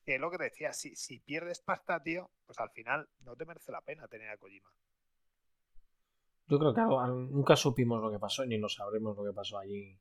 [0.05, 3.45] Es lo que te decía, si, si pierdes pasta, tío, pues al final no te
[3.45, 4.69] merece la pena tener a Kojima.
[6.47, 9.97] Yo creo que nunca supimos lo que pasó ni lo sabremos lo que pasó allí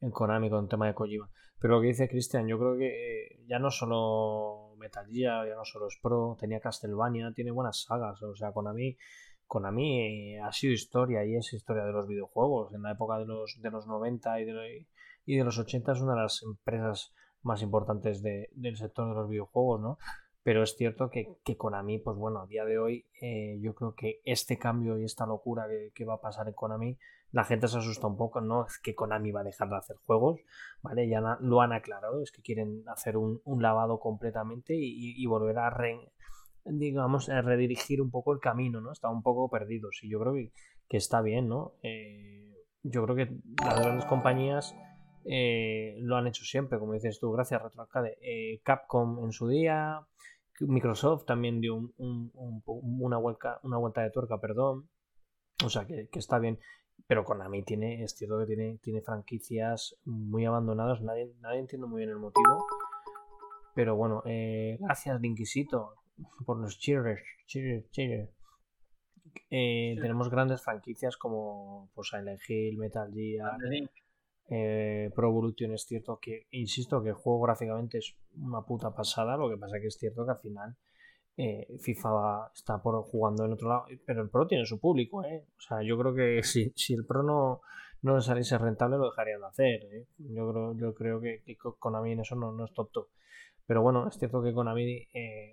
[0.00, 1.30] en Konami con el tema de Kojima.
[1.58, 5.54] Pero lo que dice Cristian, yo creo que eh, ya no solo Metal Gear, ya
[5.54, 8.22] no solo es Pro, tenía Castlevania, tiene buenas sagas.
[8.22, 8.98] O sea, Konami,
[9.46, 12.74] Konami eh, ha sido historia y es historia de los videojuegos.
[12.74, 14.86] En la época de los, de los 90 y de,
[15.24, 17.14] y de los 80 es una de las empresas
[17.44, 19.98] más importantes de- del sector de los videojuegos, ¿no?
[20.42, 23.94] Pero es cierto que, que Konami, pues bueno, a día de hoy, eh, yo creo
[23.94, 26.98] que este cambio y esta locura que, que va a pasar en Konami,
[27.32, 29.96] la gente se asusta un poco, no es que Konami va a dejar de hacer
[30.04, 30.40] juegos,
[30.82, 31.08] ¿vale?
[31.08, 35.26] Ya na- lo han aclarado, es que quieren hacer un, un lavado completamente y, y-
[35.26, 36.12] volver a, re-
[36.64, 38.92] digamos, a redirigir un poco el camino, ¿no?
[38.92, 40.52] Está un poco perdidos y yo creo que,
[40.88, 41.72] que está bien, ¿no?
[41.82, 42.52] Eh,
[42.82, 43.34] yo creo que
[43.64, 44.76] las grandes compañías
[45.24, 48.16] eh, lo han hecho siempre, como dices tú, gracias Retro Arcade.
[48.20, 50.00] Eh, Capcom en su día,
[50.60, 52.62] Microsoft también dio un- un- un-
[53.02, 54.88] una, vuelta, una vuelta de tuerca, perdón.
[55.64, 56.58] O sea que, que está bien.
[57.06, 61.02] Pero Konami tiene, es cierto que tiene, tiene franquicias muy abandonadas.
[61.02, 62.64] Nadie, nadie entiende muy bien el motivo.
[63.74, 65.94] Pero bueno, eh, gracias Linkisito
[66.46, 67.20] por los cheers.
[67.46, 68.30] cheers, cheers.
[69.50, 70.00] Eh, Sí.
[70.00, 73.56] Tenemos grandes franquicias como pues, Silent Hill, Metal Gear.
[74.48, 79.36] Eh, Pro Evolution es cierto que, insisto, que el juego gráficamente es una puta pasada,
[79.36, 80.76] lo que pasa que es cierto que al final
[81.36, 85.24] eh, FIFA va- está por jugando en otro lado, pero el Pro tiene su público,
[85.24, 85.44] ¿eh?
[85.58, 87.60] O sea, yo creo que si, si el Pro no,
[88.02, 90.06] no le saliese rentable lo dejarían de hacer, ¿eh?
[90.18, 93.08] Yo creo, yo creo que, que Konami en eso no, no es tonto.
[93.66, 95.08] Pero bueno, es cierto que Konami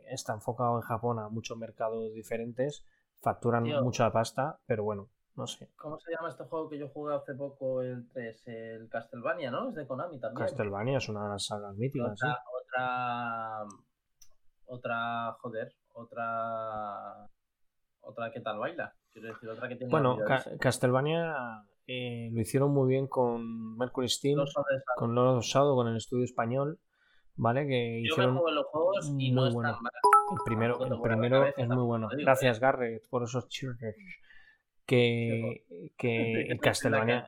[0.10, 2.86] está enfocado en Japón a muchos mercados diferentes,
[3.22, 3.82] facturan Tío.
[3.84, 5.70] mucha pasta, pero bueno, no sé.
[5.78, 8.44] ¿Cómo se llama este juego que yo jugué hace poco, el 3?
[8.48, 9.70] El Castlevania, ¿no?
[9.70, 10.46] Es de Konami también.
[10.48, 12.28] Castlevania es una de las sagas míticas, ¿sí?
[12.28, 13.66] otra, otra,
[14.66, 17.28] otra, joder, otra,
[18.02, 18.94] otra que tal baila.
[19.14, 20.18] Quiero decir, otra que tiene Bueno.
[20.26, 24.54] Ca- Castlevania eh, lo hicieron muy bien con Mercury Steam, Los
[24.96, 26.80] con Lord of Shadow, con el estudio español,
[27.36, 27.68] ¿vale?
[27.68, 29.74] Que Yo me hicieron juego en los juegos y muy no es bueno.
[29.74, 29.92] tan mal.
[30.32, 32.08] el primero, el primero cabeza, es muy bueno.
[32.10, 33.96] digo, Gracias, Garrett, por esos chirres.
[34.96, 35.64] Que,
[35.98, 37.26] que el Castlevania,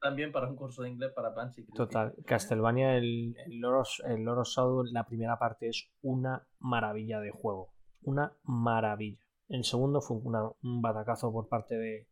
[0.00, 1.32] también para un curso de inglés para.
[1.34, 1.72] Cristi.
[1.72, 7.30] total, Castlevania, el, el Lord, of- el Shadow, la primera parte es una maravilla de
[7.30, 7.72] juego.
[8.02, 9.20] Una maravilla.
[9.48, 12.08] El segundo fue una- un batacazo por parte de,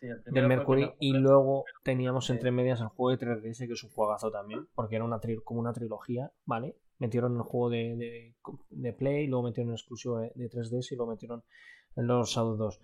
[0.00, 2.32] Sí, el del Mercury y luego teníamos Sí.
[2.32, 5.42] entre medias el juego de 3DS que es un juegazo también porque era una tri-
[5.42, 8.34] como una trilogía vale metieron el juego de, de,
[8.70, 11.42] de Play luego metieron el exclusivo de, de 3DS y luego metieron
[11.96, 12.80] el Lord Shadow 2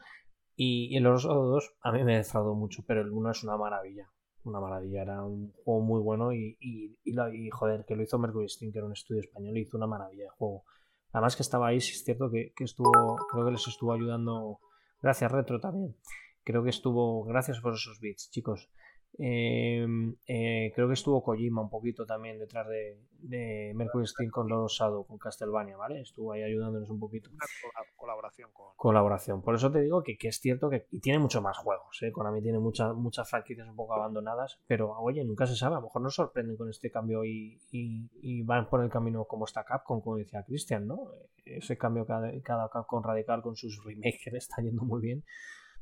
[0.56, 4.10] y, el Shadow 2 a mí me defraudó mucho pero el 1 es una maravilla
[4.44, 8.48] una maravilla era un juego muy bueno y, y, y, joder que lo hizo Mercury
[8.48, 10.64] Steam que era un estudio español hizo una maravilla de juego
[11.12, 14.60] además que estaba ahí sí es cierto que, que estuvo creo que les estuvo ayudando
[15.00, 15.96] gracias Retro también
[16.44, 17.24] creo que estuvo.
[17.24, 18.70] Gracias por esos bits, chicos.
[19.18, 19.86] Eh,
[20.26, 24.70] eh, creo que estuvo Kojima un poquito también detrás de, de Mercury Steam con of
[24.72, 26.00] Shadow, con Castlevania, ¿vale?
[26.00, 27.30] Estuvo ahí ayudándonos un poquito.
[27.30, 28.66] Una cola- colaboración con.
[28.76, 29.42] Colaboración.
[29.42, 32.02] Por eso te digo que, que es cierto que y tiene mucho más juegos.
[32.02, 32.10] ¿eh?
[32.12, 35.76] Konami tiene muchas muchas franquicias un poco abandonadas, pero oye, nunca se sabe.
[35.76, 39.24] A lo mejor nos sorprenden con este cambio y, y- y van por el camino
[39.26, 40.98] como está Capcom, como decía Christian, ¿no?
[41.44, 45.24] Ese cambio cada, cada Capcom radical con sus remakes está yendo muy bien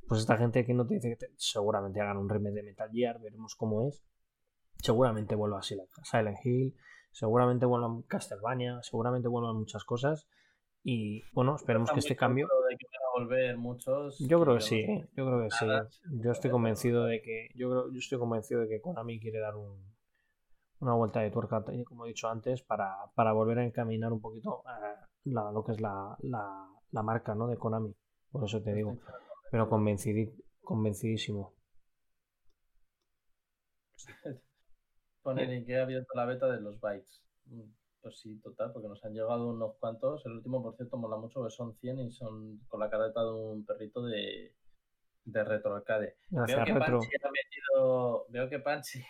[0.09, 2.91] pues esta gente que no te dice que te- seguramente hagan un remake de Metal
[2.93, 4.05] Gear, veremos cómo es.
[4.83, 6.75] Seguramente vuelva a Silent Hill,
[7.13, 10.27] seguramente vuelvan Castlevania, seguramente vuelvan muchas cosas.
[10.85, 12.49] Y bueno, esperemos que este cambio.
[12.49, 14.19] seguro de que van a volver muchos.
[14.19, 14.81] Yo creo que sí.
[14.81, 15.09] ¿eh?
[15.17, 15.67] yo creo que sí.
[16.23, 17.49] Yo estoy convencido de que.
[17.55, 19.95] Yo creo, yo estoy convencido de que Konami quiere dar un,
[20.81, 24.65] una vuelta de tuerca, como he dicho antes, para, para volver a encaminar un poquito
[24.67, 27.47] eh, la- lo que es la, la, la marca ¿no?
[27.47, 27.95] de Konami.
[28.33, 28.97] Por eso te digo.
[29.53, 31.53] Pero convencidi- convencidísimo.
[35.23, 37.23] Ponen que ha abierto la beta de los bytes.
[37.47, 37.61] Mm,
[38.01, 40.25] Pues sí, total, porque nos han llegado unos cuantos.
[40.27, 43.31] El último, por cierto, mola mucho, que son 100 y son con la careta de
[43.31, 44.55] un perrito de,
[45.25, 46.17] de retro arcade.
[46.31, 46.99] Veo que Retro.
[46.99, 48.27] Panchi ha metido.
[48.31, 49.05] Veo que Panchi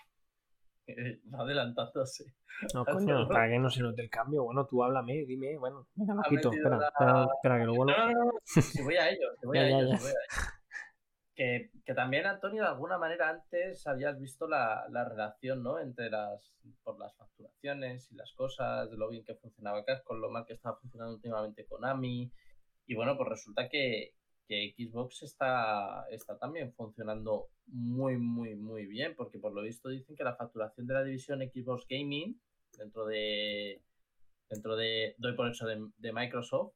[1.33, 2.35] va adelantándose.
[2.75, 4.45] No, coño, para que no se note el cambio.
[4.45, 5.57] Bueno, tú háblame, dime.
[5.59, 6.53] Bueno, venga, lo quito.
[6.53, 7.93] Espera, la- espera, espera, que lo vuelvo.
[7.97, 9.97] No, no, no, no, Si voy a ello, si voy Ya, a ya, ello, ya.
[9.97, 10.53] si voy a ello.
[11.35, 15.79] Que, que también, Antonio, de alguna manera antes habías visto la, la relación, ¿no?
[15.79, 16.55] Entre las,
[16.85, 20.53] por las facturaciones y las cosas, de lo bien que funcionaba Capcom, lo mal que
[20.53, 22.31] estaba funcionando últimamente Konami.
[22.87, 24.13] Y bueno, pues resulta que,
[24.47, 30.17] que Xbox está, está también funcionando muy, muy, muy bien, porque por lo visto dicen
[30.17, 32.41] que la facturación de la división Xbox Gaming,
[32.77, 33.83] dentro de,
[34.49, 36.75] dentro de, doy por hecho, de, Microsoft,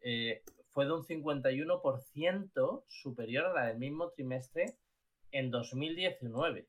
[0.00, 4.76] eh, fue de un 51% superior a la del mismo trimestre
[5.30, 6.68] en 2019.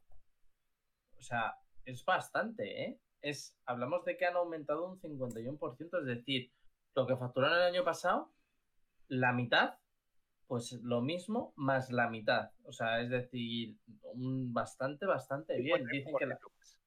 [1.18, 2.99] O sea, es bastante, ¿eh?
[3.22, 6.52] Es, hablamos de que han aumentado un 51%, es decir,
[6.95, 8.31] lo que facturaron el año pasado,
[9.07, 9.76] la mitad,
[10.48, 12.52] pues lo mismo más la mitad.
[12.64, 13.76] O sea, es decir,
[14.14, 15.86] un bastante, bastante bien.
[15.91, 16.36] Dicen que la...
[16.36, 16.80] 51% más.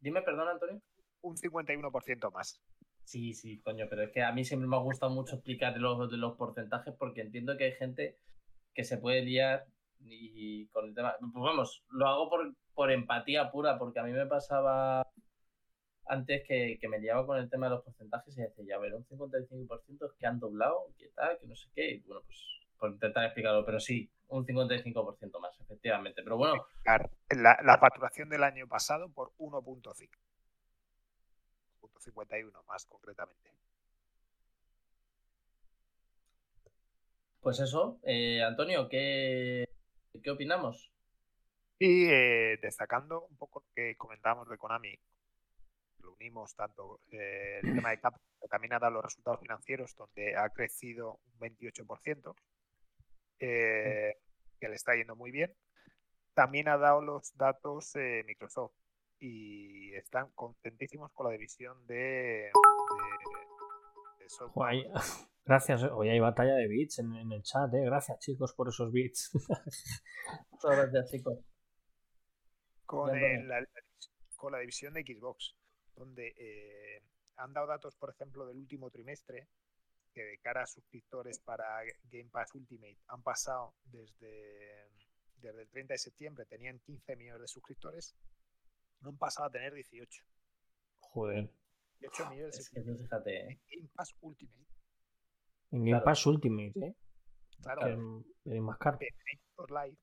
[0.00, 0.80] Dime, perdón, Antonio.
[1.20, 2.60] Un 51% más.
[3.04, 6.12] Sí, sí, coño, pero es que a mí siempre me ha gustado mucho explicar los,
[6.12, 8.18] los porcentajes porque entiendo que hay gente
[8.74, 9.66] que se puede liar
[10.00, 11.16] y con el tema.
[11.18, 15.06] Pues vamos, lo hago por, por empatía pura, porque a mí me pasaba
[16.06, 18.94] antes que, que me liaba con el tema de los porcentajes y decía, ya ver,
[18.94, 21.90] un 55% es que han doblado, que tal, que no sé qué.
[21.92, 26.22] Y bueno, pues por intentar explicarlo, pero sí, un 55% más, efectivamente.
[26.22, 30.08] Pero bueno, La, la facturación del año pasado por 1.5.
[31.80, 33.48] 1.51 más concretamente.
[37.48, 39.66] pues eso, eh, Antonio, ¿qué,
[40.22, 40.92] ¿qué opinamos?
[41.78, 44.94] Y eh, destacando un poco lo que comentábamos de Konami,
[46.00, 50.36] lo unimos tanto eh, el tema de que también ha dado los resultados financieros, donde
[50.36, 52.34] ha crecido un 28%,
[53.40, 54.16] eh,
[54.60, 55.54] que le está yendo muy bien.
[56.34, 58.74] También ha dado los datos eh, Microsoft
[59.20, 62.50] y están contentísimos con la división de, de,
[64.18, 64.52] de software.
[64.54, 64.90] Guay.
[65.44, 65.82] Gracias.
[65.82, 67.80] Hoy hay batalla de bits en, en el chat, ¿eh?
[67.82, 69.30] Gracias, chicos, por esos bits.
[70.50, 71.38] Muchas gracias, chicos.
[72.84, 73.66] con, eh, la,
[74.36, 75.56] con la división de Xbox,
[75.96, 77.02] donde eh,
[77.36, 79.48] han dado datos, por ejemplo, del último trimestre,
[80.18, 81.64] que de cara a suscriptores para
[82.10, 84.88] Game Pass Ultimate han pasado desde,
[85.36, 88.16] desde el 30 de septiembre, tenían 15 millones de suscriptores,
[89.02, 90.24] han pasado a tener 18.
[90.98, 91.48] Joder.
[92.00, 93.48] 18 millones de Es que suscriptores fíjate, ¿eh?
[93.70, 94.66] en Game Pass Ultimate.
[95.70, 96.04] En Game Claro.
[96.04, 96.96] Pass Ultimate, ¿eh?
[97.62, 98.98] Claro, Que es- es más caro.
[99.00, 99.98] en Live,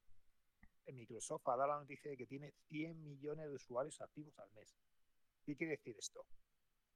[0.86, 4.50] en Microsoft ha dado la noticia de que tiene 100 millones de usuarios activos al
[4.52, 4.74] mes.
[5.46, 6.26] ¿Qué quiere decir esto?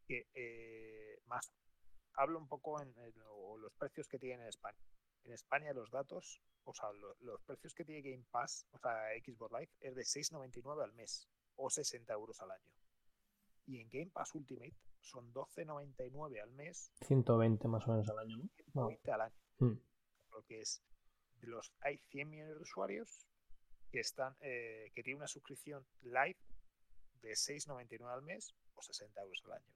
[0.08, 1.52] Que eh, más
[2.16, 4.78] hablo un poco en, en lo- los precios que tiene en España.
[5.24, 9.10] En España los datos, o sea, lo- los precios que tiene Game Pass, o sea,
[9.24, 12.72] Xbox Live, es de 6,99 al mes o 60 euros al año.
[13.66, 18.38] Y en Game Pass Ultimate son 12,99 al mes 120 más o menos al año,
[18.38, 18.44] ¿no?
[18.58, 18.88] y No.
[18.88, 19.36] 20 al año.
[19.60, 19.74] Mm.
[20.32, 20.82] Lo que es,
[21.36, 23.26] de los, hay 100 millones de usuarios
[23.92, 26.38] que, están, eh, que tienen una suscripción live
[27.22, 29.74] de 6,99 al mes o 60 euros al año.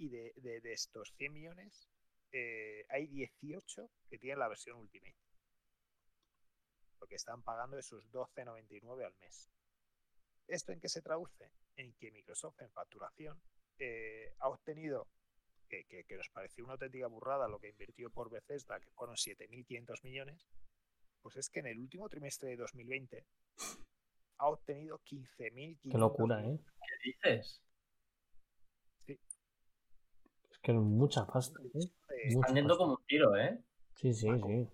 [0.00, 1.86] Y de, de- de estos 100 millones,
[2.32, 5.14] eh, hay 18 que tienen la versión Ultimate.
[7.00, 9.50] Lo que están pagando esos 12,99 al mes.
[10.46, 11.50] ¿Esto en qué se traduce?
[11.76, 13.38] En que Microsoft en facturación
[13.78, 15.06] eh, ha obtenido,
[15.68, 19.16] que, que- que nos pareció una auténtica burrada lo que invirtió por Bethesda, que fueron
[19.16, 20.48] 7.500 millones,
[21.20, 23.26] pues es que en el último trimestre de 2020
[24.38, 26.58] ha obtenido 15.500 Qué locura, ¿eh?
[26.88, 27.60] ¿Qué dices?
[30.60, 31.68] Es que es mucha pasta, ¿eh?
[31.74, 31.88] Mucha
[32.28, 32.78] Están yendo pasta.
[32.84, 33.58] como un tiro, ¿eh?
[33.94, 34.68] Sí, sí, sí.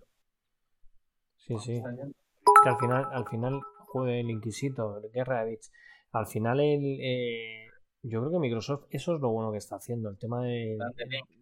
[1.36, 1.76] Sí, sí.
[1.76, 5.70] Están yendo- Es que al final, al final, joder, el Inquisitor, Guerra de Bits.
[6.12, 7.66] Al final, el, eh,
[8.02, 10.08] yo creo que Microsoft, eso es lo bueno que está haciendo.
[10.08, 10.76] El tema de,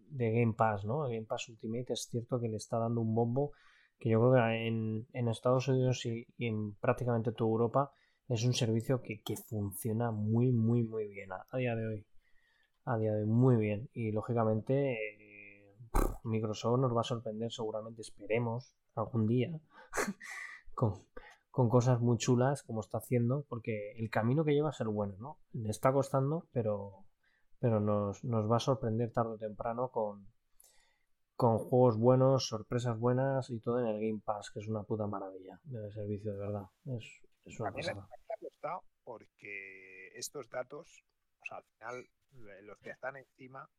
[0.09, 1.05] de Game Pass, ¿no?
[1.07, 3.51] El Game Pass Ultimate es cierto que le está dando un bombo
[3.97, 7.91] que yo creo que en, en Estados Unidos y, y en prácticamente toda Europa
[8.27, 12.05] es un servicio que, que funciona muy, muy, muy bien a, a día de hoy.
[12.85, 13.89] A día de hoy, muy bien.
[13.93, 15.75] Y lógicamente, eh,
[16.23, 19.49] Microsoft nos va a sorprender, seguramente, esperemos, algún día,
[20.75, 20.93] con,
[21.49, 25.15] con cosas muy chulas como está haciendo, porque el camino que lleva es el bueno,
[25.19, 25.39] ¿no?
[25.53, 27.05] Le está costando, pero,
[27.59, 30.27] pero nos, nos va a sorprender tarde o temprano con,
[31.35, 35.07] con juegos buenos, sorpresas buenas y todo en el Game Pass, que es una puta
[35.07, 36.65] maravilla de servicio, de verdad.
[36.85, 37.05] Es,
[37.45, 38.07] es una pasada.
[38.09, 41.03] me ha costado porque estos datos,
[41.41, 43.69] o sea, al final, los que están encima,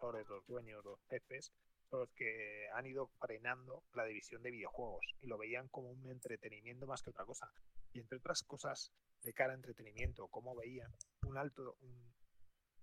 [0.00, 1.52] los los dueños, los jefes,
[1.90, 6.10] son los que han ido frenando la división de videojuegos y lo veían como un
[6.10, 7.50] entretenimiento más que otra cosa.
[7.92, 8.92] Y entre otras cosas,
[9.22, 10.92] de cara a entretenimiento, como veían
[11.26, 12.14] un alto, un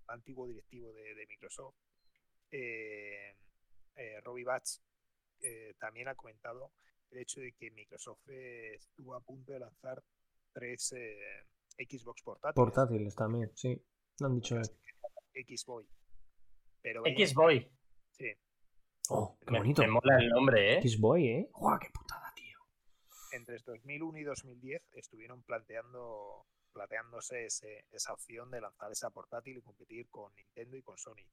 [0.06, 1.76] antiguo directivo de, de Microsoft,
[2.50, 3.36] eh,
[3.96, 4.78] eh, Robbie Batch,
[5.40, 6.72] eh, también ha comentado
[7.10, 10.02] el hecho de que Microsoft eh, estuvo a punto de lanzar
[10.52, 11.46] tres eh,
[11.78, 12.54] Xbox portátiles.
[12.54, 13.80] Portátiles también, sí.
[14.20, 14.56] Lo han dicho.
[15.34, 15.86] Xboy.
[16.82, 17.70] Pero X-Boy.
[18.10, 18.26] sí,
[19.08, 19.82] Oh, qué Me, bonito.
[19.82, 20.78] me mola el nombre, ¿eh?
[20.78, 21.48] X-Boy, ¿eh?
[21.52, 22.58] ¡Guau, qué putada, tío!
[23.32, 29.62] entre 2001 y 2010 estuvieron planteando planteándose ese- esa opción de lanzar esa portátil y
[29.62, 31.24] competir con Nintendo y con Sony.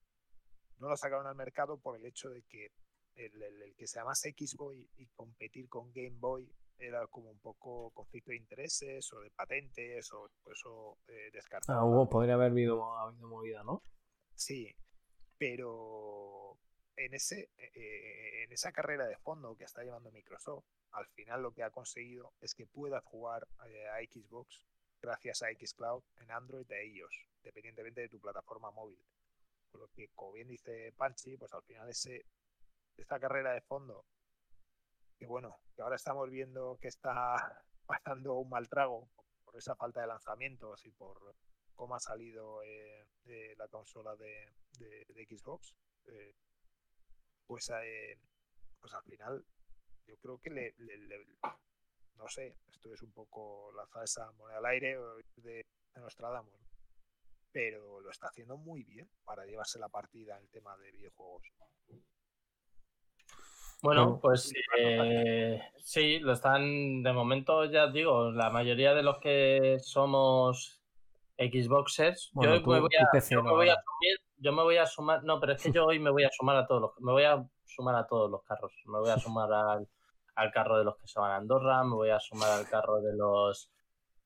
[0.80, 2.72] No lo sacaron al mercado por el hecho de que
[3.16, 6.50] el, el- el que se llamase Xboy y competir con Game Boy
[6.80, 11.84] era como un poco conflicto de intereses o de patentes o eso eh, Ah, descartaron.
[11.84, 13.84] hubo, podría haber habido, habido movida, ¿no?
[14.34, 14.74] Sí,
[15.38, 16.58] pero
[16.96, 21.54] en, ese, eh, en esa carrera de fondo que está llevando Microsoft, al final lo
[21.54, 24.66] que ha conseguido es que puedas jugar eh, a Xbox
[25.02, 29.00] gracias a Xcloud en Android e iOS, dependientemente de tu plataforma móvil.
[29.72, 32.26] Por lo que, como bien dice Panchi, pues al final ese,
[32.98, 34.06] esta carrera de fondo,
[35.20, 37.36] que bueno, que ahora estamos viendo que está
[37.86, 39.10] pasando un mal trago
[39.44, 41.36] por esa falta de lanzamientos y por
[41.76, 44.54] cómo ha salido eh, eh, la consola de,
[45.30, 45.76] Xbox,
[46.06, 46.36] eh,
[47.46, 47.70] pues,
[48.80, 49.46] pues al final
[50.06, 50.74] yo creo que le,
[52.16, 54.98] no sé, esto es un poco lanzar esa moneda al aire
[55.36, 56.54] de, de Nostradamus,
[57.52, 61.52] pero lo está haciendo muy bien para llevarse la partida en el tema de videojuegos.
[63.82, 69.78] Bueno, pues eh, sí, lo están, de momento ya digo, la mayoría de los que
[69.82, 70.82] somos
[71.38, 73.84] Xboxers, Bueno, yo, tú- me voy a, PC yo me no, voy a ahora.
[73.84, 76.30] sumir- yo me voy a sumar, no, pero es que yo hoy me voy a
[76.32, 79.18] sumar a todos los, me voy a sumar a todos los carros, me voy a
[79.20, 79.88] sumar al,
[80.36, 83.02] al carro de los que se van a Andorra, me voy a sumar al carro
[83.02, 83.72] de los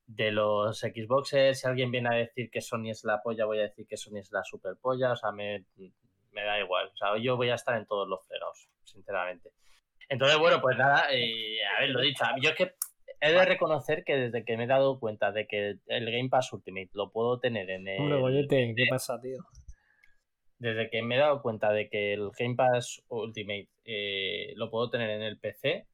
[0.05, 3.63] de los Xboxers, si alguien viene a decir que Sony es la polla, voy a
[3.63, 5.65] decir que Sony es la super polla, o sea, me,
[6.31, 9.49] me da igual, o sea, yo voy a estar en todos los fregados, sinceramente.
[10.09, 12.73] Entonces, bueno, pues nada, eh, a ver, lo dicho, yo es que
[13.21, 16.51] he de reconocer que desde que me he dado cuenta de que el Game Pass
[16.53, 17.99] Ultimate lo puedo tener en el...
[17.99, 19.37] Hombre, Goyete, ¿qué pasa, tío?
[20.57, 24.89] Desde que me he dado cuenta de que el Game Pass Ultimate eh, lo puedo
[24.89, 25.87] tener en el PC,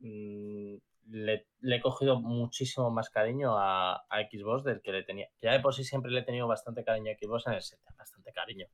[0.00, 0.74] mm,
[1.10, 5.28] le, le he cogido muchísimo más cariño a, a Xbox del que le tenía.
[5.40, 7.62] Ya de por sí siempre le he tenido bastante cariño a Xbox en el
[7.96, 8.66] bastante cariño.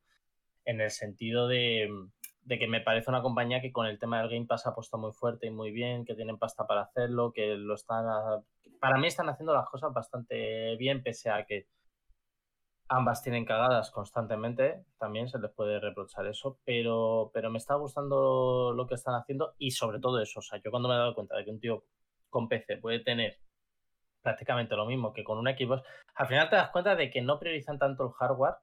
[0.65, 1.89] En el sentido de,
[2.51, 4.97] de que me parece una compañía que con el tema del Game Pass ha puesto
[4.97, 8.05] muy fuerte y muy bien, que tienen pasta para hacerlo, que lo están
[8.81, 11.67] para mí están haciendo las cosas bastante bien, pese a que
[12.93, 18.73] Ambas tienen cagadas constantemente, también se les puede reprochar eso, pero, pero me está gustando
[18.75, 20.39] lo que están haciendo y sobre todo eso.
[20.39, 21.85] O sea, yo cuando me he dado cuenta de que un tío
[22.29, 23.39] con PC puede tener
[24.21, 25.83] prácticamente lo mismo que con un Xbox,
[26.15, 28.55] al final te das cuenta de que no priorizan tanto el hardware,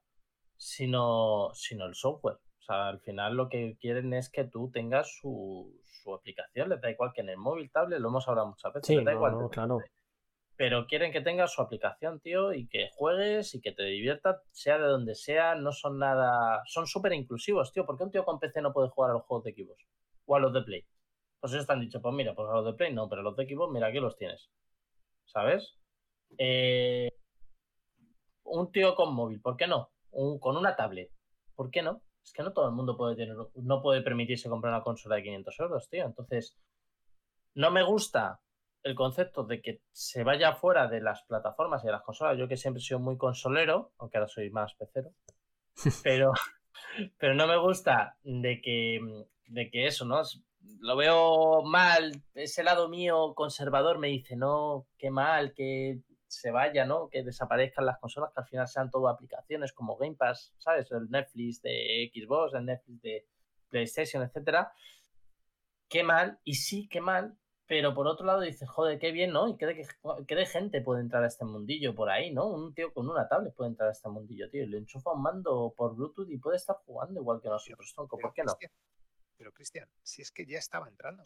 [0.58, 2.36] sino, sino el software.
[2.68, 6.78] O sea, al final lo que quieren es que tú tengas su, su aplicación, les
[6.82, 9.12] da igual que en el móvil, tablet, lo hemos hablado muchas veces, Sí, les da
[9.12, 9.32] no, igual.
[9.38, 9.78] no, claro.
[10.54, 14.76] Pero quieren que tengas su aplicación, tío, y que juegues y que te diviertas, sea
[14.76, 16.60] de donde sea, no son nada.
[16.66, 17.86] Son súper inclusivos, tío.
[17.86, 19.86] ¿Por qué un tío con PC no puede jugar a los juegos de Xbox?
[20.26, 20.84] O a los de Play.
[21.40, 23.24] Pues ellos te han dicho, pues mira, pues a los de Play no, pero a
[23.24, 24.50] los de Xbox, mira, aquí los tienes.
[25.24, 25.74] ¿Sabes?
[26.36, 27.10] Eh,
[28.44, 29.90] un tío con móvil, ¿por qué no?
[30.10, 31.10] Un- con una tablet,
[31.54, 32.02] ¿por qué no?
[32.24, 35.22] Es que no todo el mundo puede tener, no puede permitirse comprar una consola de
[35.22, 36.04] 500 euros, tío.
[36.04, 36.56] Entonces,
[37.54, 38.40] no me gusta
[38.82, 42.38] el concepto de que se vaya fuera de las plataformas y de las consolas.
[42.38, 45.10] Yo que siempre he sido muy consolero, aunque ahora soy más pecero,
[46.02, 46.32] pero,
[47.18, 49.00] pero no me gusta de que,
[49.48, 50.20] de que eso, ¿no?
[50.20, 50.42] Es-
[50.80, 56.84] Lo veo mal, ese lado mío conservador me dice, no, qué mal, que se vaya,
[56.84, 57.08] ¿no?
[57.08, 60.90] Que desaparezcan las consolas, que al final sean todo aplicaciones como Game Pass, ¿sabes?
[60.92, 63.26] El Netflix de Xbox, el Netflix de
[63.68, 64.72] PlayStation, etcétera.
[65.88, 67.36] Qué mal, y sí, qué mal,
[67.66, 69.48] pero por otro lado dices, joder, qué bien, ¿no?
[69.48, 69.86] Y qué de,
[70.26, 72.46] qué de gente puede entrar a este mundillo por ahí, ¿no?
[72.46, 74.64] Un tío con una tablet puede entrar a este mundillo, tío.
[74.64, 78.16] y Le enchufa un mando por Bluetooth y puede estar jugando igual que nosotros, tronco.
[78.16, 78.54] Pero, ¿Por qué no?
[79.36, 81.22] Pero Cristian, si es que ya estaba entrando.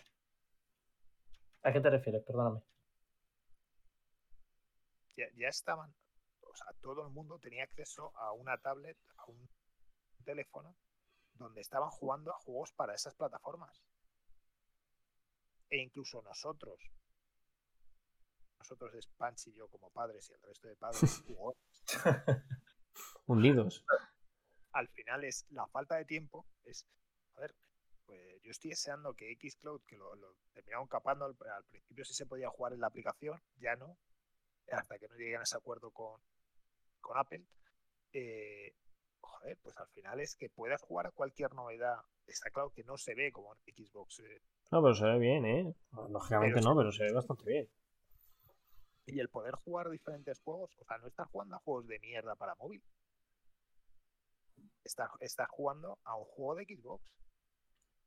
[1.62, 2.22] ¿A qué te refieres?
[2.24, 2.62] Perdóname.
[5.16, 5.94] Ya, ya estaban,
[6.40, 9.48] o sea, todo el mundo tenía acceso a una tablet, a un
[10.24, 10.76] teléfono,
[11.34, 13.82] donde estaban jugando a juegos para esas plataformas.
[15.70, 16.78] E incluso nosotros,
[18.58, 21.58] nosotros es Panchi y yo como padres y el resto de padres jugadores,
[23.26, 23.84] Hundidos.
[24.72, 26.86] al final es la falta de tiempo, es,
[27.36, 27.54] a ver,
[28.04, 32.14] pues yo estoy deseando que Xcloud, que lo, lo terminaron capando, al, al principio sí
[32.14, 33.96] se podía jugar en la aplicación, ya no,
[34.70, 36.20] hasta que no lleguen a ese acuerdo con,
[37.00, 37.44] con Apple,
[38.12, 38.74] eh,
[39.20, 42.96] joder, pues al final es que puedas jugar a cualquier novedad, está claro que no
[42.96, 45.74] se ve como en Xbox, eh, No, pero se ve bien, ¿eh?
[46.08, 47.68] Lógicamente Pero no, pero se ve bastante bien.
[49.06, 52.36] y el poder jugar diferentes juegos, o sea, no estar jugando a juegos de mierda
[52.36, 52.82] para móvil.
[54.84, 57.04] Estás, estás jugando a un juego de Xbox,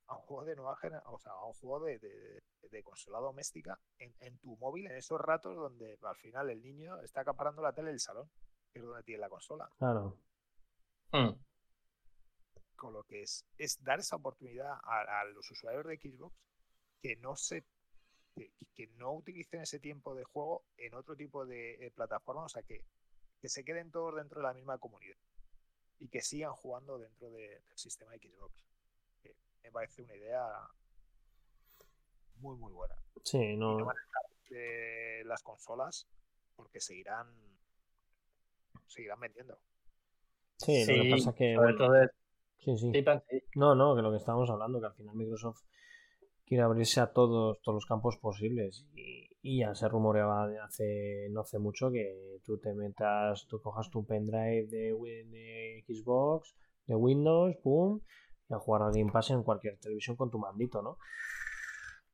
[0.08, 3.20] a un juego de nueva generación, o sea, a un juego de, de- de consola
[3.20, 7.62] doméstica en, en tu móvil en esos ratos donde al final el niño está acaparando
[7.62, 8.30] la tele del salón,
[8.74, 9.70] que es donde tiene la consola.
[9.78, 10.18] Claro.
[11.12, 11.32] Hmm.
[12.76, 16.36] Con lo que es, es dar esa oportunidad a, a los usuarios de Xbox
[17.02, 17.64] que no se
[18.36, 22.50] que, que no utilicen ese tiempo de juego en otro tipo de eh, plataforma, o
[22.50, 22.84] sea que,
[23.40, 25.16] que se queden todos dentro de la misma comunidad
[26.00, 28.54] y que sigan jugando dentro de- del sistema Xbox.
[29.66, 30.46] Me parece una idea
[32.38, 32.96] muy muy buena.
[33.24, 33.86] Sí, no no.
[33.86, 36.08] van a dejar de las consolas
[36.56, 37.28] porque seguirán
[38.86, 39.58] seguirán vendiendo.
[40.58, 41.56] Sí, lo que pasa es que.
[41.56, 42.12] sobre bueno, todo es-
[42.60, 42.92] sí, sí.
[42.94, 43.42] sí, Pan, sí.
[43.56, 45.64] No, no, que lo que estábamos hablando, que al final Microsoft
[46.46, 48.86] quiere abrirse a todos, todos los campos posibles.
[48.94, 53.60] Y, y ya se rumoreaba de hace, no hace mucho que tú te metas, tú
[53.62, 56.56] cojas tu pendrive de, de Xbox,
[56.86, 58.00] de Windows, pum,
[58.50, 60.98] a jugar al Game Pass en cualquier televisión con tu mandito, ¿no?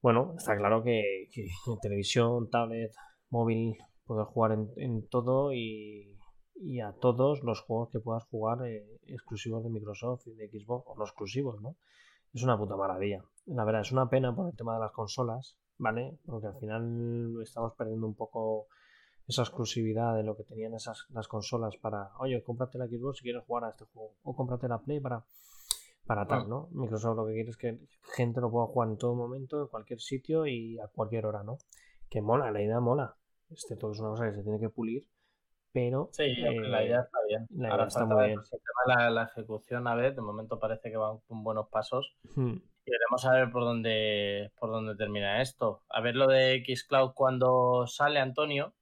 [0.01, 2.91] Bueno, está claro que, en televisión, tablet,
[3.29, 6.17] móvil, puedes jugar en, todo y,
[6.55, 10.85] y a todos los juegos que puedas jugar eh, exclusivos de Microsoft y de Xbox,
[10.87, 11.75] o no exclusivos, ¿no?
[12.33, 13.23] Es una puta maravilla.
[13.45, 16.17] La verdad, es una pena por el tema de las consolas, ¿vale?
[16.25, 18.67] Porque al final estamos perdiendo un poco
[19.27, 23.23] esa exclusividad de lo que tenían esas las consolas para, oye, cómprate la Xbox si
[23.23, 25.23] quieres jugar a este juego, o cómprate la Play para
[26.05, 26.67] para tal, ¿no?
[26.71, 27.79] Microsoft lo que quiere es que
[28.15, 31.57] gente lo pueda jugar en todo momento, en cualquier sitio y a cualquier hora, ¿no?
[32.09, 33.15] Que mola, la idea mola.
[33.49, 35.07] Este todo es una cosa que se tiene que pulir,
[35.71, 37.47] pero Sí, eh, la idea está bien.
[37.51, 38.39] la Ahora idea está falta muy bien.
[38.39, 41.67] el tema de la, la ejecución, a ver, de momento parece que van con buenos
[41.69, 42.17] pasos.
[42.35, 42.55] hmm,
[42.85, 45.83] Y veremos a ver por dónde, por dónde termina esto.
[45.89, 48.73] A ver lo de Xcloud cuando sale Antonio.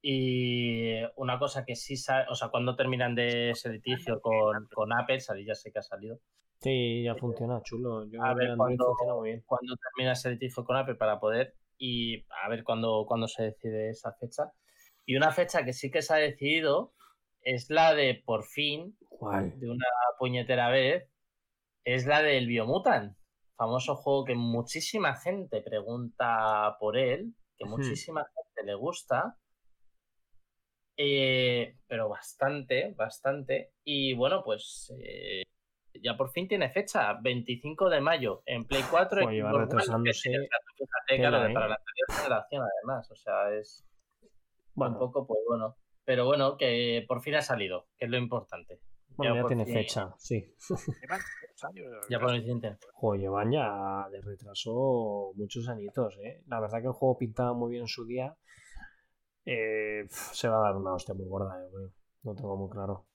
[0.00, 4.92] Y una cosa que sí sabe, o sea, cuando terminan de ese litigio con, con
[4.92, 6.20] Apple, ya sé que ha salido.
[6.60, 8.06] Sí, ya funciona, chulo.
[8.10, 9.42] Yo A ver cuándo, funciona muy bien.
[9.46, 13.90] cuándo termina ese litigio con Apple para poder y a ver cuándo, cuándo se decide
[13.90, 14.52] esa fecha.
[15.06, 16.92] Y una fecha que sí que se ha decidido
[17.42, 19.58] es la de por fin, ¿Cuál?
[19.58, 19.86] de una
[20.18, 21.08] puñetera vez,
[21.84, 23.16] es la del Biomutant,
[23.56, 29.36] famoso juego que muchísima gente pregunta por él, que muchísima gente le gusta.
[31.00, 33.74] Eh, pero bastante, bastante.
[33.84, 35.42] Y bueno, pues eh,
[36.02, 39.22] ya por fin tiene fecha, 25 de mayo, en Play 4.
[39.22, 40.30] Joder, lleva Xbox One, retrasándose
[41.06, 41.54] que- claro, ¿eh?
[41.54, 43.84] para la anterior generación además, o sea, es
[44.74, 45.76] Bueno, un poco, pues bueno.
[46.04, 48.80] Pero bueno, que por fin ha salido, que es lo importante.
[49.10, 50.54] bueno, ya por tiene fin- fecha, sí.
[51.02, 51.20] Llevan
[51.62, 52.76] años Ya por tiene.
[52.94, 56.42] Joder, llevan ya de retraso muchos añitos, ¿eh?
[56.48, 58.34] La verdad que el juego pintaba muy bien en su día.
[59.50, 61.92] Eh, se va a dar una hostia muy gorda, yo creo.
[62.22, 63.06] No tengo muy claro.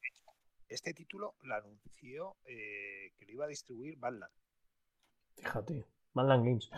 [0.68, 4.34] Este título lo anunció eh, que lo iba a distribuir Badland
[5.36, 5.86] Fíjate.
[6.12, 6.72] Badland Games.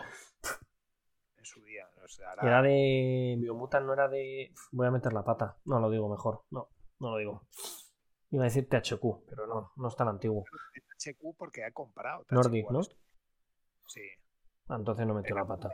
[1.38, 1.88] en su día.
[2.04, 3.36] O sea, Era de.
[3.38, 4.52] Biomutant no era de.
[4.72, 5.56] Voy a meter la pata.
[5.64, 6.44] No lo digo mejor.
[6.50, 6.68] No,
[6.98, 7.46] no lo digo.
[8.32, 10.44] Iba a decir THQ, pero no, no es tan antiguo.
[10.98, 12.24] THQ porque ha comprado.
[12.24, 12.82] THQ Nordic, ¿no?
[13.86, 14.02] Sí.
[14.68, 15.70] Ah, entonces no metió la pata.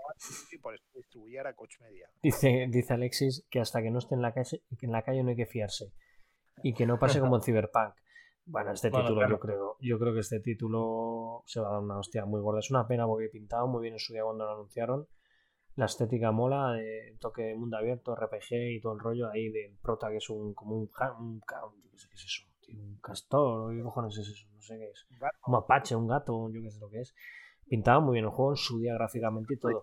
[0.53, 2.11] Y por eso distribuía a Coach Media.
[2.23, 5.23] Dice, dice Alexis que hasta que no esté en la calle, que en la calle
[5.23, 5.93] no hay que fiarse.
[6.63, 7.95] Y que no pase como en Cyberpunk.
[8.45, 9.35] Bueno, este Bueno, título claro.
[9.37, 12.59] yo creo, yo creo que este título se va a dar una hostia muy gorda.
[12.61, 15.07] Es una pena porque pintaba muy bien en su día cuando lo anunciaron.
[15.75, 19.75] La estética mola, de toque de mundo abierto, RPG y todo el rollo ahí del
[19.81, 22.99] prota que es un como un, un, yo qué sé qué es eso, tío, un
[23.01, 25.07] castor, o qué cojones es eso, no sé qué es.
[25.11, 25.39] Un gato.
[25.47, 27.15] Un mapache, un gato, yo qué sé lo que es.
[27.73, 29.83] Pintaba muy bien el juego en su día gráficamente y todo.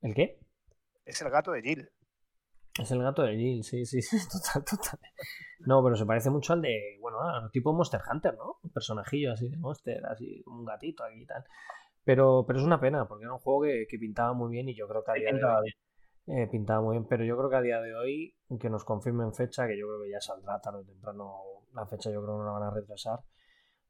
[0.00, 0.40] ¿El qué?
[1.04, 1.90] Es el gato de Jill.
[2.80, 4.98] Es el gato de Jill, sí, sí, sí, total, total.
[5.58, 8.60] No, pero se parece mucho al de, bueno, al tipo Monster Hunter, ¿no?
[8.62, 11.44] Un personajillo así de Monster, así un gatito aquí y tal.
[12.02, 14.74] Pero, pero es una pena, porque era un juego que, que pintaba muy bien y
[14.74, 15.74] yo creo que a día de hoy
[16.28, 19.34] eh, pintaba muy bien, pero yo creo que a día de hoy, aunque nos confirmen
[19.34, 21.42] fecha, que yo creo que ya saldrá tarde o temprano,
[21.74, 23.20] la fecha yo creo que no la van a retrasar.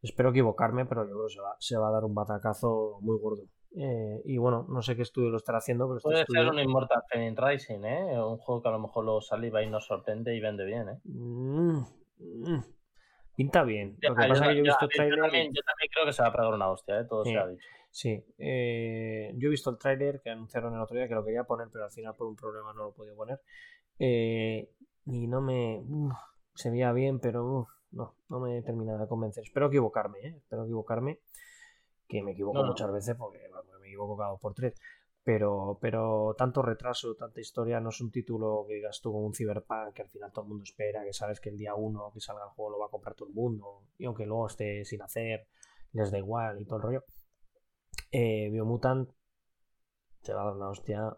[0.05, 3.19] Espero equivocarme, pero yo creo que se va, se va a dar un batacazo muy
[3.19, 3.43] gordo.
[3.77, 6.43] Eh, y bueno, no sé qué estudio lo estará haciendo, pero este Puede estudio...
[6.43, 8.23] ser un Immortal Phoenix Rising, ¿eh?
[8.23, 11.01] Un juego que a lo mejor lo saliva y nos sorprende y vende bien, ¿eh?
[11.05, 11.79] Mm,
[12.19, 12.65] mm.
[13.37, 13.97] Pinta bien.
[14.01, 15.19] Ya, Lo que pasa es que yo he visto yo trailer.
[15.21, 17.05] también, yo también creo que se va a pegar una hostia, ¿eh?
[17.09, 17.31] Todo Sí.
[17.33, 17.67] se ha dicho.
[17.91, 21.45] Sí, eh, yo he visto el tráiler que anunciaron el otro día que lo quería
[21.45, 23.41] poner, pero al final por un problema no lo he podido poner.
[23.99, 24.69] Eh,
[25.07, 25.81] y no me.
[25.89, 26.13] uf,
[26.55, 29.45] se veía bien, pero uf, no, no me termina de convencer.
[29.45, 30.35] Espero equivocarme, ¿eh?
[30.37, 31.21] Espero equivocarme.
[32.07, 32.69] Que me equivoco No, no.
[32.69, 33.39] muchas veces porque
[33.81, 34.75] me equivoco cada dos por tres.
[35.23, 39.33] Pero, pero tanto retraso, tanta historia, no es un título que digas tú como un
[39.33, 42.21] Cyberpunk que al final todo el mundo espera, que sabes que el día uno que
[42.21, 45.01] salga el juego lo va a comprar todo el mundo, y aunque luego esté sin
[45.01, 45.47] hacer,
[45.93, 47.05] les da igual y todo el rollo.
[48.11, 49.09] Eh, Biomutant
[50.23, 51.17] te va a dar una hostia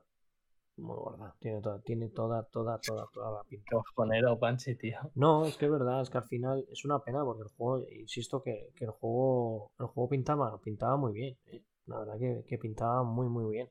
[0.76, 1.34] muy gorda.
[1.38, 3.64] Tiene toda, tiene toda, toda, toda, toda la pinta.
[4.38, 4.98] Panchi, tío.
[5.14, 7.84] No, es que es verdad, es que al final es una pena porque el juego,
[7.90, 11.36] insisto que, que el juego, el juego pintaba, pintaba muy bien.
[11.46, 11.62] eh.
[11.86, 13.70] La verdad que, que pintaba muy muy bien.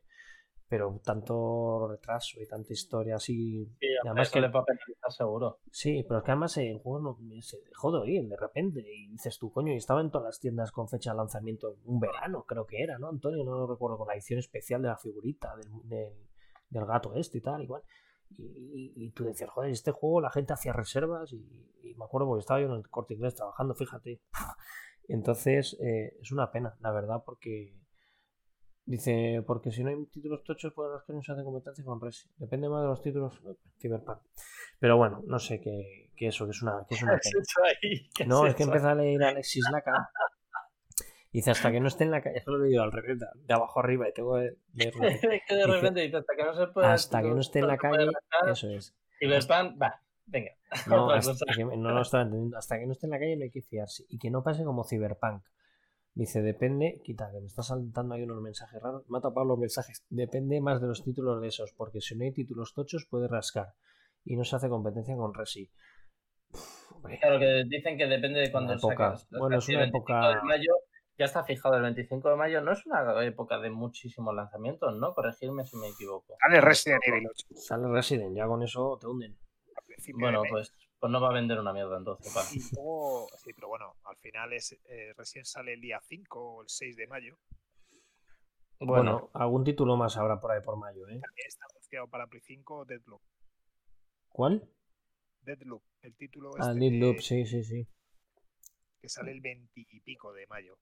[0.68, 3.68] Pero tanto retraso y tanta historia así.
[3.80, 5.60] Sí, además que le va a penalizar seguro.
[5.70, 8.80] Sí, pero es que además el juego no, se dejó de oír de repente.
[8.82, 12.00] Y dices tú, coño, y estaba en todas las tiendas con fecha de lanzamiento un
[12.00, 13.44] verano, creo que era, ¿no, Antonio?
[13.44, 16.14] No lo recuerdo, con la edición especial de la figurita del, del-
[16.76, 17.82] del gato este y tal, igual.
[18.30, 21.38] Y, y- y tú decías, joder, este juego la gente hacía reservas y,
[21.84, 24.22] y me acuerdo porque estaba yo en el corte inglés trabajando, fíjate.
[25.08, 27.76] Entonces, eh, es una pena, la verdad, porque
[28.86, 32.02] dice, porque si no hay títulos tochos, pues los que no se hace competencia con
[32.02, 32.30] Resi.
[32.38, 34.20] Depende más de los títulos eh, Cyberpunk.
[34.80, 38.30] Pero bueno, no sé qué, qué eso, que es una, que es una ¿Qué pena.
[38.30, 40.10] No, es que empieza a leer a Alexis Laca.
[41.36, 43.20] Dice, hasta que no esté en la calle, es que lo he leído al revés,
[43.20, 45.04] de- abajo arriba, y tengo que leerlo.
[45.34, 46.94] Es que de repente dice, hasta que no se pueda.
[46.94, 48.08] Hasta que no esté en la calle,
[48.50, 48.96] eso es.
[49.20, 50.52] Cyberpunk, va, venga.
[50.88, 51.34] No, hasta
[51.76, 52.58] no lo estaba entendiendo.
[52.58, 54.06] Hasta que no esté en la calle no hay que fiarse.
[54.10, 55.44] Y que no pase como Cyberpunk.
[56.14, 59.04] Dice, depende, quita, que me está saltando ahí unos mensajes raros.
[59.10, 60.06] Me ha tapado los mensajes.
[60.10, 63.74] Depende más de los títulos de esos, porque si no hay títulos tochos puede rascar.
[64.24, 65.70] Y no se hace competencia con Resi.
[66.52, 66.86] Uf.
[67.20, 69.28] Claro, que dicen que depende de cuándo sacas.
[69.32, 70.72] Bueno, es una 25 época- de mayo
[71.18, 72.62] ya está fijado el 25 de mayo.
[72.62, 75.14] No es una época de muchísimos lanzamientos, ¿no?
[75.14, 76.36] Corregirme si me equivoco.
[76.42, 77.48] Sale Resident Evil 8.
[77.56, 79.38] Sale Resident, ya con eso te hunden.
[80.14, 82.34] Bueno, pues, pues no va a vender una mierda entonces.
[82.74, 86.70] luego, sí, pero bueno, al final es eh, recién sale el día 5 o el
[86.70, 87.38] 6 de mayo.
[88.80, 91.20] Bueno, algún título más habrá por ahí por mayo, ¿eh?
[91.22, 93.22] También está anunciado para Play 5 Deadloop.
[94.30, 94.70] ¿Cuál?
[95.42, 97.88] Deadloop, el título Ah, este Lead Loop, que- sí, sí, sí.
[99.00, 100.78] que sale el 20 y pico de mayo.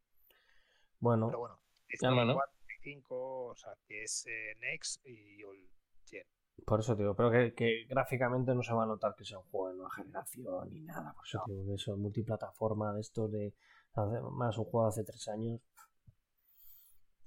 [1.04, 1.60] Bueno, Pero bueno,
[1.90, 2.34] es Ya, Play bueno.
[2.36, 5.70] 4, Play 5, o sea, que es eh, Next y All
[6.06, 6.26] Gen.
[6.66, 9.38] por eso te digo, pero que, que gráficamente no se va a notar que sea
[9.40, 11.14] un juego de nueva generación ni nada.
[11.14, 13.54] Por eso te digo que eso, multiplataforma de estos de
[14.32, 15.60] más un juego de hace tres años.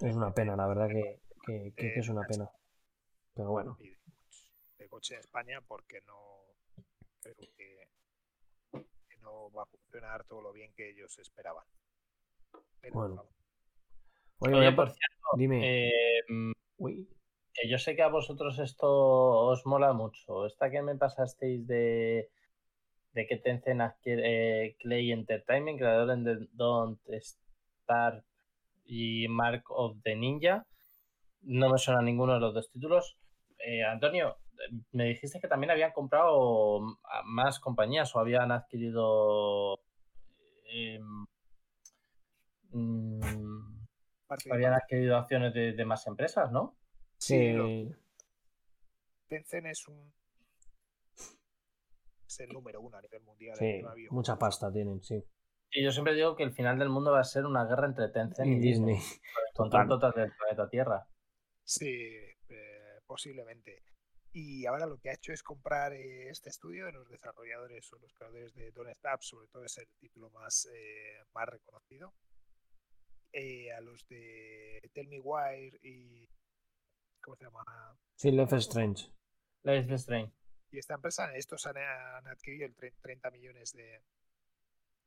[0.00, 2.50] Es una pena, la verdad que, que- que- que es una pena.
[3.34, 3.76] Pero bueno,
[4.78, 6.40] de, coche, en España porque no,
[7.20, 7.88] creo que,
[8.72, 11.66] que no va a funcionar todo lo bien que ellos esperaban.
[12.80, 13.28] Pero, Bueno.
[14.38, 15.60] Oye, por po- cierto, dime.
[15.64, 17.08] eh, mm, Uy,
[17.54, 20.46] que yo sé que a vosotros esto os mola mucho.
[20.46, 22.28] Esta que me pasasteis de,
[23.12, 27.00] de que Tencent adquiere eh, Clay Entertainment, creador de Don't
[27.82, 28.22] Starve
[28.84, 30.62] y Mark of the Ninja.
[31.42, 33.16] No me suena ninguno de los dos títulos.
[33.58, 34.36] Eh, Antonio,
[34.92, 36.80] me dijiste que también habían comprado
[37.24, 39.80] más compañías o habían adquirido.
[40.72, 41.00] eh,
[42.72, 43.75] mm,
[44.50, 46.76] habían adquirido acciones de, de más empresas, ¿no?
[47.18, 47.54] Sí.
[49.28, 50.12] Tencent es un
[52.26, 55.22] es el número uno a nivel mundial Sí, en mucha pasta tienen, sí.
[55.70, 58.08] Y yo siempre digo que el final del mundo va a ser una guerra entre
[58.08, 58.94] Tencent y, Y Disney.
[58.96, 59.20] Disney.
[59.54, 59.88] Total.
[59.88, 61.06] total del planeta Tierra.
[61.64, 62.06] Sí,
[62.48, 63.82] eh, posiblemente.
[64.32, 67.98] Y ahora lo que ha hecho es comprar eh, este estudio de los desarrolladores o
[67.98, 72.12] los creadores de Don't Starve, sobre todo es el título más, eh, más reconocido.
[73.32, 76.28] Eh, a los de Tell Me Why y.
[77.22, 77.64] ¿Cómo se llama?
[78.14, 79.10] Sí, Life Strange.
[79.62, 80.32] Life Strange.
[80.70, 84.00] Y esta empresa, estos han, han adquirido el tre- 30 millones de.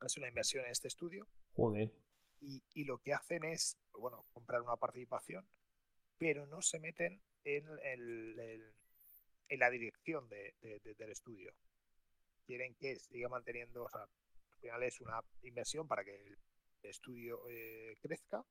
[0.06, 1.28] Es una inversión en este estudio.
[1.56, 1.92] Joder.
[2.42, 5.46] y, y lo que hacen es, bueno, comprar una participación,
[6.18, 8.74] pero no se meten en, el- el-
[9.50, 11.54] en la dirección de- de- de- del estudio.
[12.46, 16.38] Quieren que siga manteniendo, o sea, al final es una inversión para que el
[16.84, 18.44] estudio eh, crezca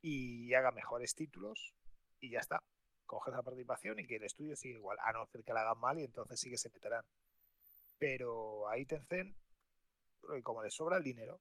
[0.00, 1.74] y haga mejores títulos
[2.20, 2.62] y ya está.
[3.06, 5.78] Coge esa participación y que el estudio siga igual, a no ser que la hagan
[5.78, 7.04] mal y entonces sí que se meterán.
[7.98, 9.36] Pero ahí Tencent,
[10.42, 11.40] como les sobra el dinero,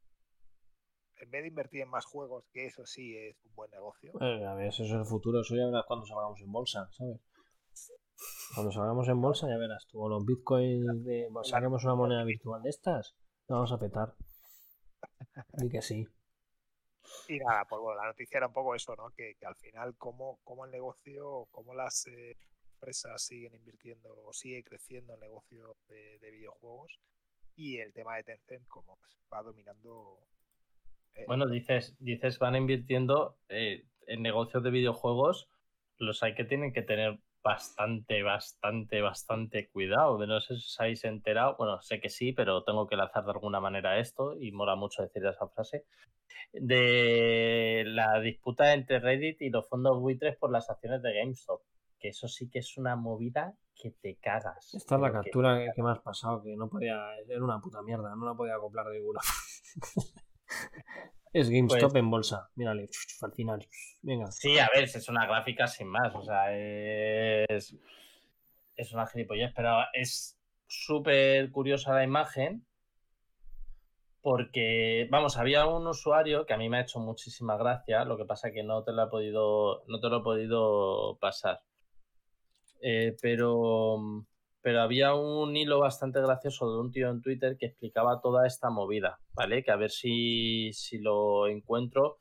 [1.18, 4.56] en vez de invertir en más juegos, que eso sí es un buen negocio, a
[4.56, 7.22] ver, eso es el futuro, eso ya verás cuando salgamos en bolsa, ¿sabes?
[8.54, 12.62] Cuando salgamos en bolsa ya verás tú, o los bitcoins, de, saquemos una moneda virtual
[12.62, 13.16] de estas,
[13.48, 14.16] la vamos a petar.
[15.62, 16.08] Y que sí.
[17.28, 19.10] Y nada, pues bueno, la noticia era un poco eso, ¿no?
[19.12, 22.38] Que, que al final, cómo, cómo el negocio, cómo las eh,
[22.76, 27.00] empresas siguen invirtiendo o sigue creciendo el negocio de, de videojuegos
[27.56, 30.20] y el tema de Tencent, como pues, va dominando.
[31.16, 35.50] eh, Bueno, dices, dices van invirtiendo eh, en negocios de videojuegos.
[35.98, 40.18] Los hay que tienen que tener bastante, bastante, bastante cuidado.
[40.18, 41.56] De no sé si os habéis enterado.
[41.58, 45.04] Bueno, sé que sí, pero tengo que lanzar de alguna manera esto y mola mucho
[45.04, 45.86] decir esa frase.
[46.54, 51.62] De la disputa entre Reddit y los fondos buitres por las acciones de GameStop.
[52.00, 54.74] Que eso sí que es una movida que te cagas.
[54.74, 57.82] Esta es la captura que, que me has pasado, que no podía, era una puta
[57.82, 59.20] mierda, no la podía acoplar de ninguna.
[61.34, 62.90] es GameStop Pues- en bolsa, mírale,
[63.22, 63.68] al final.
[64.02, 64.32] Venga.
[64.32, 67.76] Sí, a ver, es una gráfica sin más, o sea, es,
[68.76, 72.66] es una gilipollez, pero es súper curiosa la imagen
[74.22, 78.24] porque, vamos, había un usuario que a mí me ha hecho muchísima gracia, lo que
[78.24, 81.62] pasa que no te lo he podido, no te lo he podido pasar.
[82.82, 84.26] Eh, pero,
[84.64, 88.70] pero había un hilo bastante gracioso de un tío en Twitter que explicaba toda esta
[88.70, 89.62] movida, ¿vale?
[89.64, 92.18] Que a ver si, si lo encuentro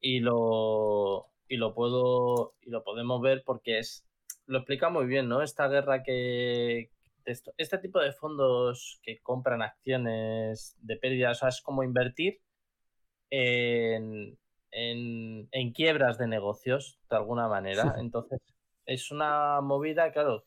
[0.00, 4.06] y lo, y lo puedo y lo podemos ver porque es
[4.46, 5.42] lo explica muy bien, ¿no?
[5.42, 6.90] Esta guerra que
[7.24, 12.40] esto- este tipo de fondos que compran acciones de pérdida, o sea, es como invertir
[13.30, 14.38] en,
[14.70, 17.96] en, en quiebras de negocios, de alguna manera.
[17.98, 18.40] Entonces,
[18.86, 20.44] es una movida, claro.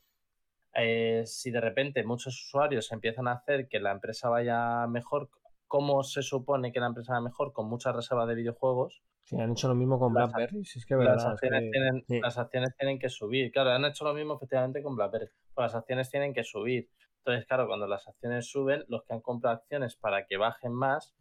[0.78, 5.30] Eh, si de repente muchos usuarios empiezan a hacer que la empresa vaya mejor,
[5.68, 7.52] ¿cómo se supone que la empresa vaya mejor?
[7.52, 10.86] Con muchas reservas de videojuegos, Sí, han hecho lo mismo con Las- BlackBerry, si es
[10.86, 12.20] que las verdad, es acciones, que- tienen, sí.
[12.22, 13.52] las acciones tienen que subir.
[13.52, 15.28] Claro, han hecho lo mismo efectivamente con BlackBerry.
[15.54, 16.90] Pues las acciones tienen que subir.
[17.18, 21.14] Entonces, claro, cuando las acciones suben, los que han comprado acciones para que bajen más,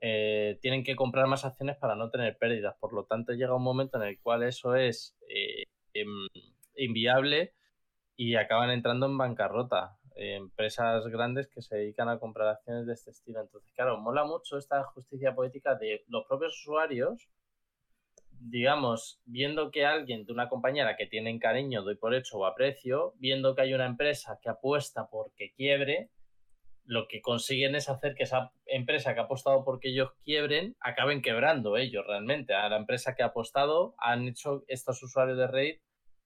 [0.00, 2.74] eh, tienen que comprar más acciones para no tener pérdidas.
[2.80, 6.26] Por lo tanto, llega un momento en el cual eso es eh, em,
[6.76, 7.52] inviable
[8.22, 9.98] y acaban entrando en bancarrota.
[10.14, 13.40] eh, empresas grandes que se dedican a comprar acciones de este estilo.
[13.40, 17.28] Entonces, claro, mola mucho esta justicia poética de los propios usuarios
[18.44, 22.38] digamos, viendo que alguien de una compañía a la que tienen cariño, doy por hecho
[22.38, 26.10] o aprecio, viendo que hay una empresa que apuesta porque quiebre,
[26.84, 31.22] lo que consiguen es hacer que esa empresa que ha apostado porque ellos quiebren acaben
[31.22, 32.54] quebrando ellos realmente.
[32.54, 35.82] A la empresa que ha apostado han hecho estos usuarios de Reddit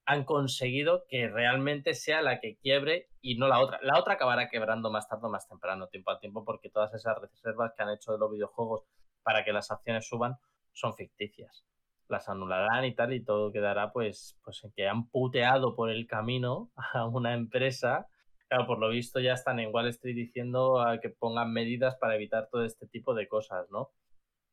[0.07, 3.78] han conseguido que realmente sea la que quiebre y no la otra.
[3.83, 7.19] La otra acabará quebrando más tarde o más temprano, tiempo a tiempo, porque todas esas
[7.20, 8.85] reservas que han hecho de los videojuegos
[9.23, 10.37] para que las acciones suban
[10.73, 11.65] son ficticias
[12.09, 16.07] las anularán y tal, y todo quedará pues, pues en que han puteado por el
[16.07, 18.07] camino a una empresa
[18.49, 22.49] Claro, por lo visto ya están en Wall Street diciendo que pongan medidas para evitar
[22.49, 23.91] todo este tipo de cosas, ¿no?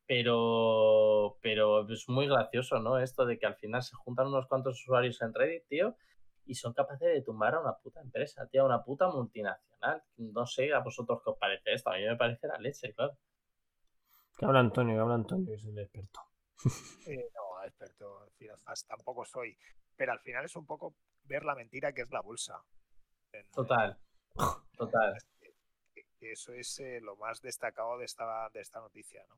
[0.05, 2.99] Pero, pero es muy gracioso, ¿no?
[2.99, 5.95] Esto de que al final se juntan unos cuantos usuarios en Reddit, tío,
[6.45, 10.03] y son capaces de tumbar a una puta empresa, tío, a una puta multinacional.
[10.17, 13.17] No sé a vosotros qué os parece esto, a mí me parece la leche, claro.
[14.37, 16.19] Que habla Antonio, que habla Antonio, que es el experto.
[17.05, 19.57] Eh, no, experto, finanzas tampoco soy.
[19.97, 22.63] Pero al final es un poco ver la mentira que es la bolsa.
[23.33, 23.97] En- Total,
[24.77, 25.17] total.
[26.21, 29.37] eso es eh, lo más destacado de esta, de esta noticia, ¿no?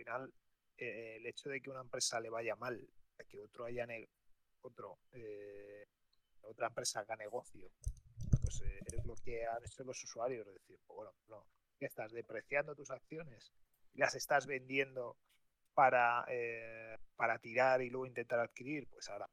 [0.00, 0.34] Al final,
[0.78, 2.80] eh, el hecho de que una empresa le vaya mal,
[3.28, 3.86] que otro haya
[4.62, 5.84] otro, eh,
[6.42, 7.70] otra empresa haga negocio,
[8.40, 11.46] pues eh, es lo que han hecho los usuarios, es decir, pues, bueno, no,
[11.78, 13.52] estás depreciando tus acciones
[13.92, 15.18] y las estás vendiendo
[15.74, 16.24] para,
[17.16, 19.28] para tirar y luego intentar adquirir, pues ahora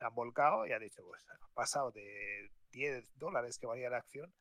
[0.00, 4.32] han volcado y han dicho, pues ha pasado de 10 dólares que valía la acción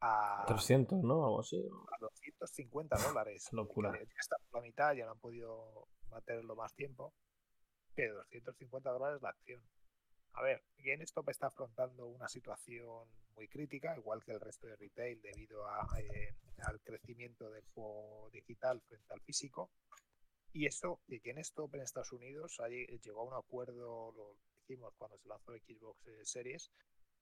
[0.00, 1.24] a, 300, ¿no?
[1.24, 1.56] Algo así.
[1.56, 3.48] a 250 dólares.
[3.52, 3.92] Locura.
[3.92, 7.14] Ya está por la mitad, ya no han podido mantenerlo más tiempo.
[7.94, 9.62] Pero 250 dólares la acción.
[10.34, 15.20] A ver, GameStop está afrontando una situación muy crítica, igual que el resto de retail,
[15.22, 19.70] debido a, eh, al crecimiento del juego digital frente al físico.
[20.52, 25.16] Y eso, que GameStop en Estados Unidos allí llegó a un acuerdo, lo dijimos cuando
[25.18, 26.70] se lanzó Xbox eh, Series,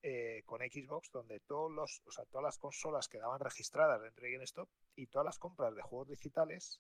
[0.07, 4.33] eh, con Xbox, donde todos los, o sea, todas las consolas quedaban registradas dentro de
[4.33, 6.79] GameStop y todas las compras de juegos digitales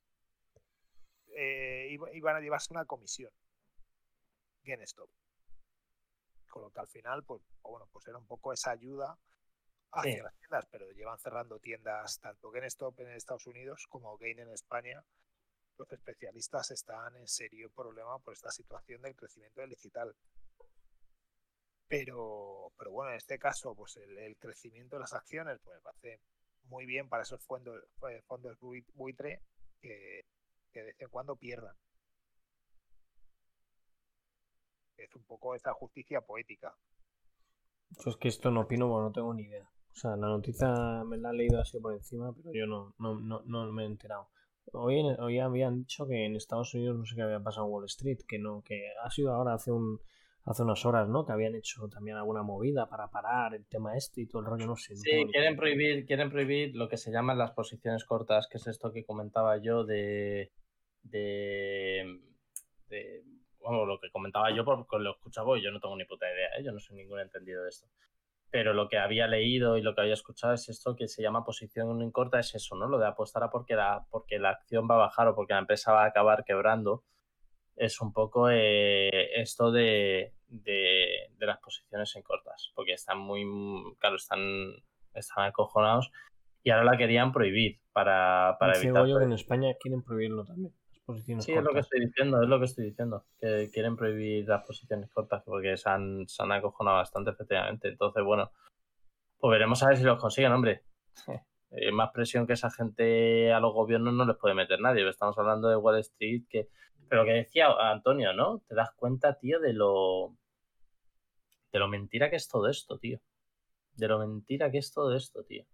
[1.36, 3.32] eh, iba- iban a llevarse una comisión.
[4.62, 5.08] GameStop.
[6.50, 9.18] Con lo que al final, pues, bueno, pues era un poco esa ayuda
[9.92, 10.20] hacia Sí.
[10.20, 15.02] las tiendas, pero llevan cerrando tiendas tanto GameStop en Estados Unidos como Game en España.
[15.78, 20.14] Los especialistas están en serio problema por esta situación del crecimiento del digital.
[21.88, 26.20] Pero, pero bueno, en este caso, pues el, crecimiento de las acciones, pues parece
[26.64, 29.42] muy bien para esos fondos, eh, fondos bui- buitre
[29.80, 30.24] que,
[30.72, 31.74] que de vez en cuando pierdan.
[34.96, 36.74] Es un poco esa justicia poética.
[37.90, 39.68] Yo es que esto no opino porque no tengo ni idea.
[39.92, 43.20] O sea, la noticia me la he leído así por encima, pero yo no, no,
[43.20, 44.28] no, no me he enterado.
[44.72, 47.84] Hoy, hoy habían dicho que en Estados Unidos no sé qué había pasado en Wall
[47.84, 50.00] Street, que no, que ha sido ahora hace un
[50.44, 51.24] hace unas horas, ¿no?
[51.24, 54.66] Que habían hecho también alguna movida para parar el tema este y todo el rollo,
[54.66, 54.94] no sé.
[54.96, 58.92] Sí, quieren prohibir, quieren prohibir lo que se llaman las posiciones cortas, que es esto
[58.92, 60.52] que comentaba yo de,
[61.02, 62.20] de,
[62.88, 63.24] de-
[63.58, 66.48] bueno, lo que comentaba yo porque lo escuchaba y yo no tengo ni puta idea,
[66.58, 66.64] ¿eh?
[66.64, 67.86] yo no soy ningún entendido de esto.
[68.50, 71.44] Pero lo que había leído y lo que había escuchado es esto que se llama
[71.44, 72.86] posición corta, es eso, ¿no?
[72.86, 75.60] Lo de apostar a porque la, porque la acción va a bajar o porque la
[75.60, 77.02] empresa va a acabar quebrando.
[77.76, 83.44] Es un poco eh, esto de, de, de las posiciones en cortas, porque están muy,
[83.98, 84.40] claro, están,
[85.14, 86.10] están acojonados
[86.62, 89.06] y ahora la querían prohibir para, para evitar.
[89.22, 90.72] En España quieren prohibirlo también.
[90.92, 91.84] Las posiciones Sí, es lo que cortas.
[91.86, 93.24] estoy diciendo, es lo que estoy diciendo.
[93.38, 97.88] Que quieren prohibir las posiciones cortas porque se han, se han acojonado bastante, efectivamente.
[97.88, 98.50] Entonces, bueno,
[99.38, 100.82] pues veremos a ver si los consiguen, hombre.
[101.76, 105.08] Eh, más presión que esa gente a los gobiernos no les puede meter nadie.
[105.08, 106.68] Estamos hablando de Wall Street, que.
[107.08, 108.60] Pero que decía Antonio, ¿no?
[108.68, 110.36] Te das cuenta, tío, de lo.
[111.72, 113.20] de lo mentira que es todo esto, tío.
[113.96, 115.64] De lo mentira que es todo esto, tío.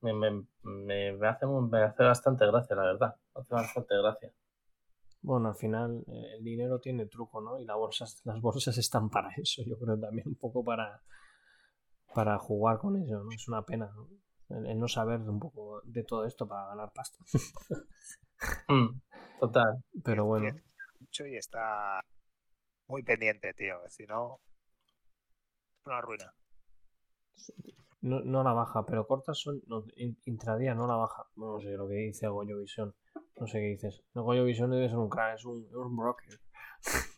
[0.00, 0.30] Me, me,
[0.62, 3.16] me, me hace, me hace bastante gracia, la verdad.
[3.34, 4.32] Me hace bastante gracia.
[5.22, 7.58] Bueno, al final eh, el dinero tiene truco, ¿no?
[7.58, 11.02] Y la bolsa, las bolsas están para eso, yo creo también un poco para,
[12.14, 13.30] para jugar con eso, ¿no?
[13.32, 14.08] Es una pena, ¿no?
[14.48, 17.18] El, el no saber un poco de todo esto para ganar pasta.
[18.68, 18.98] Mm,
[19.38, 19.84] total.
[20.02, 20.56] Pero bueno,
[21.10, 22.00] mucho y está
[22.88, 23.76] muy pendiente, tío.
[23.88, 24.40] Si no,
[25.80, 26.32] es una ruina.
[28.02, 31.24] no, no la baja, pero cortas son no, in- intradía, no la baja.
[31.36, 32.94] No sé lo que dice Goyo Visión.
[33.36, 34.02] No sé qué dices.
[34.14, 35.66] El Goyo Visión debe ser un crack, es un,
[35.96, 36.40] broker.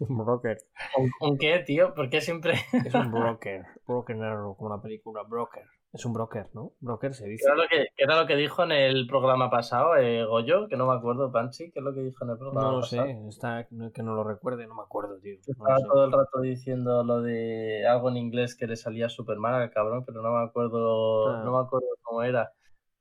[0.01, 0.59] un broker.
[0.97, 1.94] ¿Un, un qué, tío?
[1.94, 2.55] ¿Por qué siempre?
[2.85, 3.66] Es un broker.
[3.86, 5.66] Broken Arrow, como la película Broker.
[5.93, 6.73] Es un broker, ¿no?
[6.81, 7.44] Broker se ¿Qué dice.
[7.47, 10.66] era lo que, qué era lo que dijo en el programa pasado, eh, Goyo?
[10.69, 11.70] Que no me acuerdo, Panchi.
[11.70, 13.05] ¿Qué es lo que dijo en el programa No lo pasado?
[13.05, 15.35] sé, está, no- que no lo recuerde, no me acuerdo, tío.
[15.47, 19.55] Estaba todo el rato diciendo lo de algo en inglés que le salía súper mal
[19.55, 21.43] al cabrón, pero no me acuerdo, Ah.
[21.44, 22.51] no me acuerdo cómo era.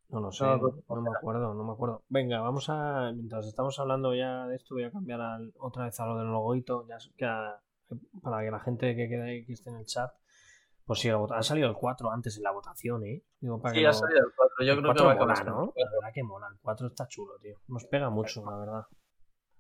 [0.10, 0.58] No lo sé, no,
[1.02, 2.04] me acuerdo, no me acuerdo.
[2.10, 3.14] Venga, vamos a.
[3.16, 6.28] Mientras estamos hablando ya de esto, voy a cambiar al- otra vez a lo del
[6.28, 6.98] logoito, ya,
[8.22, 10.12] para que la gente que quede ahí, que esté en el chat,
[11.00, 11.36] pues votando.
[11.36, 13.24] Ha salido el 4 antes en la votación, ¿eh?
[13.40, 14.56] Digo, para Sí, que ha no- salido el 4.
[14.66, 15.74] Yo el creo 4 que va a mola, acabar ¿no?
[15.76, 17.58] La verdad que mola, el 4 está chulo, tío.
[17.68, 18.84] Nos pega mucho, la verdad.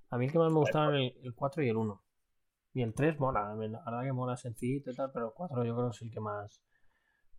[0.09, 2.03] A mí el que más me gustaban el, el 4 y el 1.
[2.73, 5.75] Y el 3 mola, la verdad que mola sencillito y tal, pero el 4 yo
[5.75, 6.63] creo que es el que más,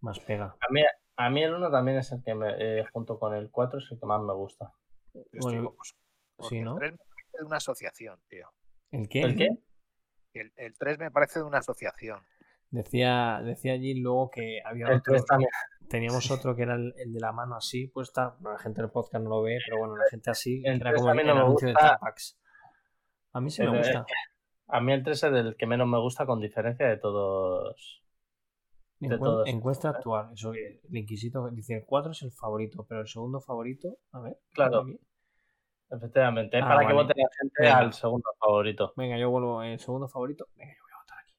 [0.00, 0.56] más pega.
[0.60, 0.82] A mí,
[1.16, 3.90] A mí el 1 también es el que me, eh, junto con el 4 es
[3.92, 4.72] el que más me gusta.
[5.40, 5.74] Bueno,
[6.48, 6.72] sí, ¿no?
[6.74, 8.48] El 3 me parece de una asociación, tío.
[8.90, 9.20] ¿El qué?
[9.22, 9.48] ¿El qué?
[10.34, 12.20] El, el 3 me parece de una asociación.
[12.72, 15.50] Decía, decía allí luego que había El otro, 3 también.
[15.88, 18.34] teníamos otro que era el, el de la mano así puesta.
[18.40, 20.94] Bueno, la gente del podcast no lo ve, pero bueno, la gente así, El era
[20.94, 21.88] como el, no anuncio de gusta.
[21.90, 22.40] Tampax.
[23.34, 24.04] A mí sí me gusta.
[24.68, 28.02] A mí el 3 es el que menos me gusta con diferencia de todos.
[29.00, 29.48] de Encuen- todos.
[29.48, 30.30] encuesta actual.
[30.32, 34.38] Eso el Inquisito dice el 4 es el favorito, pero el segundo favorito, a ver.
[34.52, 34.84] Claro.
[35.90, 37.78] Efectivamente, es Ah, para que vote la gente Venga.
[37.78, 38.94] al segundo favorito.
[38.96, 40.46] Venga, yo vuelvo el segundo favorito.
[40.56, 41.34] Venga, yo voy a votar aquí.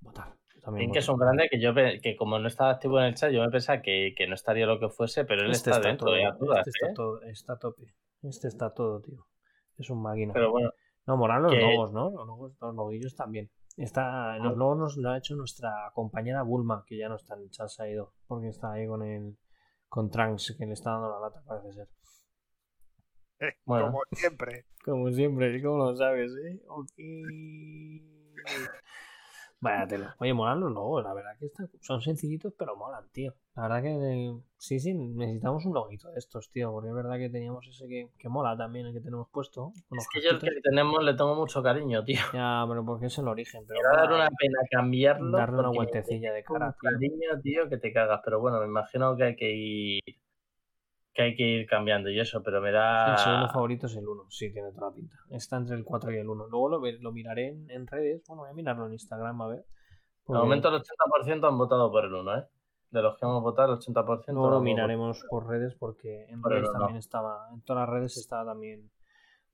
[0.00, 0.36] Votar.
[0.51, 0.98] Yo también voto.
[0.98, 3.50] es un grande que yo que como no estaba activo en el chat, yo me
[3.50, 6.14] pensaba que, que no estaría lo que fuese, pero él Este está, está dentro todo,
[6.14, 6.92] de este está ¿eh?
[6.94, 7.94] todo, está tope.
[8.22, 9.26] Este está todo, tío.
[9.78, 10.32] Es un máquina.
[10.32, 10.70] Pero bueno,
[11.06, 12.10] No, moran los que- logos, ¿no?
[12.10, 13.50] Los, logos, los loguillos también.
[13.76, 17.42] Está, los logos nos lo ha hecho nuestra compañera Bulma, que ya no está en
[17.42, 18.12] el chat, se ha ido.
[18.28, 19.36] Porque está ahí con el
[19.88, 21.88] con Trunks, que le está dando la lata, parece ser.
[23.40, 23.86] Eh, Bueno.
[23.86, 24.66] Como siempre.
[24.84, 26.60] Como siempre, ¿cómo lo sabes, eh?
[26.68, 26.92] Ok.
[29.62, 30.16] Vaya tela.
[30.18, 33.32] Oye, molan los logos, la verdad que están, son sencillitos, pero molan, tío.
[33.54, 37.16] La verdad que eh, sí, sí, necesitamos un loguito de estos, tío, porque es verdad
[37.16, 39.72] que teníamos ese que, que mola también, el que tenemos puesto.
[39.96, 42.18] es que yo el que tenemos le tengo mucho cariño, tío.
[42.34, 45.38] Ya, pero porque es el origen, pero va a dar una pena cambiarlo.
[45.38, 46.90] darle una vueltecilla de cara, un tío.
[46.90, 48.20] cariño, tío, que te cagas.
[48.24, 50.21] Pero bueno, me imagino que hay que ir
[51.14, 54.08] que hay que ir cambiando y eso, pero me da El segundo favorito es el
[54.08, 55.16] 1, sí, tiene toda la pinta.
[55.30, 56.46] Está entre el 4 y el 1.
[56.48, 58.22] Luego lo, lo miraré en, en redes.
[58.26, 59.58] Bueno, voy a mirarlo en Instagram a ver.
[59.58, 59.64] De
[60.24, 62.44] porque momento el 80% han votado por el 1, ¿eh?
[62.90, 66.70] De los que hemos votado, el 80% Luego lo miraremos por redes porque en redes
[66.72, 67.48] también estaba.
[67.52, 68.90] En todas las redes estaba también.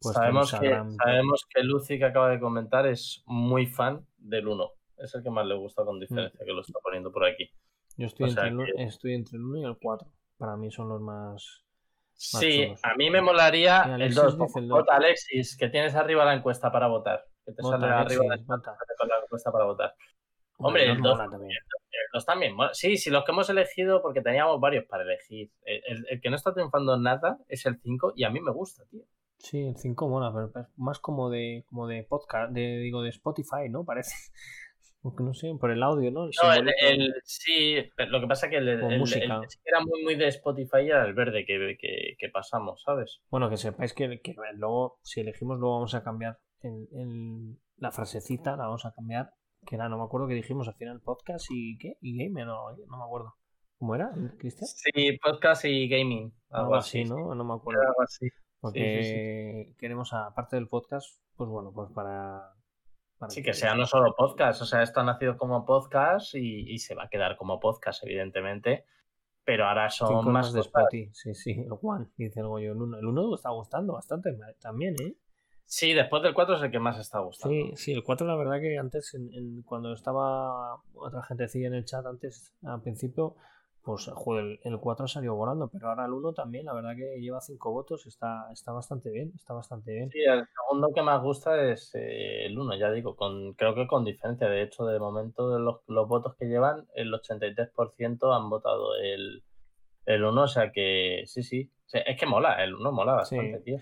[0.01, 0.69] puesto Sabemos que,
[1.05, 4.65] sabemos que Lucy, que acaba de comentar, es muy fan del 1.
[4.99, 7.49] Es el que más le gusta con diferencia, que lo está poniendo por aquí.
[7.97, 10.09] Yo estoy, o sea entre el, que- estoy entre el 1 y el 4.
[10.39, 11.33] Para mí son los más.
[11.35, 11.63] Más
[12.15, 12.81] Sí, chulos.
[12.83, 14.39] a mí me molaría el Alexis 2.
[14.39, 14.79] dice el dos.
[14.81, 17.25] Vota Alexis, que tienes arriba la encuesta para votar.
[17.45, 18.77] Que te Vota, sale arriba la, Alexis, vota.
[19.09, 19.95] la encuesta para votar.
[20.61, 21.53] Hombre, el nos 2 mola también.
[21.53, 22.55] El 2 también.
[22.73, 25.53] Sí, sí, los que hemos elegido, porque teníamos varios para elegir.
[25.63, 28.41] El, el- el que no está triunfando en nada es el 5 y a mí
[28.41, 29.05] me gusta, tío.
[29.39, 33.69] Sí, el 5 mola, pero más como de, como de podcast, de, digo, de Spotify,
[33.71, 33.85] ¿no?
[33.85, 34.17] Parece.
[35.09, 36.25] Aunque no sé, por el audio, ¿no?
[36.25, 39.41] El No, el, el- sí, pero lo que pasa es que el, el- música.
[39.41, 43.21] que sí era muy, muy de Spotify era el verde que, que, que pasamos, ¿sabes?
[43.31, 46.39] Bueno, que sepáis que, que luego, si elegimos, luego vamos a cambiar
[47.77, 49.31] la frasecita, la vamos a cambiar,
[49.67, 52.71] que era, no me acuerdo que dijimos al final, podcast y qué, y gamer, no,
[52.73, 53.35] no me acuerdo.
[53.79, 54.67] ¿Cómo era, Cristian?
[54.67, 56.35] Sí, podcast y gaming.
[56.51, 57.35] Algo, Algo así, sí, ¿no?
[57.35, 57.83] No me sí, acuerdo.
[57.83, 58.29] algo así.
[58.61, 61.07] Porque queremos, aparte del podcast,
[61.37, 62.55] pues bueno, pues para...
[63.29, 66.79] Sí, que sea no solo podcast, o sea, esto ha nacido como podcast y, y
[66.79, 68.85] se va a quedar como podcast, evidentemente,
[69.45, 70.61] pero ahora son más de.
[70.61, 72.99] Spotify, sí, sí, el One, dice el Goyo, el 1.
[72.99, 74.31] El 1 está gustando bastante
[74.61, 75.17] también, ¿eh?
[75.65, 77.55] Sí, después del 4 es el que más está gustando.
[77.55, 81.75] Sí, sí, el 4 la verdad que antes, en, en- cuando estaba otra gentecilla en
[81.75, 83.37] el chat antes, al principio,
[83.89, 87.19] pues joder, el, el 4 salió volando, pero ahora el 1 también, la verdad que
[87.23, 90.11] lleva 5 votos, está, está bastante bien, está bastante bien.
[90.11, 93.87] Sí, el segundo que más gusta es eh, el 1, ya digo, con, creo que
[93.87, 94.47] con diferencia.
[94.47, 99.43] De hecho, de momento, de los, los votos que llevan, el 83% han votado el,
[100.05, 101.71] el 1, o sea que sí, sí.
[101.87, 103.65] O sea, es que mola, el 1 mola bastante, Sí.
[103.65, 103.79] tío.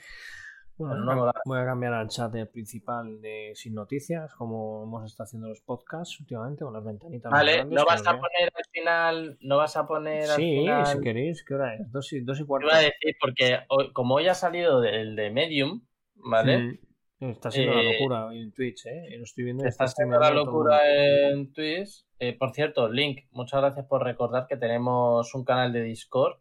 [0.78, 5.24] Bueno, voy a voy cambiar al chat del principal de Sin Noticias, como hemos estado
[5.24, 8.65] haciendo los podcasts últimamente, con las ventanitas más Vale, grandes no vas a poner al
[8.70, 10.86] final, no vas a poner al Sí, final.
[10.86, 11.90] si queréis, ¿qué hora es?
[11.90, 12.66] Dos y, dos y Te cuarto.
[12.69, 15.81] iba a decir, porque hoy- como hoy ha salido el de Medium,
[16.16, 16.59] ¿vale?
[16.59, 16.78] Mm.
[17.31, 19.16] Está siendo la Eh, locura hoy en Twitch, ¿eh?
[19.16, 19.65] Lo estoy viendo.
[19.65, 20.81] Está está haciendo la locura
[21.31, 22.05] en Twitch.
[22.19, 26.36] Eh, por cierto, Link, muchas gracias por recordar que tenemos un canal de Discord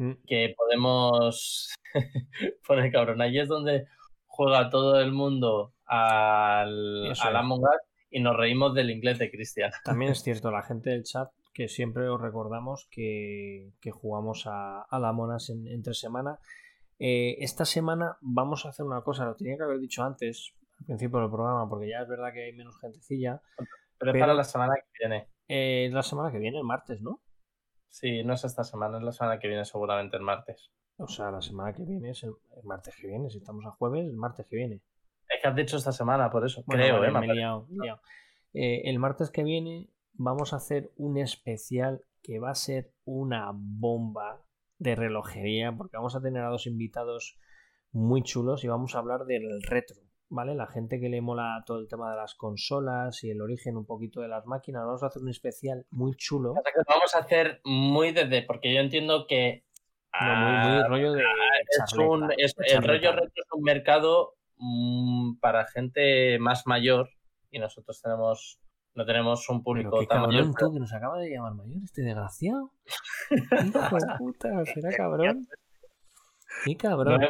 [0.00, 0.12] Mm.
[0.26, 1.74] que podemos
[2.66, 3.20] poner cabrón.
[3.20, 3.84] Ahí es donde
[4.26, 7.36] juega todo el mundo al, al.
[7.36, 9.70] Among Us y nos reímos del inglés de Cristian.
[9.84, 14.82] También es cierto, la gente del chat, que siempre os recordamos que, que jugamos a,
[14.82, 16.38] a la Monas en, entre semana.
[16.98, 20.86] Eh, esta semana vamos a hacer una cosa, lo tenía que haber dicho antes, al
[20.86, 23.40] principio del programa, porque ya es verdad que hay menos gentecilla.
[23.98, 25.28] Pero, es Pero- para la semana que viene.
[25.46, 27.20] Eh, la semana que viene, el martes, ¿no?
[27.90, 30.70] Sí, no es esta semana, es la semana que viene seguramente el martes.
[30.96, 33.30] O sea, la semana que viene es el, el martes que viene.
[33.30, 34.80] Si estamos a jueves, el martes que viene.
[35.28, 36.62] Es que has dicho esta semana, por eso.
[36.66, 37.12] Bueno, Creo, vale, ¿eh?
[37.12, 38.00] me he Me liado, me he liado.
[38.52, 43.50] Eh, el martes que viene vamos a hacer un especial que va a ser una
[43.54, 44.44] bomba
[44.78, 47.38] de relojería porque vamos a tener a dos invitados
[47.92, 49.96] muy chulos y vamos a hablar del retro.
[50.30, 50.54] ¿Vale?
[50.54, 53.84] La gente que le mola todo el tema de las consolas y el origen un
[53.84, 56.54] poquito de las máquinas, vamos a hacer un especial muy chulo.
[56.88, 59.64] Vamos a hacer muy desde, porque yo entiendo que
[60.18, 63.52] No, muy, muy ah, rollo de es charleta, un, es- de el rollo retro es
[63.52, 67.08] un mercado mm, para gente más mayor
[67.50, 68.58] y nosotros tenemos
[68.92, 70.46] no tenemos un Pero público qué tan mayor.
[70.46, 72.72] cabrón tú, que nos acaba de llamar mayor, este desgraciado.
[73.30, 75.46] Hijo de puta, será cabrón.
[76.72, 77.20] No cabrón.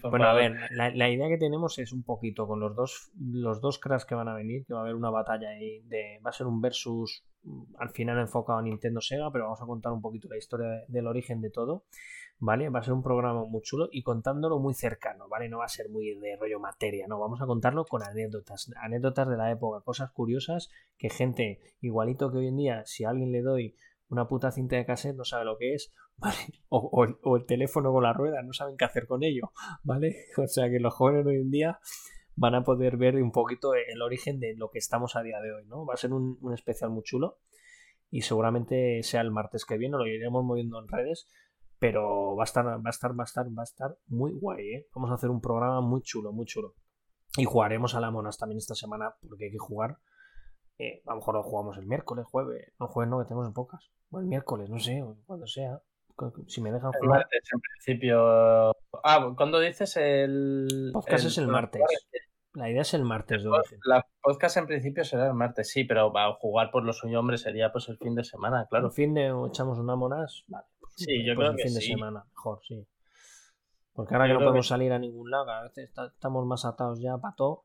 [0.00, 3.10] por Bueno, a ver, la, la idea que tenemos es un poquito con los dos,
[3.20, 6.20] los dos cracks que van a venir, que va a haber una batalla ahí de.
[6.24, 9.66] Va a ser un versus mm, al final enfocado a Nintendo Sega, pero vamos a
[9.66, 11.84] contar un poquito la historia de- del origen de todo.
[12.40, 12.68] ¿Vale?
[12.68, 15.48] Va a ser un programa muy chulo y contándolo muy cercano, ¿vale?
[15.48, 19.28] No va a ser muy de rollo materia, no, vamos a contarlo con anécdotas, anécdotas
[19.28, 23.32] de la época, cosas curiosas que gente igualito que hoy en día, si a alguien
[23.32, 23.74] le doy
[24.08, 26.36] una puta cinta de cassette, no sabe lo que es, ¿vale?
[26.68, 29.52] O, el- teléfono con la rueda, no saben qué hacer con ello.
[29.84, 30.16] ¿vale?
[30.36, 31.78] O sea que los jóvenes hoy en día
[32.36, 35.52] van a poder ver un poquito el origen de lo que estamos a día de
[35.52, 35.84] hoy, ¿no?
[35.84, 37.38] Va a ser un, un especial muy chulo
[38.10, 41.28] y seguramente sea el martes que viene, lo iremos moviendo en redes,
[41.78, 44.68] pero va a estar, va a estar, va a estar, va a estar muy guay,
[44.74, 44.88] ¿eh?
[44.94, 46.74] Vamos a hacer un programa muy chulo, muy chulo.
[47.36, 49.98] Y jugaremos a la Monas también esta semana porque hay que jugar.
[50.78, 53.54] Eh, a lo mejor lo jugamos el miércoles, jueves, no jueves no, que tenemos en
[53.54, 53.90] pocas.
[54.10, 55.80] O el miércoles, no sé, o cuando sea.
[56.48, 57.20] Si me dejan El jugar.
[57.20, 58.70] martes, en principio.
[59.04, 60.90] Ah, ¿cuándo dices el.
[60.92, 61.82] Podcast es el martes.
[62.54, 63.50] La idea es el martes de.
[63.84, 67.20] La podcast en principio será el martes, sí, pero va a jugar por lo suyo,
[67.20, 68.86] hombre, sería pues el fin de semana, claro.
[68.86, 70.66] Un fin de echamos una monas, vale.
[70.80, 71.88] pues, Sí, yo pues creo el que fin de sí.
[71.92, 72.88] semana, mejor, sí.
[73.92, 75.46] Porque ahora Yo que no podemos que- salir a ningún lado,
[75.76, 77.64] estamos más atados ya para todo,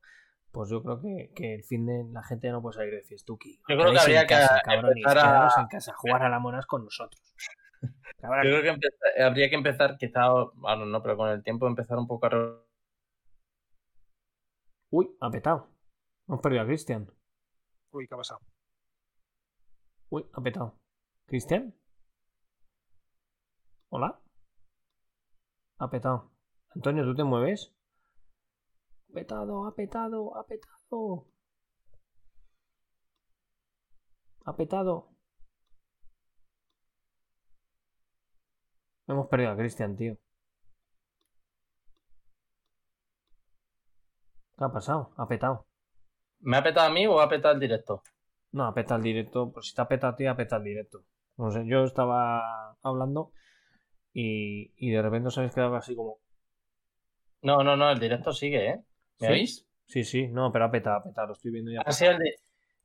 [0.53, 3.01] pues yo creo que, que el fin de la gente ya no puede salir de
[3.03, 3.57] fiestuki.
[3.67, 6.65] Yo creo que habría que casa, cabrones, empezar a- en casa, jugar a la monas
[6.67, 7.21] con nosotros.
[8.21, 8.29] Yo
[8.61, 12.27] creo que habría que empezar, quizá, bueno, no, pero con el tiempo empezar un poco
[12.27, 12.29] a.
[12.29, 12.63] re-
[14.91, 15.69] Uy, ha petado.
[16.27, 17.11] Hemos perdido a Cristian.
[17.91, 18.39] Uy, ¿qué ha pasado?
[20.09, 20.79] Uy, ha petado.
[21.25, 21.73] ¿Cristian?
[23.89, 24.19] ¿Hola?
[25.79, 26.31] Ha petado.
[26.75, 27.73] Antonio, ¿tú te mueves?
[29.13, 31.27] Ha petado, ha petado, ha petado.
[34.45, 35.07] Ha petado.
[39.07, 40.17] Hemos perdido a Cristian, tío.
[44.57, 45.13] ¿Qué ha pasado?
[45.17, 45.67] Ha petado.
[46.39, 48.01] ¿Me ha petado a mí o ha petado el directo?
[48.51, 49.51] No, apeta el directo.
[49.51, 51.03] Pues si te apeta a ti, apeta el directo.
[51.37, 53.31] No sé, yo estaba hablando
[54.11, 56.17] y, y de repente os habéis quedado así como.
[57.43, 58.83] No, no, no, el directo sigue, ¿eh?
[59.19, 59.65] ¿Me ¿Sí?
[59.85, 61.81] Sí, sí, no, pero apeta, apeta, lo estoy viendo ya.
[61.85, 62.31] Ha el di-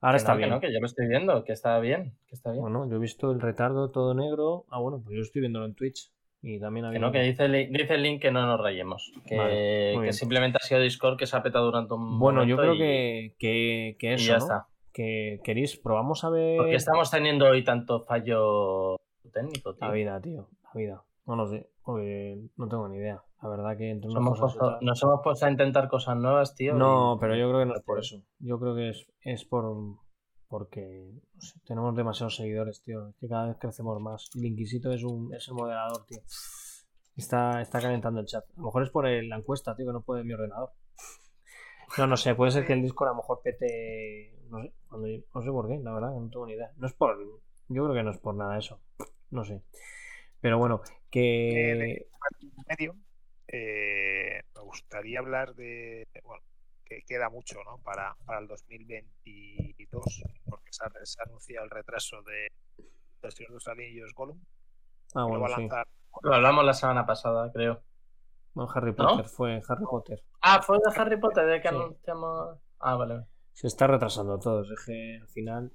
[0.01, 0.51] Ahora que está no, que bien.
[0.51, 2.63] no, que yo lo estoy viendo, que está bien, que está bien.
[2.63, 4.65] Bueno, yo he visto el retardo todo negro.
[4.71, 6.13] Ah, bueno, pues yo estoy viéndolo en Twitch.
[6.41, 7.01] Y también Que había.
[7.01, 9.13] no, que dice el, dice el link que no nos rayemos.
[9.27, 9.55] Que, Vale,
[9.95, 10.13] que bien.
[10.13, 13.35] simplemente ha sido Discord que se ha petado durante un Bueno, yo creo y- que,
[13.41, 14.45] que, que y eso, ya ¿no?
[14.45, 14.67] está.
[14.93, 16.59] Que queréis, probamos a ver.
[16.59, 18.97] Porque estamos teniendo hoy tanto fallo
[19.33, 19.87] técnico, tío.
[19.89, 21.03] La vida, tío, la vida.
[21.27, 23.21] No lo sé, porque no tengo ni idea.
[23.43, 24.11] La verdad que entre
[24.41, 26.75] puesto, otras- nos hemos puesto a intentar cosas nuevas, tío.
[26.75, 28.23] No, y- pero yo creo que no es por eso.
[28.41, 29.77] Yo creo que es, es por
[30.49, 33.09] porque no sé, tenemos demasiados seguidores, tío.
[33.09, 34.31] Es que cada vez crecemos más.
[34.35, 36.21] El Inquisito es un es el moderador, tío.
[37.17, 38.45] Está, está calentando el chat.
[38.57, 40.71] A lo mejor es por el- la encuesta, tío, que no puede mi ordenador.
[41.99, 44.35] No, no sé, puede ser que el Discord a lo mejor pete.
[44.51, 46.71] No sé, cuando, no sé por qué, la verdad, no tengo ni idea.
[46.77, 47.17] No es por.
[47.69, 48.81] Yo creo que no es por nada eso.
[49.31, 49.63] No sé.
[50.41, 52.07] Pero bueno, que.
[52.69, 52.95] medio,
[53.49, 56.43] eh, me gustaría hablar de, bueno,
[56.85, 57.79] que queda mucho, ¿no?
[57.83, 62.49] Para, para el 2022, porque se ha, se ha anunciado el retraso de
[63.21, 64.41] del Señor de los Anillos Gollum,
[65.15, 65.69] Ah, lo bueno, va a sí.
[66.23, 67.83] Lo hablamos la semana pasada, creo.
[68.55, 68.97] Bueno, Harry ¿No?
[68.97, 70.23] Potter, fue Harry Potter.
[70.41, 71.75] Ah, fue de Harry Potter de que Sí.
[71.75, 72.59] anunciamos.
[72.79, 73.27] Ah, vale.
[73.53, 74.63] Se está retrasando todo.
[74.63, 75.73] Es que al final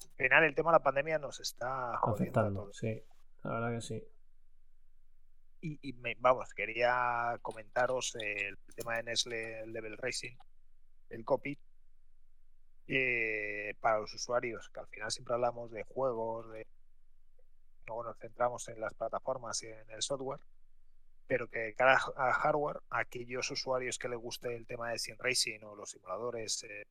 [0.00, 2.72] Al final, el tema de la pandemia nos está jodiendo afectando.
[2.72, 3.02] Sí,
[3.44, 4.02] la verdad que sí.
[5.62, 10.36] Y, y me- vamos, quería comentaros el tema de Nestle Level Racing,
[11.10, 11.58] el copy,
[12.86, 16.66] eh, para los usuarios, que al final siempre hablamos de juegos, de
[17.86, 20.40] luego nos centramos en las plataformas y en el software,
[21.26, 25.16] pero que cada h- a hardware, aquellos usuarios que les guste el tema de Sim
[25.18, 26.84] Racing o los simuladores eh,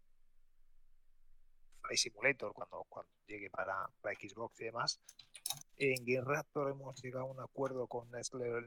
[1.95, 5.01] Simulator cuando, cuando llegue para, para Xbox y demás,
[5.81, 6.23] en Game
[6.69, 8.09] hemos llegado a un acuerdo con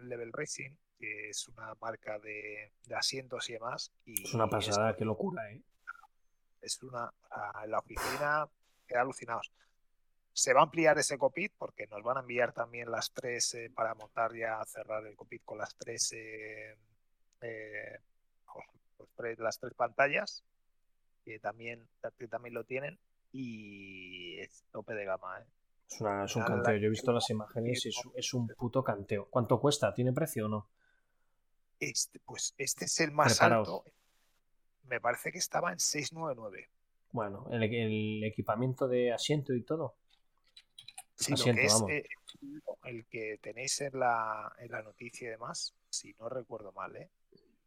[0.08, 3.92] Level Racing, que es una marca de, de asientos y demás.
[4.04, 5.62] Y Es una pasada, qué locura, ¿eh?
[6.60, 8.48] es una a- en la oficina
[8.86, 9.52] queda alucinados
[10.36, 13.70] se va a ampliar ese copit porque nos van a enviar también las tres eh,
[13.72, 16.74] para montar ya cerrar el copit con las tres eh,
[17.42, 17.98] eh,
[18.98, 20.42] los tres- las tres pantallas,
[21.24, 21.86] que también,
[22.18, 22.98] que también lo tienen,
[23.30, 25.38] y es tope de gama.
[25.40, 25.44] ¿eh?
[25.90, 26.76] Es, una- es un canteo.
[26.76, 29.28] Yo he visto las imágenes y es, es un puto canteo.
[29.30, 29.92] ¿Cuánto cuesta?
[29.94, 30.68] ¿Tiene precio o no?
[31.80, 33.68] Este, pues este es el más Preparaos.
[33.68, 33.84] alto.
[34.84, 36.68] Me parece que estaba en 699.
[37.12, 39.94] Bueno, el, el equipamiento de asiento y todo.
[41.16, 41.90] Sí, Asiento, que es vamos.
[41.90, 42.04] eh,
[42.84, 47.08] el que tenéis en la, en la noticia y demás, si no recuerdo mal, ¿eh?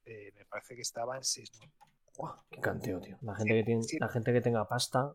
[0.05, 1.73] Eh, me parece que estaba en 699.
[2.17, 3.17] Buah, qué canteo, tío.
[3.21, 3.97] La gente, Sí, que tiene, sí.
[3.99, 5.13] la gente que tenga pasta.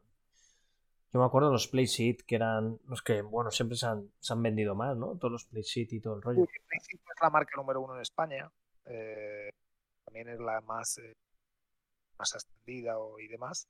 [1.13, 4.33] Yo me acuerdo de los Playseat, que eran los que, bueno, siempre se han, se
[4.33, 5.17] han vendido más, ¿no?
[5.19, 6.47] Todos los Playseat y todo el rollo.
[6.67, 8.51] Principio es la marca número uno en España.
[8.85, 9.51] eh,
[10.05, 11.15] también es la más, eh,
[12.19, 13.69] más extendida o- y demás.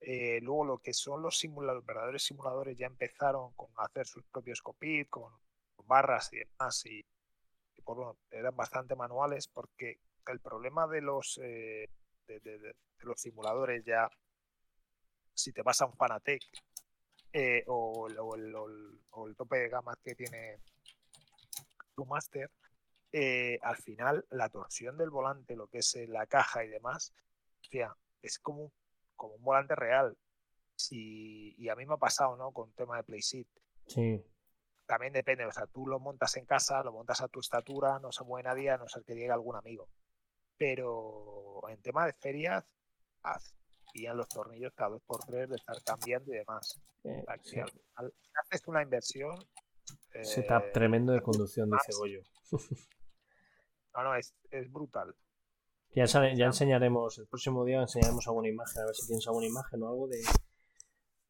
[0.00, 4.60] Eh, luego lo que son los simuladores, verdaderos simuladores ya empezaron con hacer sus propios
[4.62, 5.32] cockpit, con,
[5.76, 6.84] con barras y demás.
[6.86, 11.88] Y, y, pues, bueno, eran bastante manuales porque el problema de los, eh,
[12.26, 14.10] de- de- de los simuladores ya,
[15.38, 16.42] si te vas a un Fanatec
[17.32, 20.58] eh, o, el- o el, o el- o el tope de gama que tiene
[21.94, 22.50] tu máster,
[23.12, 27.12] eh, al final la torsión del volante, lo que es eh, la caja y demás,
[28.22, 28.72] es como, un-
[29.16, 30.16] como un volante real.
[30.74, 32.52] Si, y a mí me ha pasado, ¿no?
[32.52, 33.46] Con tema de PlaySeat.
[33.86, 34.24] Sí.
[34.86, 38.10] También depende, o sea, tú lo montas en casa, lo montas a tu estatura, no
[38.12, 39.88] se mueve nadie, a no ser que llegue algún amigo.
[40.56, 42.64] Pero en tema de ferias,
[43.22, 43.54] haz,
[43.92, 46.80] pillan los tornillos cada dos por tres de estar cambiando y demás.
[47.04, 47.60] eh, sí.
[47.94, 48.12] al
[48.44, 49.34] haces una inversión.
[50.22, 51.92] Setup eh, tremendo de conducción, dice.
[51.98, 52.20] Goyo.
[53.94, 55.12] No, no, es, es brutal.
[55.94, 59.46] Ya, sale- ya enseñaremos, el próximo día enseñaremos alguna imagen, a ver si tienes alguna
[59.46, 60.20] imagen o algo de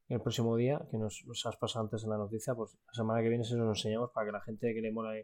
[0.09, 3.23] el próximo día, que nos, nos has pasado antes en la noticia, pues la semana
[3.23, 5.15] que viene se lo enseñamos para que la gente que le mola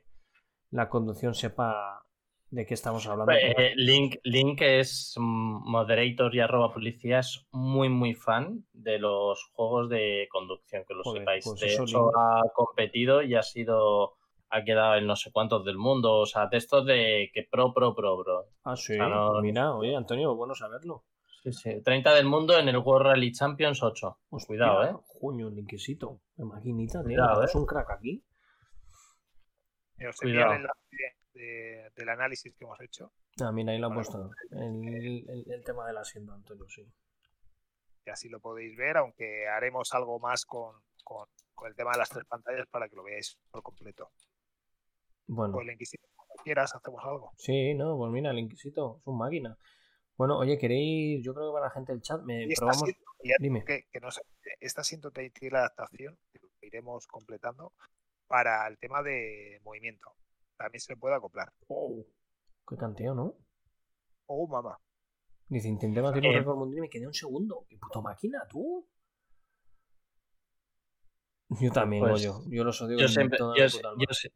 [0.71, 2.07] la conducción sepa
[2.55, 3.33] de qué estamos hablando.
[3.33, 9.89] Eh, Link, Link es moderator y arroba policía, es muy muy fan de los juegos
[9.91, 11.45] de conducción, que lo Joder, sepáis.
[11.45, 12.13] pues de hecho, Link.
[12.17, 14.15] ha competido y ha sido,
[14.51, 17.73] ha quedado en no sé cuántos del mundo, o sea, de estos de que pro,
[17.75, 18.45] pro, pro, pro.
[18.65, 21.03] ah, sí, sea, no- pues mira, oye, Antonio, bueno saberlo.
[21.43, 21.83] Sí, sí.
[21.83, 24.19] 30 del mundo en el World Rally Champions 8.
[24.31, 24.95] Hostia, Cuidado, eh.
[25.21, 27.09] Coño, el Inquisito, maquinita, tío.
[27.19, 27.59] Cuidado, Es eh.
[27.59, 28.23] un crack aquí.
[29.99, 30.55] Eh, Cuidado.
[31.35, 33.13] De- del análisis que hemos hecho.
[33.43, 34.31] Ah, mira, ahí lo ha puesto.
[34.53, 34.89] El,
[35.29, 36.87] el- el tema del asiento, Antonio, sí.
[38.07, 41.99] Y así lo podéis ver, aunque haremos algo más con, con- con el tema de
[41.99, 44.11] las tres pantallas para que lo veáis por completo.
[45.27, 45.57] Bueno.
[45.57, 47.33] O el Inquisitor, cuando quieras, hacemos algo.
[47.37, 49.57] Sí, no, pues mira, el Inquisito es un máquina.
[50.17, 51.25] Bueno, oye, ¿queréis?
[51.25, 52.83] Yo creo que para la gente del chat me probamos.
[52.83, 53.65] asiento, ya Dime.
[53.65, 54.21] que, que no sé,
[55.51, 57.73] la adaptación, que lo iremos completando,
[58.29, 60.15] para el tema de movimiento.
[60.57, 61.53] También se le puede acoplar.
[61.69, 62.05] Oh,
[62.69, 63.35] qué canteo, ¿no?
[64.27, 64.79] Oh, mamá.
[65.49, 67.67] Dice, intenté batir un récord mundial y me quedé un segundo.
[67.69, 68.87] ¡Qué puto máquina, tú!
[71.61, 72.43] Yo también, Pues, yo.
[72.49, 73.39] Yo los odio Yo siempre,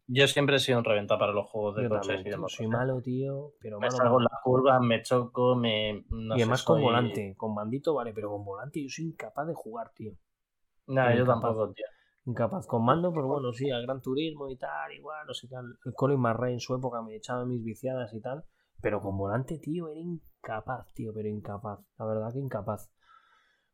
[0.09, 2.67] yo, siempre he sido un reventado para los juegos de Yo coches también, tío, soy
[2.67, 3.97] malo, tío, pero Me malo.
[3.97, 6.05] salgo en las curvas, me choco, me.
[6.11, 9.07] no y sé, además con soy- volante, con bandito vale, pero con volante yo soy
[9.07, 10.13] incapaz de jugar, tío.
[10.87, 11.27] Soy yo incapaz.
[11.27, 11.87] tampoco, tío.
[12.29, 12.67] Incapaz.
[12.67, 15.55] Con mando, pues bueno, sí, al Gran Turismo y tal, igual, no sé qué.
[15.57, 18.45] El Colin McRae en su época me echaba mis viciadas y tal.
[18.83, 21.81] Pero con volante, tío, era incapaz, tío, pero incapaz.
[21.99, 22.91] La verdad que incapaz.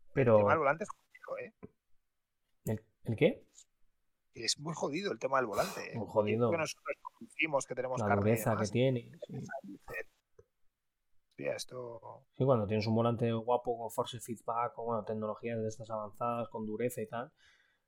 [0.07, 0.37] El Pero.
[0.39, 1.55] tema del volante es jodido, ¿eh?
[2.67, 3.45] ¿El, el qué?
[4.35, 5.93] Es muy jodido el tema del volante.
[5.93, 5.99] ¿eh?
[5.99, 6.51] Muy jodido.
[6.51, 9.11] Que nosotros conducimos, que tenemos La dureza que tiene.
[9.27, 9.37] Sí.
[11.29, 15.67] hostia, esto Sí, cuando tienes un volante guapo con force feedback o bueno, tecnologías de
[15.67, 17.33] estas avanzadas, con dureza y tal,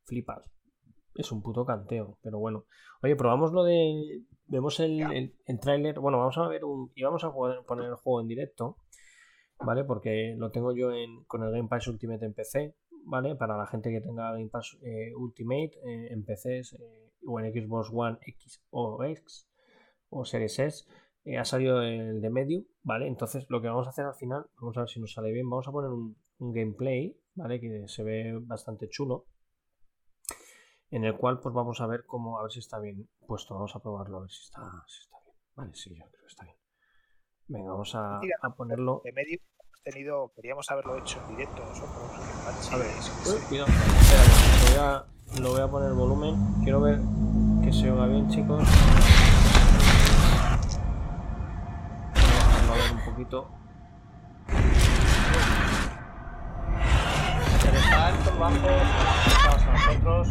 [0.02, 0.55] flipas.
[1.16, 2.64] Es un puto canteo, pero bueno.
[3.02, 4.22] Oye, probamos lo de.
[4.46, 5.98] Vemos el, el, el tráiler.
[5.98, 6.92] Bueno, vamos a ver un.
[6.94, 8.76] Y vamos a poder poner el juego en directo.
[9.58, 9.84] ¿Vale?
[9.84, 12.74] Porque lo tengo yo en, con el Game Pass Ultimate en PC.
[13.04, 13.36] ¿Vale?
[13.36, 17.52] Para la gente que tenga Game Pass eh, Ultimate eh, en PCs eh, o en
[17.52, 19.48] Xbox One X o X
[20.08, 20.84] o Series S.
[21.38, 23.06] ha salido el de Medium, ¿vale?
[23.06, 25.48] Entonces lo que vamos a hacer al final, vamos a ver si nos sale bien,
[25.48, 27.60] vamos a poner un, un gameplay, ¿vale?
[27.60, 29.26] Que se ve bastante chulo.
[30.90, 33.74] En el cual pues vamos a ver cómo, a ver si está bien puesto, vamos
[33.74, 35.36] a probarlo, a ver si está, si está bien.
[35.56, 36.56] Vale, sí, yo creo que está bien.
[37.48, 38.36] Venga, vamos a, Mira.
[38.42, 39.02] a ponerlo.
[39.04, 42.12] de medio hemos tenido, queríamos haberlo hecho en directo nosotros.
[42.68, 42.86] en A ver,
[43.26, 46.36] uy, cuidado, lo voy a, lo voy a poner volumen.
[46.62, 47.00] Quiero ver
[47.64, 48.62] que se oiga bien, chicos.
[52.14, 53.48] Vamos a ver un poquito.
[57.92, 58.66] Alto, bajo,
[59.46, 60.28] vamos a nosotros.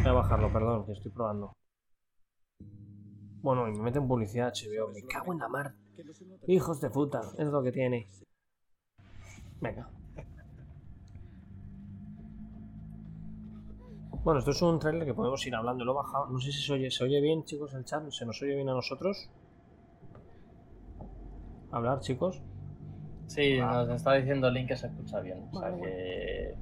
[0.00, 1.52] Voy a bajarlo, perdón, que estoy probando.
[3.42, 4.88] Bueno, y me meten publicidad HBO.
[4.88, 5.74] Me cago en la mar.
[6.46, 8.08] Hijos de puta, es lo que tiene.
[9.60, 9.90] Venga.
[14.24, 15.84] Bueno, esto es un trailer que podemos ir hablando.
[15.84, 16.30] Lo he bajado.
[16.30, 18.08] No sé si se oye, ¿se oye bien, chicos, el chat.
[18.10, 19.30] ¿Se nos oye bien a nosotros?
[21.72, 22.42] Hablar, chicos.
[23.26, 25.46] Sí, nos está diciendo Link que se escucha bien.
[25.52, 26.54] O sea que.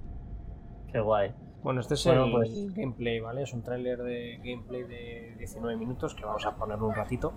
[0.90, 1.32] Qué guay.
[1.62, 3.42] Bueno, este es Bueno, el pues- gameplay, ¿vale?
[3.42, 7.32] Es un tráiler de gameplay de 19 minutos que vamos a poner un ratito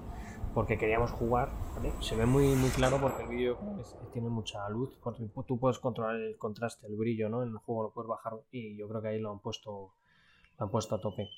[0.53, 1.91] porque queríamos jugar, ¿vale?
[2.01, 5.23] Se ve muy, muy claro porque el vídeo como que es- tiene mucha luz, porque
[5.47, 7.41] tú puedes controlar el contraste, el brillo, ¿no?
[7.43, 9.93] En el juego lo puedes bajar y yo creo que ahí lo han puesto,
[10.59, 11.29] lo han puesto a tope.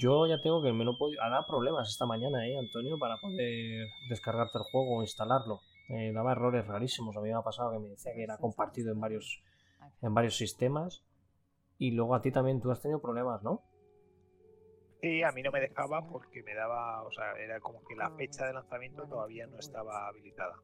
[0.00, 1.22] Yo ya tengo que me lo podido...
[1.22, 2.98] Ha dado problemas esta mañana, ¿eh, Antonio?
[2.98, 5.60] Para poder descargarte el juego o instalarlo.
[5.88, 7.16] Eh, daba errores rarísimos.
[7.16, 9.42] A mí me ha pasado que me decía que era compartido en varios,
[10.02, 11.02] en varios sistemas.
[11.78, 13.62] Y luego a ti también tú has tenido problemas, ¿no?
[15.00, 18.10] Y a mí no me dejaba porque me daba, o sea, era como que la
[18.10, 20.60] fecha de lanzamiento todavía no estaba habilitada.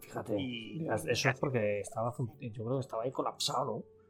[0.00, 0.38] Fíjate.
[0.38, 4.00] Y Eso es porque estaba, yo creo que estaba ahí colapsado, ¿no?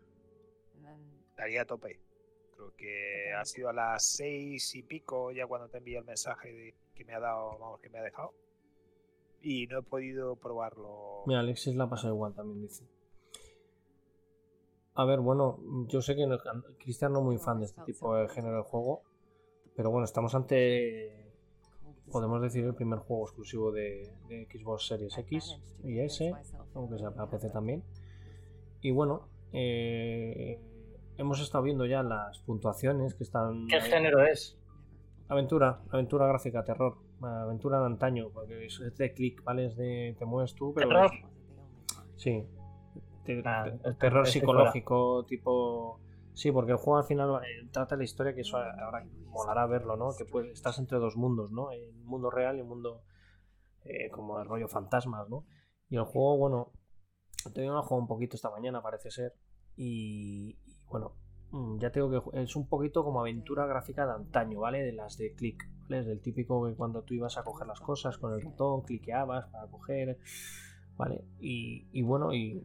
[1.40, 2.00] estaría a tope.
[2.54, 6.52] Creo que ha sido a las seis y pico ya cuando te envié el mensaje
[6.52, 8.34] de que me ha dado, vamos, que me ha dejado.
[9.40, 11.22] Y no he podido probarlo.
[11.26, 12.84] Mira, Alexis la pasa igual también, dice.
[15.00, 15.58] A ver, bueno,
[15.88, 16.36] yo sé que no-
[16.78, 19.02] Cristian no es muy fan de este tipo de género de juego,
[19.74, 21.32] pero bueno, estamos ante,
[22.12, 26.34] podemos decir, el primer juego exclusivo de, de Xbox Series X y S,
[26.74, 27.82] aunque sea para PC también.
[28.82, 30.60] Y bueno, eh,
[31.16, 33.68] hemos estado viendo ya las puntuaciones que están...
[33.68, 34.58] ¿Qué género es?
[35.28, 39.66] Aventura, aventura gráfica, terror, aventura de antaño, porque es es de click, ¿vale?
[39.66, 40.88] Es de te mueves tú, pero...
[40.88, 41.10] ¿Terror?
[42.16, 42.44] Sí.
[43.24, 46.00] Te- Ah, te- estoy- terror psicológico, tipo...
[46.32, 49.96] Sí, porque el juego al final eh, trata la historia que eso ahora molará verlo,
[49.96, 50.10] ¿no?
[50.16, 51.70] Que pues, estás entre dos mundos, ¿no?
[51.72, 53.02] El mundo real y el mundo
[53.84, 55.44] eh, como el rollo fantasmas, ¿no?
[55.90, 56.72] Y el juego, bueno,
[57.42, 59.34] todavía lo he jugado un poquito esta mañana, parece ser.
[59.76, 61.16] Y, y, bueno,
[61.50, 64.82] mm, ya tengo que es un poquito como aventura gráfica de antaño, ¿vale?
[64.82, 65.98] De las de click, ¿vale?
[66.00, 69.46] Es del típico que cuando tú ibas a coger las cosas con el ratón, cliqueabas
[69.48, 70.18] para coger,
[70.96, 71.24] ¿vale?
[71.40, 72.64] Y, y bueno, y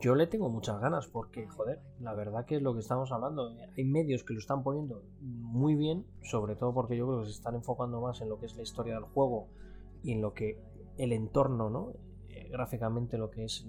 [0.00, 3.54] yo le tengo muchas ganas porque, joder, la verdad que es lo que estamos hablando.
[3.76, 7.32] Hay medios que lo están poniendo muy bien, sobre todo porque yo creo que se
[7.32, 9.48] están enfocando más en lo que es la historia del juego
[10.02, 10.58] y en lo que
[10.96, 11.92] el entorno, ¿no?
[12.28, 13.66] Eh, gráficamente lo que es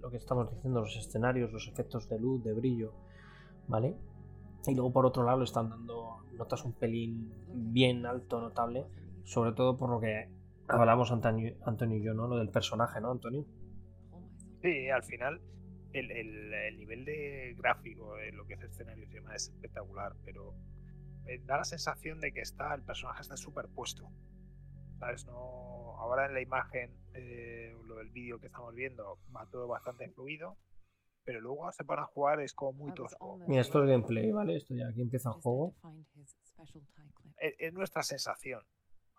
[0.00, 2.92] lo que estamos diciendo, los escenarios, los efectos de luz, de brillo,
[3.66, 3.96] ¿vale?
[4.66, 8.86] Y luego por otro lado le están dando notas un pelín bien alto, notable,
[9.24, 10.30] sobre todo por lo que
[10.68, 12.28] hablamos Antonio, Antonio y yo, ¿no?
[12.28, 13.44] Lo del personaje, ¿no, Antonio?
[14.62, 15.40] Sí, al final
[15.92, 20.14] el, el- el nivel de gráfico de lo que es escenario y demás es espectacular,
[20.24, 20.54] pero
[21.24, 24.10] me da la sensación de que está el personaje está superpuesto.
[24.98, 25.26] ¿Sabes?
[25.26, 30.08] No, ahora en la imagen, eh, lo del vídeo que estamos viendo, va todo bastante
[30.08, 30.56] fluido,
[31.24, 33.38] pero luego se van a jugar es como muy tosco.
[33.46, 34.56] Mira, esto es gameplay, ¿vale?
[34.56, 35.74] Esto ya aquí empieza el juego.
[37.38, 38.62] Es, es nuestra sensación.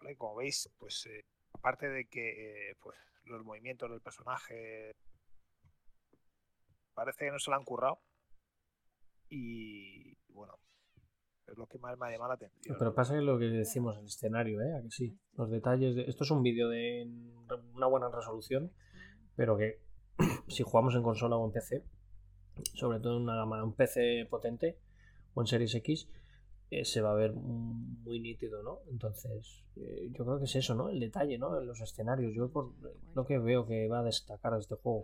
[0.01, 0.15] ¿vale?
[0.15, 4.95] Como veis, pues eh, aparte de que eh, pues, los movimientos del personaje
[6.97, 7.99] parece que no se lo han currado.
[9.29, 10.57] Y bueno,
[11.45, 12.75] es lo que más me ha llamado la atención.
[12.79, 14.73] Pero pasa que lo que decimos, el escenario, ¿eh?
[14.75, 15.15] ¿A que sí?
[15.33, 16.03] Los detalles de...
[16.03, 17.07] Esto es un vídeo de
[17.75, 18.71] una buena resolución,
[19.35, 19.79] pero que
[20.47, 21.83] si jugamos en consola o en PC,
[22.73, 24.79] sobre todo en una gama, un PC potente
[25.35, 26.09] o en Series X,
[26.71, 28.79] eh, se va a ver muy nítido, ¿no?
[28.89, 30.89] Entonces, eh, yo creo que es eso, ¿no?
[30.89, 31.59] El detalle, ¿no?
[31.59, 32.33] En los escenarios.
[32.33, 32.73] Yo por
[33.13, 35.03] lo que veo que va a destacar de este juego.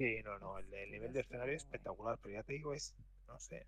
[0.00, 2.94] Sí, no, no, el, el nivel de escenario es espectacular, pero ya te digo, es,
[3.28, 3.66] no sé,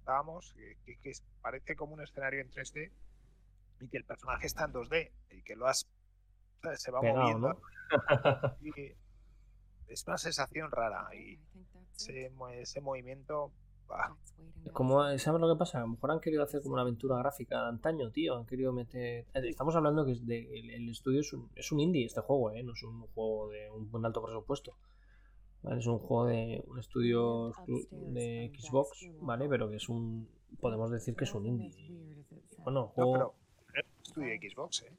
[0.00, 0.52] estábamos,
[0.84, 2.90] que, que- es- parece como un escenario en 3D
[3.80, 5.86] y que el personaje está en 2D y que lo has,
[6.74, 7.48] se va Pegado, moviendo.
[7.48, 7.60] ¿no?
[8.60, 8.96] Y
[9.86, 11.38] es una sensación rara y
[11.94, 13.52] ese, ese movimiento,
[13.86, 14.16] bah,
[14.72, 15.78] Como, ¿Sabes lo que pasa?
[15.78, 18.34] A lo mejor han querido hacer como una aventura gráfica de antaño, tío.
[18.36, 19.26] Han querido meter.
[19.34, 22.50] Estamos hablando que es de, el, el estudio es un, es un indie este juego,
[22.50, 22.64] ¿eh?
[22.64, 24.76] No es un juego de un, un alto presupuesto.
[25.62, 25.80] ¿Vale?
[25.80, 27.52] Es un juego de un estudio
[27.90, 29.48] de Xbox, ¿vale?
[29.48, 30.28] Pero que es un.
[30.60, 31.74] Podemos decir que es un indie.
[32.58, 33.12] Bueno, no, juego.
[33.12, 34.92] pero no un estudio de Xbox, ¿eh?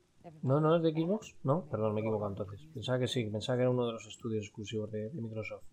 [0.43, 1.35] No, no es de Xbox.
[1.43, 2.67] No, perdón, me he equivocado entonces.
[2.73, 5.63] Pensaba que sí, pensaba que era uno de los estudios exclusivos de, de Microsoft.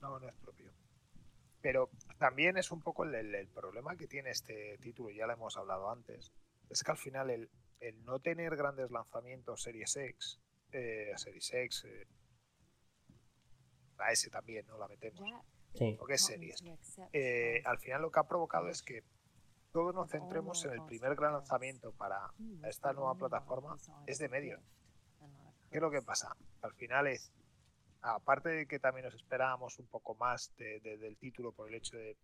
[0.00, 0.70] No, no es propio.
[1.62, 5.32] Pero también es un poco el, el- el problema que tiene este título, ya lo
[5.32, 6.30] hemos hablado antes,
[6.68, 7.48] es que al final el,
[7.80, 10.40] el no tener grandes lanzamientos Series X,
[10.72, 12.06] eh, Series X, eh,
[13.98, 14.78] la S también, ¿no?
[14.78, 15.22] La metemos.
[15.74, 15.98] Sí.
[16.06, 16.62] Que es Series.
[17.12, 19.02] Eh, al final lo que ha provocado es que
[19.72, 22.30] todos nos centremos en el primer gran lanzamiento para
[22.68, 23.76] esta nueva plataforma,
[24.06, 24.60] es de medio.
[25.70, 26.36] ¿Qué es lo que pasa?
[26.62, 27.32] Al final es,
[28.00, 32.16] aparte de que también nos esperábamos un poco más del título por el hecho de,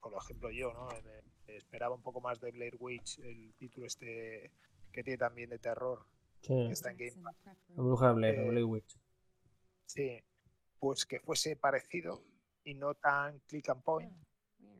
[0.00, 0.88] por ejemplo yo, ¿no?
[1.46, 4.50] esperaba un poco más de Blair Witch, el título este
[4.90, 6.04] que tiene también de terror,
[6.42, 7.36] que está en Game Pass.
[7.68, 8.98] La bruja de Blair, Eh, Blair Witch.
[9.86, 10.20] Sí,
[10.82, 12.24] pues que fuese parecido
[12.64, 14.12] y no tan click and point.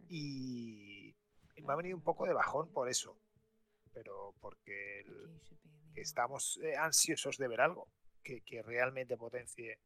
[0.09, 1.15] Y,
[1.55, 3.16] y me ha venido un poco de bajón por eso.
[3.93, 5.41] Pero porque el-
[5.95, 7.87] que estamos eh, ansiosos de ver algo
[8.24, 9.79] que, que realmente potencie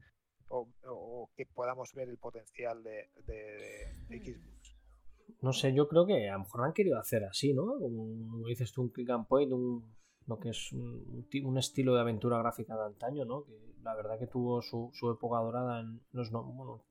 [0.48, 4.74] o, o que podamos ver el potencial de, de- de Xbox.
[5.42, 7.78] No sé, yo creo que a lo mejor han querido hacer así, ¿no?
[7.78, 9.94] Como como dices tú, un click and point, un,
[10.26, 13.44] lo que es un, un ti- un estilo de aventura gráfica de antaño, ¿no?
[13.44, 16.82] Que la verdad que tuvo su, su época dorada en los no- bueno,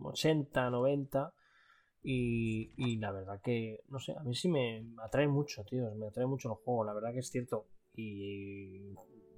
[0.00, 1.32] 80, 90.
[2.02, 5.94] Y, y la verdad que, no sé, a mí sí me atrae mucho, tío.
[5.96, 7.66] Me atrae mucho el juego, la verdad que es cierto.
[7.94, 8.92] Y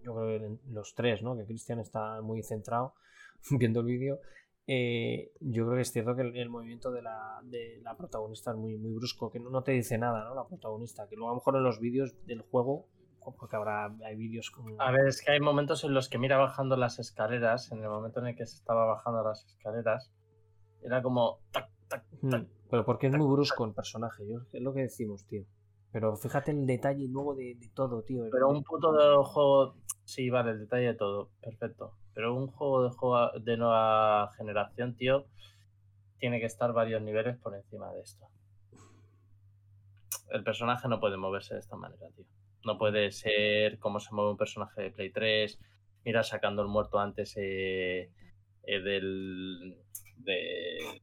[0.04, 1.36] yo creo que los tres, ¿no?
[1.36, 2.94] Que Cristian está muy centrado
[3.50, 4.20] viendo el vídeo.
[4.66, 8.52] Eh, yo creo que es cierto que el, el movimiento de la, de la protagonista
[8.52, 10.34] es muy, muy brusco, que no, no te dice nada, ¿no?
[10.36, 12.86] La protagonista, que luego a lo mejor en los vídeos del juego,
[13.38, 14.80] porque habrá hay vídeos con...
[14.80, 17.88] A ver, es que hay momentos en los que mira bajando las escaleras, en el
[17.88, 20.12] momento en el que se estaba bajando las escaleras,
[20.82, 21.38] era como...
[21.52, 22.46] tac, tac, Mm, tac.
[22.70, 25.44] Pero porque es muy brusco el personaje, yo, es lo que decimos, tío.
[25.92, 28.24] Pero fíjate el detalle luego de, de todo, tío.
[28.30, 29.76] Pero un puto de juego...
[30.04, 31.92] Sí, vale, el detalle de todo, perfecto.
[32.14, 35.26] Pero un juego de, juego de nueva generación, tío,
[36.18, 38.26] tiene que estar varios niveles por encima de esto.
[40.30, 42.24] El personaje no puede moverse de esta manera, tío.
[42.64, 45.58] No puede ser como se mueve un personaje de Play 3.
[46.04, 48.10] Mira, sacando el muerto antes eh,
[48.64, 49.76] eh, del,
[50.18, 51.00] de-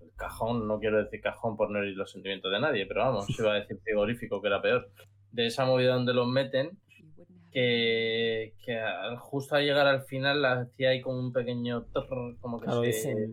[0.00, 3.28] del cajón, no quiero decir cajón por no herir los sentimientos de nadie, pero vamos,
[3.38, 4.90] iba a decir frigorífico que era peor.
[5.32, 6.78] De esa movida donde los meten,
[7.52, 8.54] que,
[9.18, 12.82] justo al llegar al final la hacía ahí como un pequeño trrr, como que Claro,
[12.84, 13.30] se-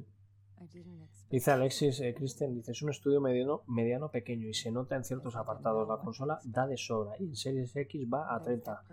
[1.35, 5.03] dice Alexis, eh, Cristian, dice, es un estudio mediano, mediano pequeño y se nota en
[5.03, 5.87] ciertos apartados.
[5.87, 8.83] La consola da de sobra y en Series X va a 30.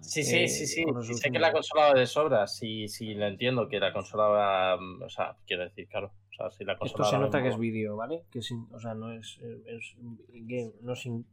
[0.00, 0.84] Sí, sí, eh, sí, sí.
[1.14, 4.76] Sé que la consola va de sobra, sí, sí, lo entiendo, que la consola va,
[4.76, 7.48] mm, o sea, quiero decir, claro, o sea, si la consola Esto se nota que
[7.50, 8.24] es vídeo, ¿vale?
[8.30, 9.94] Que es in- o sea, no es, es
[10.32, 11.24] in-game, no es in-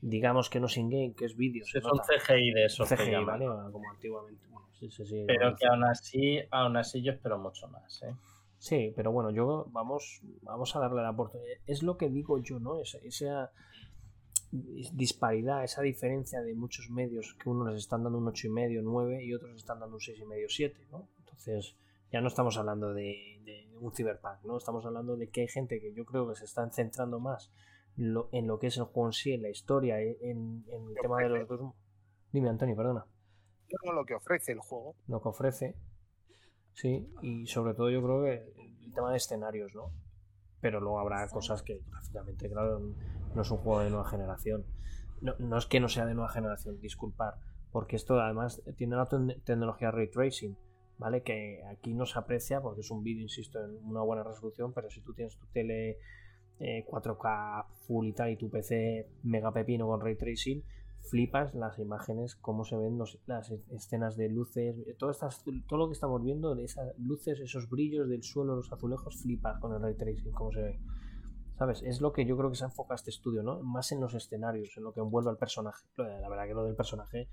[0.00, 1.64] digamos que no es in-game, que es vídeo.
[1.64, 1.98] es un.
[1.98, 3.24] CGI de que CGI.
[3.24, 3.44] ¿vale?
[3.72, 4.46] Como antiguamente.
[4.48, 8.14] Bueno, sí, sí, sí, Pero que aún así, aún así yo espero mucho más, ¿eh?
[8.58, 11.56] Sí, pero bueno, yo vamos, vamos a darle la oportunidad.
[11.66, 12.80] Es lo que digo yo, ¿no?
[12.80, 13.52] Esa, esa
[14.50, 19.34] disparidad, esa diferencia de muchos medios que unos les están dando un 8,5, 9 y
[19.34, 21.06] otros están dando un 6,5, 7, ¿no?
[21.18, 21.76] Entonces,
[22.10, 24.56] ya no estamos hablando de, de un cyberpunk, ¿no?
[24.56, 27.52] Estamos hablando de que hay gente que yo creo que se están centrando más
[27.96, 30.94] lo- en lo que es el juego en sí, en la historia, en, en el
[31.02, 31.74] tema de los dos.
[32.32, 33.04] Dime, Antonio, perdona.
[33.82, 34.94] Todo lo que ofrece el juego.
[35.06, 35.76] lo que ofrece.
[36.80, 38.52] Sí, y sobre todo yo creo que
[38.84, 39.90] el tema de escenarios, ¿no?
[40.60, 42.78] Pero luego habrá cosas que gráficamente, claro,
[43.34, 44.64] no es un juego de nueva generación.
[45.20, 47.34] No, no es que no sea de nueva generación, disculpar,
[47.72, 50.56] porque esto además tiene la tecnología ray tracing,
[50.98, 51.24] ¿vale?
[51.24, 54.88] Que aquí no se aprecia porque es un vídeo, insisto, en una buena resolución, pero
[54.88, 55.98] si tú tienes tu tele
[56.60, 60.62] eh, 4K full y tal y tu PC mega pepino con ray tracing,
[61.02, 65.88] flipas las imágenes, cómo se ven los- las escenas de luces, todo, estas, todo lo
[65.88, 69.94] que estamos viendo, esas luces, esos brillos del suelo, los azulejos, flipas con el ray
[69.96, 70.80] tracing, cómo se ve.
[71.56, 71.82] ¿Sabes?
[71.82, 73.60] Es lo que yo creo que se enfoca este estudio, ¿no?
[73.62, 75.84] Más en los escenarios, en lo que envuelve al personaje.
[75.96, 77.28] La verdad que lo del personaje,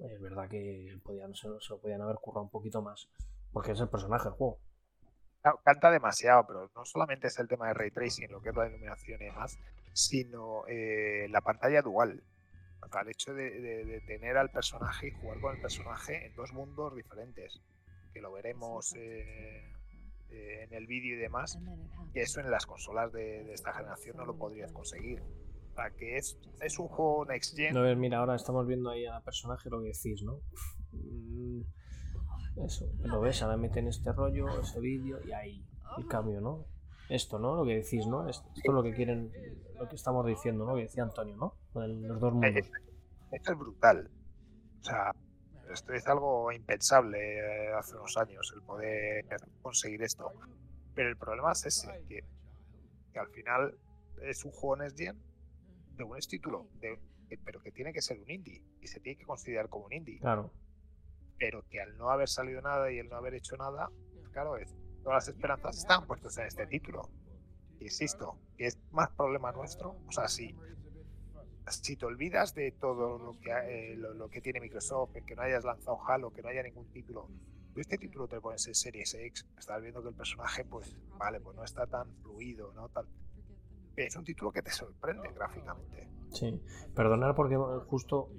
[0.00, 3.08] es verdad que podían, se lo podían haber currado un poquito más.
[3.52, 4.58] Porque es el personaje del juego.
[5.40, 8.56] Claro, Canta demasiado, pero no solamente es el tema de ray tracing, lo que es
[8.56, 9.56] la iluminación y demás,
[9.92, 12.24] sino eh, la pantalla dual.
[13.00, 16.52] El hecho de, de- de tener al personaje y jugar con el personaje en dos
[16.52, 17.60] mundos diferentes,
[18.12, 19.72] que lo veremos eh,
[20.30, 21.58] eh, en el vídeo y demás,
[22.14, 25.22] y eso en las consolas de, de esta generación no lo podrías conseguir.
[25.22, 27.72] O sea, que es, es un juego next gen.
[27.74, 30.40] No, ves, mira, ahora estamos viendo ahí al personaje lo que decís, ¿no?
[30.92, 31.62] Mm,
[32.66, 35.64] Eso, lo ves, ahora meten este rollo, ese vídeo y ahí
[35.96, 36.66] el cambio, ¿no?
[37.08, 37.54] Esto, ¿no?
[37.56, 38.28] Lo que decís, ¿no?
[38.28, 39.32] Esto esto es lo que quieren,
[39.82, 40.76] lo que estamos diciendo, ¿no?
[40.76, 41.56] Que decía Antonio, ¿no?
[41.74, 42.70] Lo de Los dos mundos.
[43.32, 44.10] Esto es brutal.
[44.80, 45.12] O sea,
[45.72, 49.24] esto es algo impensable eh, hace unos años, el poder
[49.60, 50.30] conseguir esto.
[50.94, 52.24] Pero el problema es ese, que,
[53.12, 53.76] que al final
[54.22, 55.18] es un juego Next Gen
[55.96, 56.98] de un título, de,
[57.44, 60.20] pero que tiene que ser un indie y se tiene que considerar como un indie.
[60.20, 60.52] Claro.
[61.38, 63.90] Pero que al no haber salido nada y el no haber hecho nada,
[64.32, 67.08] claro, es, todas las esperanzas están puestas en este título.
[67.82, 69.96] Insisto, que es más problema nuestro.
[70.06, 70.54] O sea, si
[71.68, 75.64] si te olvidas de todo lo que, eh, lo, que tiene Microsoft, que no hayas
[75.64, 77.28] lanzado Halo, que no haya ningún título,
[77.76, 81.56] este título te pones en Series X, estás viendo que el personaje, pues, vale, pues
[81.56, 82.88] no está tan fluido, ¿no?
[82.88, 83.06] Tal.
[83.96, 86.08] Es un título que te sorprende gráficamente.
[86.30, 86.60] Sí,
[86.94, 88.30] perdonar porque justo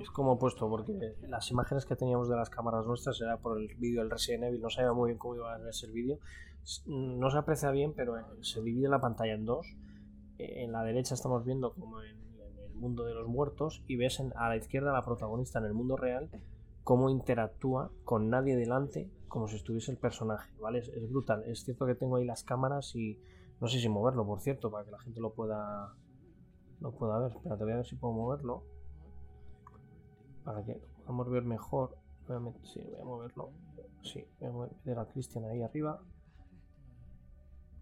[0.00, 3.74] es como puesto, porque las imágenes que teníamos de las cámaras nuestras era por el
[3.76, 6.18] vídeo del Resident Evil, no sabía muy bien cómo iba a verse el vídeo.
[6.86, 9.66] No se aprecia bien, pero se divide la pantalla en dos.
[10.38, 12.16] Eh, En la derecha estamos viendo como en,
[12.64, 15.74] el mundo de los muertos y ves en- a la izquierda la protagonista en el
[15.74, 16.30] mundo real
[16.84, 20.80] cómo interactúa con nadie delante como si estuviese el personaje, ¿vale?
[20.80, 21.44] Es, brutal.
[21.46, 23.18] Es cierto que tengo ahí las cámaras y
[23.60, 25.94] no sé si moverlo, por cierto, para que la gente lo pueda
[26.80, 27.32] lo pueda ver.
[27.32, 28.64] Espérate, voy a ver si puedo moverlo.
[30.44, 31.96] Para que podamos ver mejor.
[32.26, 33.50] Voy a sí, voy a moverlo.
[34.02, 36.00] Sí, voy a meter a Cristian ahí arriba.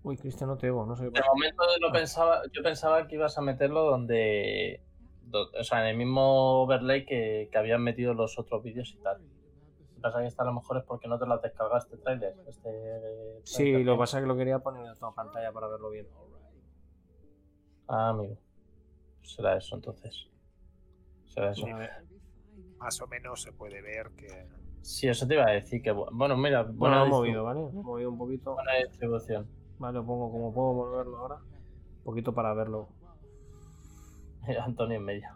[0.03, 1.33] Uy, Cristian, no te oigo, no sé qué De pasa.
[1.33, 4.81] momento lo pensaba, yo pensaba que ibas a meterlo donde,
[5.23, 9.03] do- o sea, en el mismo overlay que, que habían metido los otros vídeos y
[9.03, 9.19] tal.
[9.19, 11.79] Lo que pasa que está a lo mejor es porque no te lo has descargado
[11.79, 12.35] este tráiler.
[12.47, 15.67] Este Sí, tráiler lo que pasa es que lo quería poner en toda pantalla para
[15.69, 16.07] verlo bien.
[17.89, 18.37] Ah, amigo.
[19.23, 20.29] Será eso entonces.
[21.27, 21.67] Será eso.
[22.79, 24.47] Más o menos se puede ver que
[24.83, 27.61] Sí, eso te iba a decir que bu- bueno, mira, Bueno, buena he movido, ¿vale?
[27.61, 28.55] He movido un poquito.
[28.55, 29.49] buena distribución.
[29.79, 31.37] Vale, lo pongo como puedo moverlo ahora.
[31.37, 32.89] Un poquito para verlo.
[34.65, 35.29] Antonio en medio.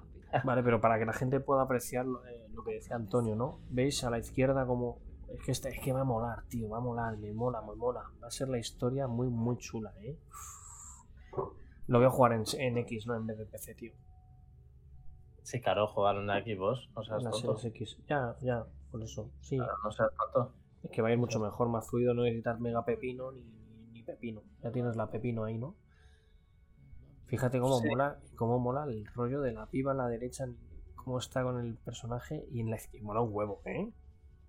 [0.45, 3.61] Vale, pero para que la gente pueda apreciar lo, eh, lo que decía Antonio, ¿no?
[3.71, 4.99] ¿Veis a la izquierda como...
[5.29, 7.75] Es que, este- es que va a molar, tío, va a molar, me mola, me
[7.75, 8.03] mola.
[8.23, 10.19] Va a ser la historia muy, muy chula, ¿eh?
[11.87, 13.93] Lo voy a jugar en, en X, no en vez de PC, tío.
[15.43, 17.59] Sí, claro, jugar en Xbox, no seas tonto.
[17.59, 17.99] Series X.
[18.09, 19.31] Ya, ya, por eso.
[19.41, 20.55] Sí, Claro, no seas tonto.
[20.83, 23.43] es que va a ir mucho mejor, más fluido, no necesitas mega pepino ni,
[24.03, 24.43] pepino.
[24.63, 25.75] Ya tienes la pepino ahí, ¿no?
[27.27, 27.89] Fíjate cómo Sí.
[27.89, 30.47] mola, cómo mola el rollo de la piba en la derecha,
[30.97, 33.07] cómo está con el personaje y en la izquierda.
[33.07, 33.91] Mola un huevo, ¿eh?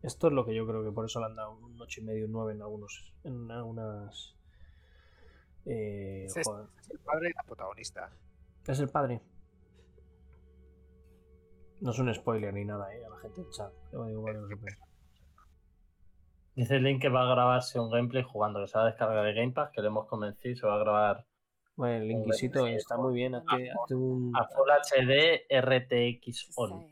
[0.01, 2.03] Esto es lo que yo creo que por eso le han dado un 8 y
[2.03, 3.13] medio, un 9 en algunos.
[3.23, 4.35] En algunas.
[5.65, 6.67] Eh, joder.
[6.81, 8.11] es el padre y la protagonista.
[8.67, 9.21] Es el padre.
[11.79, 13.05] No es un spoiler ni nada, ¿eh?
[13.05, 13.71] A la gente del chat.
[13.93, 14.77] Lo digo lo sepáis.
[16.55, 19.33] Dice Link que va a grabarse un gameplay jugando, que se va a descargar de
[19.33, 21.25] Game Pass, que le hemos convencido y se va a grabar
[21.75, 23.33] Bueno, el Inquisito está muy bien.
[23.33, 24.31] Hazte, hazte un.
[24.35, 26.87] a Full HD RTX On.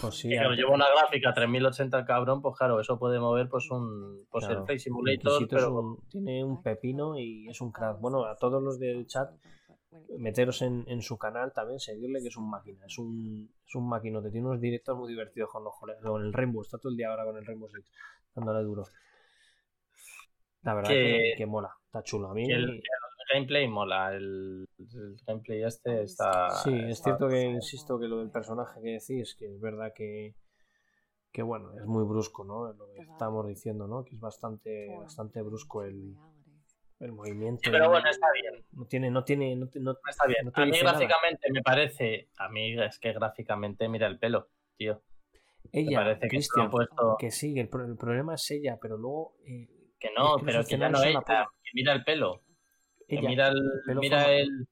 [0.00, 3.48] Pues sí, Que hazte- lleva una gráfica 3080 el cabrón, pues claro, eso puede mover
[3.50, 4.60] pues un pues Claro.
[4.60, 8.00] el Play el Simulator, pero un- tiene un pepino y es un crack.
[8.00, 9.30] Bueno, a todos los del chat,
[10.18, 13.86] meteros en, en su canal también, seguirle que es un máquina, es un, es un
[13.88, 14.30] maquinote.
[14.30, 17.10] Tiene unos directos muy divertidos con los colegas, con el Rainbow, está todo el día
[17.10, 17.92] ahora con el Rainbow Six,
[18.34, 18.84] dándole duro.
[20.62, 22.30] La verdad Que- que, que mola, está chulo.
[22.30, 22.82] A mí, el, el
[23.32, 26.50] gameplay mola, el, el gameplay este está...
[26.50, 29.92] sí, es está- cierto que insisto que lo del personaje que decís, que es verdad
[29.94, 30.34] que,
[31.32, 32.72] que bueno, es muy brusco, ¿no?
[32.72, 34.04] Lo que estamos diciendo, ¿no?
[34.04, 36.14] Que es bastante, bastante brusco el,
[37.00, 37.60] el movimiento.
[37.64, 38.64] Sí, pero bueno, está bien.
[38.72, 40.46] No tiene, no tiene, no, no- Está bien.
[40.46, 40.92] no a mí nada.
[40.92, 44.48] gráficamente me parece, a mí es que gráficamente mira el pelo,
[44.78, 45.02] tío.
[45.72, 46.38] Ella, parece que
[46.70, 49.68] puesto- que sí, el, pro- el problema es ella, pero luego eh,
[49.98, 51.20] Que no, Es que pero que ya no ella,
[51.62, 52.42] que mira el pelo.
[53.08, 54.68] que ella, mira el, pelo mira forma- el,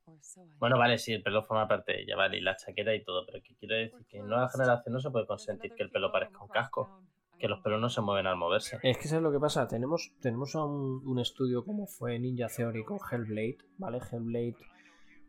[0.58, 3.26] Bueno, vale, sí, el pelo forma parte de ella, vale, y la chaqueta y todo,
[3.26, 6.12] pero que quiero decir que en nueva generación no se puede consentir que el pelo
[6.12, 7.02] parezca un casco,
[7.38, 8.78] que los pelos no se mueven al moverse.
[8.82, 9.66] Es que ¿sabes lo que pasa?
[9.66, 13.98] Tenemos, tenemos a un, un estudio como fue Ninja Theory con Hellblade, ¿vale?
[13.98, 14.54] Hellblade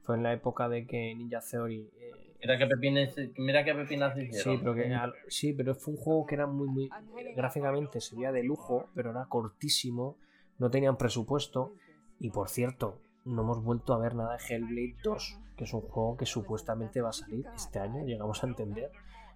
[0.04, 1.90] fue en la época de que Ninja Theory...
[1.98, 4.94] eh, Mira qué pepinas, mira qué pepinas sí, pero que,
[5.30, 6.90] sí, pero fue un juego que era muy, muy...
[7.36, 10.18] Gráficamente se veía de lujo, pero era cortísimo,
[10.60, 11.74] no tenían presupuesto,
[12.20, 15.82] y por cierto, no hemos vuelto a ver nada de Hellblade 2, que es un
[15.82, 18.92] juego que supuestamente va a salir este año, llegamos a entender,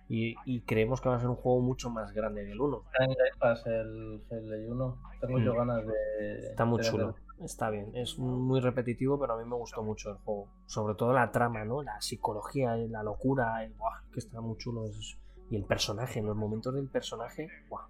[0.09, 2.83] y, y creemos que va a ser un juego mucho más grande que el 1.
[2.91, 5.01] Está en Game Pass el Hellblade 1.
[5.21, 5.57] Tengo yo Mm.
[5.57, 6.39] ganas de.
[6.49, 7.15] Está muy de chulo.
[7.41, 7.95] Está bien.
[7.95, 10.47] Es muy repetitivo, pero a mí me gustó mucho el juego.
[10.65, 11.81] Sobre todo la trama, ¿no?
[11.83, 14.01] La psicología, la locura, el, ¡buah!
[14.11, 14.85] que está muy chulo.
[15.49, 17.87] Y el personaje, en los momentos del personaje, ¡buah!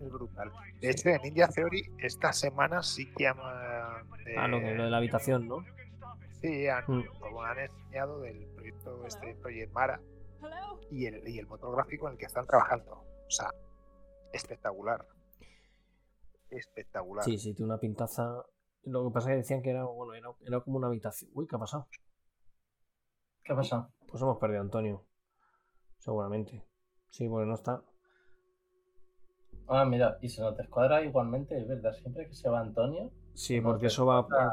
[0.00, 0.50] Es brutal.
[0.80, 3.36] De hecho, en Ninja Theory, esta semana sí que han.
[3.38, 5.58] eh, Ah, lo, lo de la habitación, ¿no?
[6.40, 7.04] Sí, han, Mm.
[7.20, 10.00] como han enseñado del proyecto este Project Mara
[10.90, 12.92] y el, y el motor gráfico en el que están trabajando.
[12.92, 13.50] O sea,
[14.32, 15.06] espectacular.
[16.58, 17.24] Espectacular.
[17.24, 18.44] Sí, sí, tiene una pintaza.
[18.84, 21.30] Lo que pasa es que decían que era, bueno, era, era como una habitación.
[21.34, 21.88] Uy, ¿qué ha pasado?
[23.42, 23.90] ¿Qué pasa?
[24.08, 25.04] Pues hemos perdido a Antonio.
[25.98, 26.64] Seguramente.
[27.10, 27.82] Sí, porque no está.
[29.66, 33.10] Ah, mira, y se nos descuadra igualmente, es verdad, siempre que se va Antonio.
[33.32, 34.20] Sí, porque eso va.
[34.20, 34.52] está-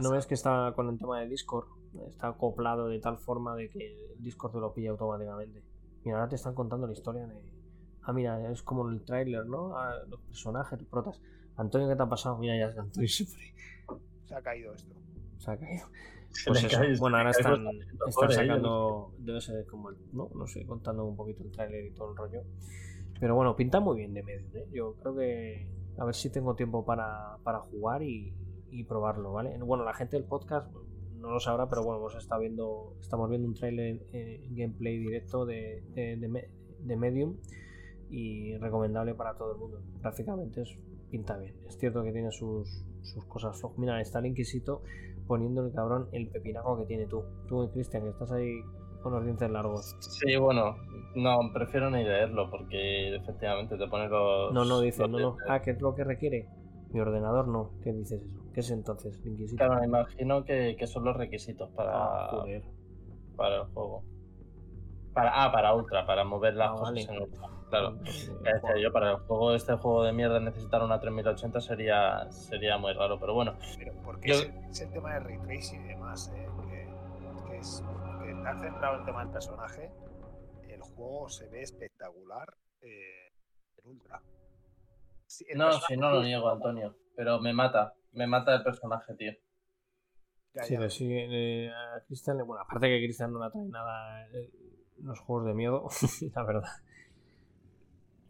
[0.00, 1.66] no ves que está con el tema de Discord,
[2.06, 5.62] está acoplado de tal forma de que el Discord te lo pilla automáticamente.
[6.04, 7.59] Mira, ahora te están contando la historia de.
[8.10, 9.76] Ah, mira, es como el tráiler, ¿no?
[9.76, 11.20] Ah, los personajes, los protas.
[11.56, 12.38] Antonio, ¿qué te ha pasado?
[12.38, 13.54] Mira, ya es Antonio Sufre.
[14.24, 14.94] Se ha caído esto.
[15.38, 15.86] Se ha caído.
[16.46, 16.76] Pues eso.
[16.78, 17.64] cae- Bueno, ahora están,
[18.32, 19.12] sacando.
[19.18, 19.96] Debe ser como el.
[20.12, 22.42] No, no sé, contando un poquito el tráiler y todo el rollo.
[23.20, 24.66] Pero bueno, pinta muy bien de medio, ¿eh?
[24.72, 25.68] Yo creo que.
[25.98, 28.32] A ver si tengo tiempo para, para jugar y,
[28.70, 29.56] y probarlo, ¿vale?
[29.58, 30.72] Bueno, la gente del podcast
[31.16, 32.96] no lo sabrá, pero bueno, hemos estado viendo.
[33.00, 36.48] Estamos viendo un tráiler eh, gameplay directo de, de, de Me-
[36.80, 37.36] de Medium
[38.10, 39.80] y recomendable para todo el mundo.
[40.00, 40.78] Gráficamente es,
[41.10, 41.54] pinta bien.
[41.66, 43.78] Es cierto que tiene sus, sus cosas flojas.
[43.78, 44.82] Mira, está el Inquisito
[45.26, 47.22] poniendo el cabrón el pepinaco que tiene tú.
[47.48, 48.52] Tú, Cristian, que estás ahí
[49.02, 49.96] con los dientes largos.
[50.00, 50.76] Sí, bueno,
[51.14, 54.52] no, prefiero ni leerlo porque efectivamente te pone los.
[54.52, 55.36] No, no, dice, no, no.
[55.48, 56.48] Ah, ¿qué es lo que requiere?
[56.92, 57.70] Mi ordenador no.
[57.82, 58.42] ¿Qué dices eso?
[58.52, 59.56] ¿Qué es entonces Inquisito?
[59.64, 62.44] Claro, me imagino que, que son los requisitos para, Ah,
[63.36, 64.02] para el juego.
[65.14, 67.02] Para, ah, para Ultra, para mover las Ah, cosas vale.
[67.02, 67.48] en Ultra.
[67.70, 67.96] Claro.
[68.04, 72.76] Eh, decía yo, para el juego, este juego de mierda, necesitar una 3080 sería, sería
[72.78, 73.54] muy raro, pero bueno.
[73.78, 77.48] Pero porque Yo- es, el, es el tema de ray tracing y demás, eh, que,
[77.48, 77.82] que es
[78.22, 79.90] que has centrado en el tema del personaje.
[80.68, 83.32] El juego se ve espectacular eh,
[83.82, 84.20] en ultra.
[85.26, 89.32] Sí, No, si no lo niego, Antonio, pero me mata, me mata el personaje, tío.
[90.54, 90.90] Ya, Sí, ya.
[90.90, 94.50] sí, eh, a Cristian, bueno, aparte que Cristian no le atrae nada eh,
[95.02, 95.86] los juegos de miedo,
[96.34, 96.68] la verdad.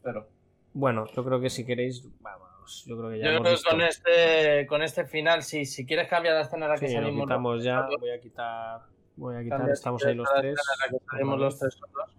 [0.03, 0.29] Pero
[0.73, 3.71] Bueno, yo creo que si queréis, vamos, yo creo que ya yo hemos creo que
[3.71, 6.95] con este, con este final, si, si quieres cambiar la escena en la que Sí,
[6.95, 8.81] lo salimos quitamos ya, voy a quitar,
[9.17, 10.57] voy a quitar, cambia, estamos si ahí los tres.
[10.81, 12.17] la que salimos los tres solos,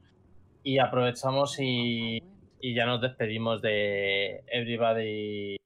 [0.64, 2.22] y aprovechamos y,
[2.60, 5.58] y ya nos despedimos de Everybody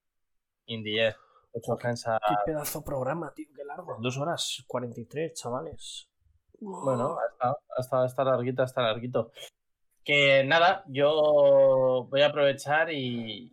[0.68, 1.16] in the Air.
[1.56, 3.98] Qué pedazo de programa, tío, qué largo.
[4.02, 6.10] Dos horas 43, chavales.
[6.60, 9.32] Bueno, hasta, hasta, hasta larguito, hasta larguito.
[10.06, 13.52] Que nada, yo voy a aprovechar y,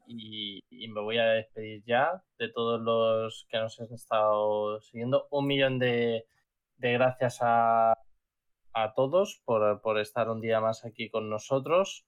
[0.68, 5.28] me voy a despedir ya de todos los que nos han estado siguiendo.
[5.31, 6.26] Un millón de,
[6.76, 7.94] de gracias a,
[8.74, 12.05] a todos por, por estar un día más aquí con nosotros.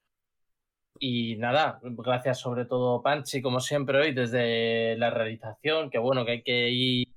[0.99, 6.33] Y nada, gracias sobre todo Panchi, como siempre hoy, desde la realización, que bueno, que
[6.33, 7.09] hay que ir,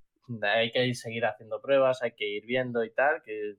[0.41, 3.56] hay que ir seguir haciendo pruebas, hay que ir viendo y tal, que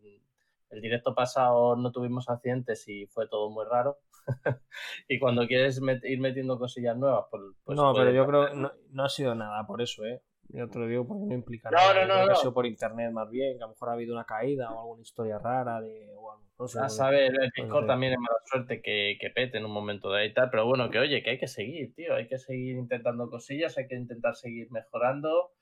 [0.70, 3.98] el directo pasado no tuvimos accidentes y fue todo muy raro.
[5.08, 8.55] y cuando quieres met- ir metiendo cosillas nuevas, pues, pues no, pero yo creo que
[8.55, 10.22] no, no ha sido nada por eso, ¿eh?
[10.50, 12.06] Yo te lo digo porque no implica No, nada.
[12.06, 12.32] no, no, no.
[12.32, 14.80] ha sido por internet más bien, que a lo mejor ha habido una caída o
[14.80, 16.08] alguna historia rara de.
[16.16, 17.86] O algo, no sé, A saber, el Discord ser.
[17.86, 20.66] también es mala suerte que, que pete en un momento de ahí y tal, pero
[20.66, 23.97] bueno, que oye, que hay que seguir, tío, hay que seguir intentando cosillas, hay que
[23.97, 25.52] intentar seguir mejorando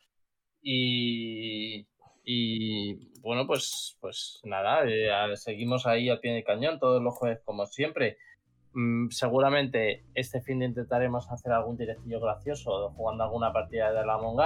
[0.63, 1.87] y,
[2.29, 7.41] y bueno, pues, pues nada, eh, seguimos ahí al pie del cañón todos los jueves
[7.45, 8.19] como siempre.
[8.73, 14.15] Mm, seguramente este fin de intentaremos hacer algún directillo gracioso jugando alguna partida de la
[14.15, 14.37] Among.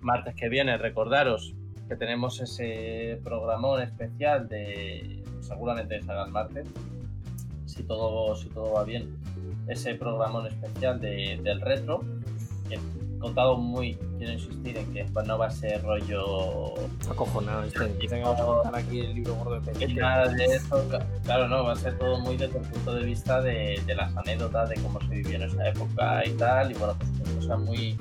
[0.00, 1.54] Martes que viene, recordaros
[1.88, 6.68] que tenemos ese programón especial de seguramente salga el martes
[7.66, 9.16] si todo si todo va bien
[9.68, 12.00] ese programón especial de- del retro
[13.18, 16.74] contado muy quiero insistir en que pues, no va a ser rollo
[17.10, 17.84] Acojonado, este.
[17.94, 19.94] Dice que vamos a contar aquí el libro gordo de y Petete.
[19.94, 20.88] nada de eso
[21.24, 24.16] claro no va a ser todo muy desde el punto de vista de, de las
[24.16, 27.96] anécdotas de cómo se vivió en esa época y tal y bueno pues cosas muy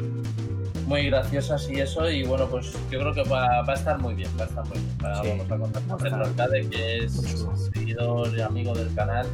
[0.88, 4.14] muy graciosas y eso y bueno pues yo creo que va, va a estar muy
[4.14, 4.90] bien va a estar muy bien.
[5.00, 9.28] Sí, vamos a contar con estar Arcade que es seguidor y amigo del canal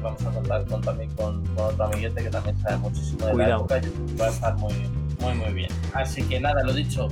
[0.00, 3.32] y vamos a contar con, también con, con otro amiguete que también sabe muchísimo de
[3.32, 3.66] Cuidado.
[3.68, 4.74] la época y va a estar muy
[5.20, 7.08] muy muy bien así que nada lo dicho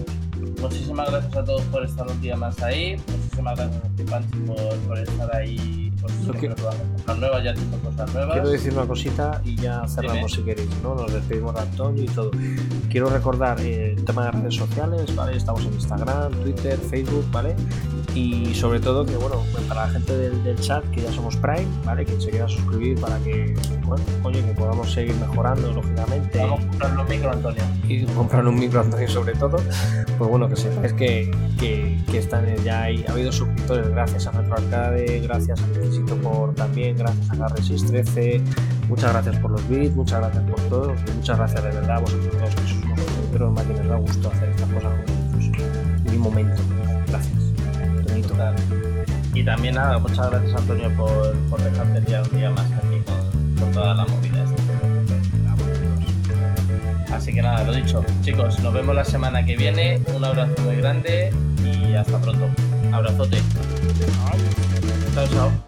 [0.61, 4.39] muchísimas gracias a todos por estar un día más ahí muchísimas gracias a ti Panchi
[4.39, 9.41] por, por estar ahí probando cosas nuevas ya haciendo cosas nuevas Quiero decir una cosita
[9.45, 10.95] y ya cerramos si queréis, ¿no?
[10.95, 12.31] Nos despedimos de Antonio y todo.
[12.91, 15.37] Quiero recordar eh, el tema de redes sociales, ¿vale?
[15.37, 17.55] Estamos en Instagram, Twitter, Facebook, ¿vale?
[18.15, 21.37] Y sobre todo que, bueno, pues para la gente del, del chat, que ya somos
[21.37, 22.05] Prime, ¿vale?
[22.05, 23.55] Que se quiera suscribir para que,
[23.85, 26.39] bueno, oye, que podamos seguir mejorando, lógicamente.
[26.39, 29.57] vamos a comprar un micro Antonio y comprar un micro Antonio sobre todo,
[30.19, 34.33] pues bueno, que sepáis que, que, que están ya hay, ha habido suscriptores gracias a
[34.33, 35.67] Retro Arcade, gracias a
[36.23, 38.43] Por también, gracias a Garre613,
[38.89, 42.31] muchas gracias por los bits, muchas gracias por todo, muchas gracias de verdad a vosotros
[42.31, 46.11] todos que sois suscriptores más que nos da gusto hacer estas cosas juntos.
[46.11, 46.63] Mi momento.
[47.07, 47.43] Gracias.
[48.07, 48.35] Tonito.
[49.35, 53.57] Y también nada, muchas gracias Antonio por, por dejarte ya un día más aquí con,
[53.57, 54.45] con toda la movida
[57.13, 60.01] Así que nada, lo dicho, chicos, nos vemos la semana que viene.
[60.15, 61.33] Un abrazo muy grande
[61.65, 62.49] y hasta pronto.
[62.93, 63.39] Abrazote.
[65.15, 65.68] Chao, chao.